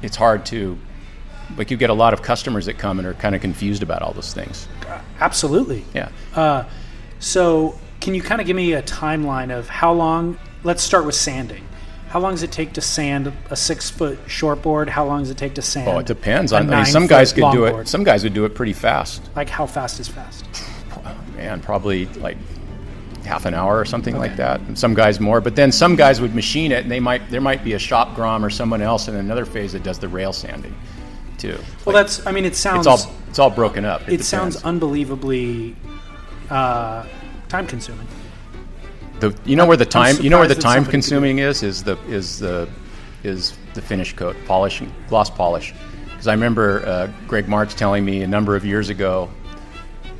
[0.03, 0.79] it's hard to
[1.57, 4.03] like you get a lot of customers that come and are kind of confused about
[4.03, 4.69] all those things.
[5.21, 5.85] Absolutely.
[5.95, 6.09] Yeah.
[6.35, 6.65] Uh,
[7.19, 10.39] so, can you kind of give me a timeline of how long?
[10.65, 11.67] Let's start with sanding.
[12.17, 14.89] How long does it take to sand a six foot shortboard?
[14.89, 15.87] How long does it take to sand?
[15.87, 16.51] Oh, it depends.
[16.51, 17.83] on I mean, some guys could do longboard?
[17.83, 17.89] it.
[17.89, 19.21] Some guys would do it pretty fast.
[19.37, 20.47] Like how fast is fast?
[21.37, 22.39] Man, probably like
[23.27, 24.61] half an hour or something like that.
[24.61, 27.43] And some guys more, but then some guys would machine it, and they might there
[27.43, 30.33] might be a shop grom or someone else in another phase that does the rail
[30.33, 30.75] sanding,
[31.37, 31.59] too.
[31.85, 32.27] Well, that's.
[32.27, 32.87] I mean, it sounds.
[32.87, 34.09] It's all it's all broken up.
[34.09, 35.77] it sounds unbelievably
[36.49, 37.05] uh,
[37.51, 38.09] time consuming.
[39.21, 41.39] The, you know where the time you know where the time somebody could do consuming
[41.39, 42.69] is is the is the
[43.23, 45.73] is the finish coat polishing gloss polish
[46.11, 49.31] because I remember uh, Greg Martz telling me a number of years ago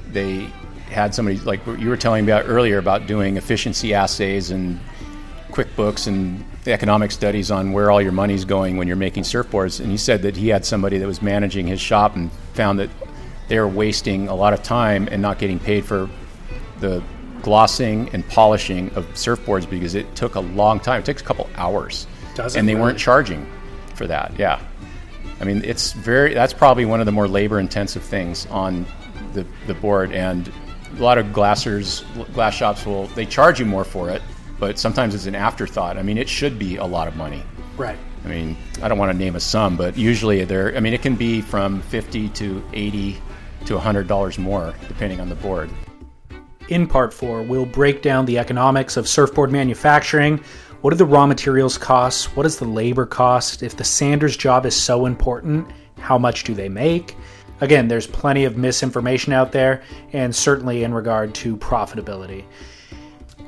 [0.09, 0.51] they
[0.89, 4.81] had somebody like you were telling me about earlier about doing efficiency assays and
[5.51, 9.81] QuickBooks and the economic studies on where all your money's going when you're making surfboards.
[9.81, 12.91] And he said that he had somebody that was managing his shop and found that
[13.49, 16.11] they were wasting a lot of time and not getting paid for
[16.81, 17.03] the
[17.47, 20.99] glossing and polishing of surfboards because it took a long time.
[20.99, 22.09] It takes a couple hours.
[22.35, 22.87] Does it and they really?
[22.87, 23.47] weren't charging
[23.95, 24.37] for that.
[24.37, 24.61] Yeah.
[25.41, 28.85] I mean, it's very, that's probably one of the more labor intensive things on
[29.33, 30.11] the, the board.
[30.11, 30.51] And
[30.99, 32.03] a lot of glassers,
[32.35, 34.23] glass shops will, they charge you more for it,
[34.59, 35.99] but sometimes it's an afterthought.
[35.99, 37.45] I mean, it should be a lot of money.
[37.77, 37.99] Right.
[38.25, 41.03] I mean, I don't want to name a sum, but usually they're, I mean, it
[41.03, 43.23] can be from 50 to 80
[43.67, 45.71] to $100 more, depending on the board.
[46.69, 50.43] In part four, we'll break down the economics of surfboard manufacturing.
[50.81, 52.37] What do the raw materials cost?
[52.37, 53.63] What is the labor cost?
[53.63, 55.69] If the sander's job is so important,
[55.99, 57.17] how much do they make?
[57.61, 59.83] Again, there's plenty of misinformation out there,
[60.13, 62.45] and certainly in regard to profitability.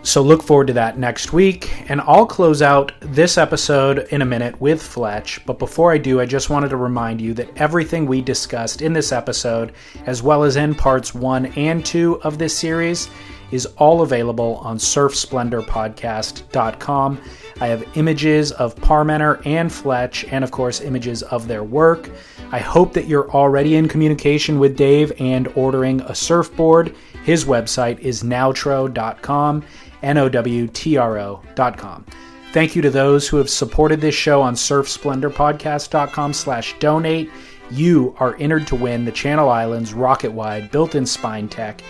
[0.09, 1.91] So look forward to that next week.
[1.91, 5.45] And I'll close out this episode in a minute with Fletch.
[5.45, 8.95] But before I do, I just wanted to remind you that everything we discussed in
[8.95, 9.73] this episode,
[10.07, 13.11] as well as in parts one and two of this series,
[13.51, 17.21] is all available on surfsplendorpodcast.com.
[17.61, 22.09] I have images of Parmenter and Fletch, and of course, images of their work.
[22.51, 26.95] I hope that you're already in communication with Dave and ordering a surfboard.
[27.25, 29.65] His website is nowtro.com,
[30.03, 32.05] N O W T R O.com.
[32.53, 37.31] Thank you to those who have supported this show on surfsplendorpodcast.com slash donate.
[37.71, 41.83] You are entered to win the Channel Islands Rocket Wide built-in Spine-Tek.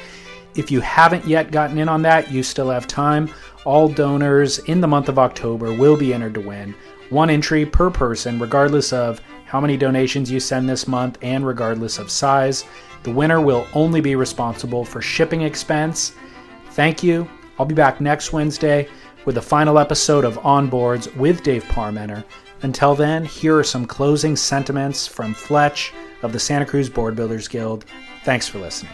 [0.56, 3.30] If you haven't yet gotten in on that, you still have time.
[3.64, 6.74] All donors in the month of October will be entered to win.
[7.10, 11.98] One entry per person, regardless of how many donations you send this month and regardless
[11.98, 12.64] of size.
[13.04, 16.12] The winner will only be responsible for shipping expense.
[16.72, 17.28] Thank you.
[17.58, 18.88] I'll be back next Wednesday
[19.24, 22.24] with the final episode of On Boards with Dave Parmenter.
[22.62, 27.48] Until then, here are some closing sentiments from Fletch of the Santa Cruz Board Builders
[27.48, 27.84] Guild.
[28.22, 28.92] Thanks for listening.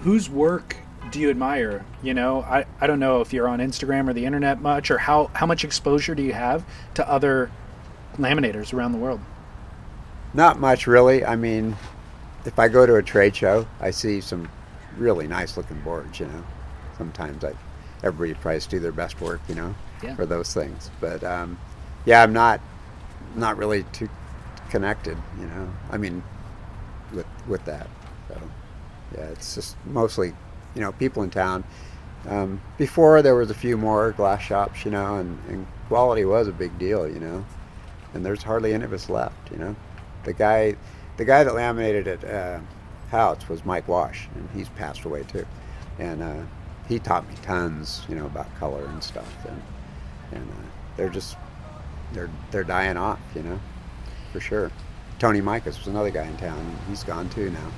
[0.00, 0.76] Whose work
[1.12, 1.84] do you admire?
[2.02, 4.98] You know, I, I don't know if you're on Instagram or the internet much, or
[4.98, 6.64] how, how much exposure do you have
[6.94, 7.52] to other
[8.16, 9.20] laminators around the world?
[10.32, 11.24] Not much, really.
[11.24, 11.76] I mean,
[12.44, 14.48] if I go to a trade show, I see some
[14.96, 16.20] really nice looking boards.
[16.20, 16.44] You know,
[16.98, 17.52] sometimes I
[18.02, 19.40] everybody tries to do their best work.
[19.48, 20.14] You know, Yeah.
[20.16, 20.90] for those things.
[21.00, 21.58] But um,
[22.04, 22.60] yeah, I'm not
[23.34, 24.08] not really too
[24.70, 25.16] connected.
[25.38, 26.22] You know, I mean,
[27.14, 27.88] with with that.
[28.28, 28.40] So
[29.16, 30.32] yeah, it's just mostly
[30.74, 31.64] you know people in town.
[32.28, 36.48] Um, before there was a few more glass shops, you know, and, and quality was
[36.48, 37.44] a big deal, you know.
[38.12, 39.74] And there's hardly any of us left, you know.
[40.24, 40.76] The guy,
[41.20, 42.58] the guy that laminated it, uh,
[43.10, 45.44] Haut's was Mike Wash, and he's passed away too.
[45.98, 46.40] And uh,
[46.88, 49.30] he taught me tons, you know, about color and stuff.
[49.46, 49.62] And
[50.32, 50.66] and uh,
[50.96, 51.36] they're just
[52.14, 53.60] they're they're dying off, you know,
[54.32, 54.72] for sure.
[55.18, 56.58] Tony Micas was another guy in town.
[56.58, 57.70] and He's gone too now.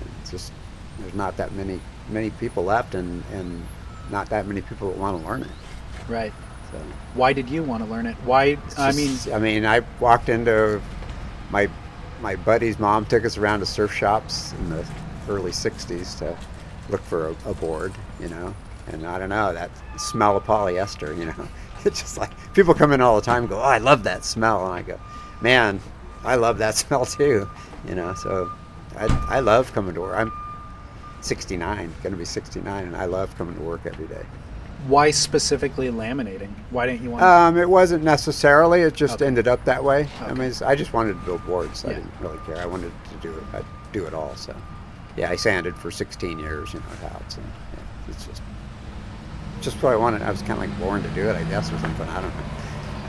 [0.00, 0.50] And it's just
[0.98, 1.78] there's not that many
[2.08, 3.62] many people left, and and
[4.10, 6.08] not that many people that want to learn it.
[6.08, 6.32] Right.
[6.70, 6.78] So
[7.12, 8.16] Why did you want to learn it?
[8.24, 8.44] Why?
[8.66, 10.80] it's I mean, I mean, I walked into
[11.50, 11.68] my
[12.22, 14.86] my buddy's mom took us around to surf shops in the
[15.28, 16.38] early '60s to
[16.88, 18.54] look for a, a board, you know.
[18.88, 21.48] And I don't know that smell of polyester, you know.
[21.84, 24.64] It's just like people come in all the time go, "Oh, I love that smell,"
[24.64, 25.00] and I go,
[25.40, 25.80] "Man,
[26.22, 27.50] I love that smell too,"
[27.88, 28.14] you know.
[28.14, 28.52] So
[28.96, 30.16] I I love coming to work.
[30.16, 30.32] I'm
[31.22, 34.24] 69, going to be 69, and I love coming to work every day.
[34.88, 36.50] Why specifically laminating?
[36.70, 37.22] Why didn't you want?
[37.22, 38.82] To Um, it wasn't necessarily.
[38.82, 39.26] It just Okay.
[39.26, 40.08] ended up that way.
[40.26, 41.84] I mean, I just wanted to build boards.
[41.84, 41.94] I Yeah.
[41.96, 42.56] didn't really care.
[42.58, 43.42] I wanted to do it.
[43.54, 44.34] I'd do it all.
[44.34, 44.54] So,
[45.16, 47.44] yeah, I sanded for 16 years, you know, at Haut's, and
[47.74, 48.42] yeah, it's just
[49.60, 50.22] just what I wanted.
[50.22, 52.08] I was kind of like born to do it, I guess, or something.
[52.08, 52.42] I don't know.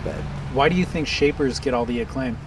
[0.03, 0.13] But
[0.53, 2.37] why do you think shapers get all the acclaim?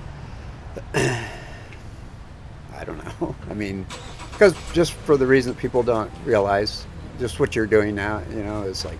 [0.94, 3.34] I don't know.
[3.50, 3.84] I mean,
[4.30, 6.86] because just for the reason that people don't realize
[7.18, 8.98] just what you're doing now, you know, is like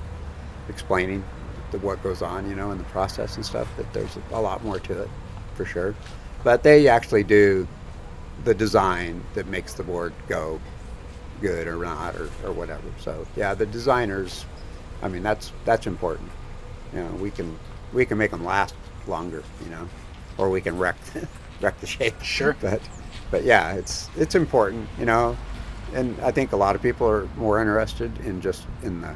[0.69, 1.25] explaining
[1.71, 3.69] the, what goes on, you know, in the process and stuff.
[3.77, 5.11] That there's a lot more to it,
[5.55, 5.95] for sure.
[6.45, 7.67] But they actually do
[8.45, 10.61] the design that makes the board go
[11.41, 12.85] good or not or, or whatever.
[12.99, 14.45] So yeah, the designers,
[15.03, 16.31] I mean that's that's important.
[16.93, 17.59] You know, we can
[17.93, 18.75] we can make them last
[19.07, 19.89] longer, you know,
[20.39, 20.97] or we can wreck
[21.61, 22.21] wreck the shape.
[22.23, 22.57] Sure.
[22.61, 22.81] But
[23.31, 25.37] but yeah, it's it's important, you know,
[25.95, 29.15] and I think a lot of people are more interested in just in the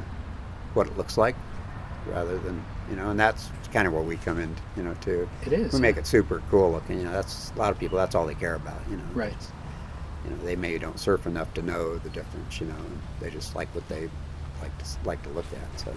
[0.73, 1.35] what it looks like
[2.07, 5.29] rather than you know, and that's kind of where we come in, you know, too.
[5.45, 5.73] It is.
[5.73, 6.99] We make it super cool looking.
[6.99, 7.97] You know, that's a lot of people.
[7.97, 8.79] That's all they care about.
[8.89, 9.03] You know.
[9.13, 9.33] Right.
[10.25, 12.59] You know, they maybe don't surf enough to know the difference.
[12.59, 14.09] You know, and they just like what they
[14.61, 15.79] like to like to look at.
[15.79, 15.93] So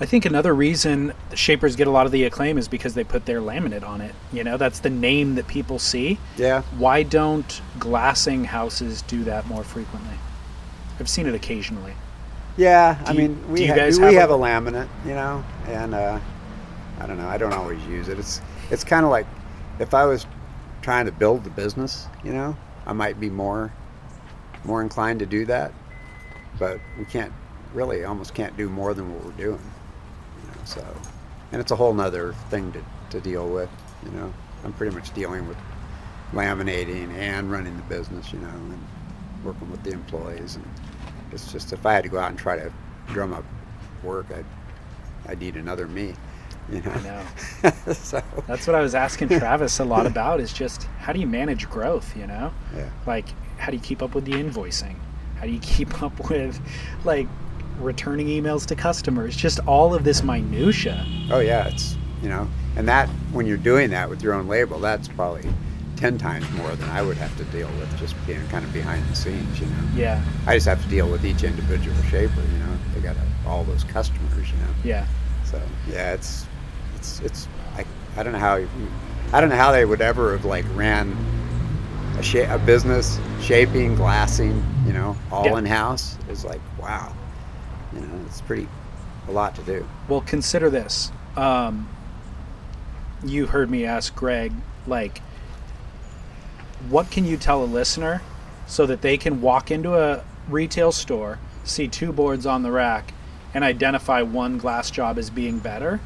[0.00, 3.04] I think another reason the Shapers get a lot of the acclaim is because they
[3.04, 4.14] put their laminate on it.
[4.32, 6.18] You know, that's the name that people see.
[6.36, 10.16] yeah, Why don't glassing houses do that more frequently?
[10.98, 11.94] I've seen it occasionally.
[12.56, 12.98] Yeah.
[13.06, 14.88] I Do you- mean, we do you ha- guys we have have a- a laminate.
[15.04, 16.18] You know, and uh,
[17.00, 17.28] I don't know.
[17.28, 18.18] I don't always use it.
[18.18, 19.26] It's it's kind of like
[19.78, 20.26] if I was
[20.82, 22.06] trying to build the business.
[22.24, 22.56] You know,
[22.86, 23.72] I might be more
[24.64, 25.72] more inclined to do that,
[26.58, 27.32] but we can't
[27.74, 29.60] really almost can't do more than what we're doing.
[30.42, 30.84] You know, so
[31.52, 33.68] and it's a whole nother thing to, to deal with.
[34.04, 34.32] You know,
[34.64, 35.56] I'm pretty much dealing with
[36.32, 38.32] laminating and running the business.
[38.32, 38.86] You know, and
[39.44, 40.64] working with the employees, and
[41.32, 42.72] it's just if I had to go out and try to
[43.08, 43.44] drum up
[44.02, 44.44] work, I'd
[45.28, 46.14] I'd need another me.
[46.70, 47.70] You know, I know.
[47.92, 51.26] so That's what I was asking Travis a lot about is just how do you
[51.26, 52.52] manage growth, you know?
[52.74, 53.26] yeah, Like
[53.58, 54.94] how do you keep up with the invoicing?
[55.38, 56.60] How do you keep up with
[57.04, 57.26] like
[57.80, 59.36] returning emails to customers?
[59.36, 61.04] Just all of this minutia.
[61.30, 62.46] oh yeah, it's you know,
[62.76, 65.48] and that when you're doing that with your own label, that's probably
[66.02, 69.08] ten times more than I would have to deal with just being kind of behind
[69.08, 69.60] the scenes.
[69.60, 70.22] You know, Yeah.
[70.46, 72.40] I just have to deal with each individual shaper.
[72.40, 73.16] You know, they got
[73.46, 74.50] all those customers.
[74.50, 74.72] You know.
[74.84, 75.06] Yeah.
[75.44, 76.46] So yeah, it's
[76.96, 77.84] it's it's I,
[78.16, 78.56] I don't know how
[79.32, 81.16] I don't know how they would ever have like ran
[82.18, 85.58] a, sha- a business shaping, glassing, you know, all Yeah.
[85.58, 86.18] in house.
[86.28, 87.14] It's like wow,
[87.94, 88.66] you know, it's pretty
[89.28, 89.86] a lot to do.
[90.08, 91.12] Well, consider this.
[91.36, 91.88] Um,
[93.24, 94.52] you heard me ask Greg,
[94.86, 95.20] like,
[96.88, 98.22] what can you tell a listener
[98.66, 103.12] so that they can walk into a retail store, see two boards on the rack,
[103.54, 106.00] and identify one glass job as being better?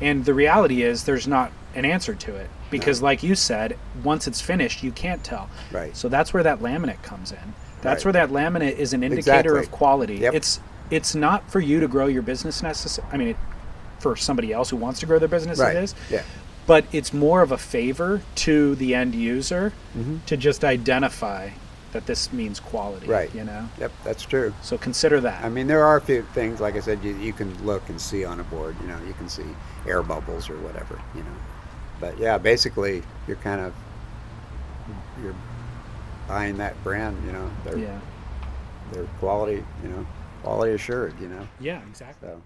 [0.00, 4.26] And the reality is, there's not an answer to it because, like you said, once
[4.26, 5.48] it's finished, you can't tell.
[5.70, 5.96] Right.
[5.96, 7.38] So that's where that laminate comes in.
[7.82, 8.14] That's Right.
[8.14, 9.60] where that laminate is an indicator Exactly.
[9.60, 10.14] of quality.
[10.16, 10.34] Yep.
[10.34, 13.14] It's it's not for you to grow your business necessarily.
[13.14, 13.36] I mean, it,
[13.98, 15.74] for somebody else who wants to grow their business, Right.
[15.74, 15.94] it is.
[16.10, 16.20] Yeah.
[16.66, 20.18] But it's more of a favor to the end user Mm-hmm.
[20.26, 21.50] to just identify
[21.92, 23.06] that this means quality.
[23.06, 23.34] Right.
[23.34, 23.68] You know.
[23.78, 24.54] Yep, that's true.
[24.62, 25.44] So consider that.
[25.44, 28.00] I mean, there are a few things, like I said, you, you can look and
[28.00, 28.74] see on a board.
[28.80, 29.44] You know, you can see
[29.86, 30.98] air bubbles or whatever.
[31.14, 31.36] You know,
[32.00, 33.74] but yeah, basically, you're kind of
[35.22, 35.34] you're
[36.26, 37.16] buying that brand.
[37.26, 38.00] You know, they're yeah.
[38.92, 39.62] they're quality.
[39.82, 40.06] You know,
[40.42, 41.20] quality assured.
[41.20, 41.82] You know, Yeah.
[41.88, 42.28] Exactly.
[42.30, 42.40] so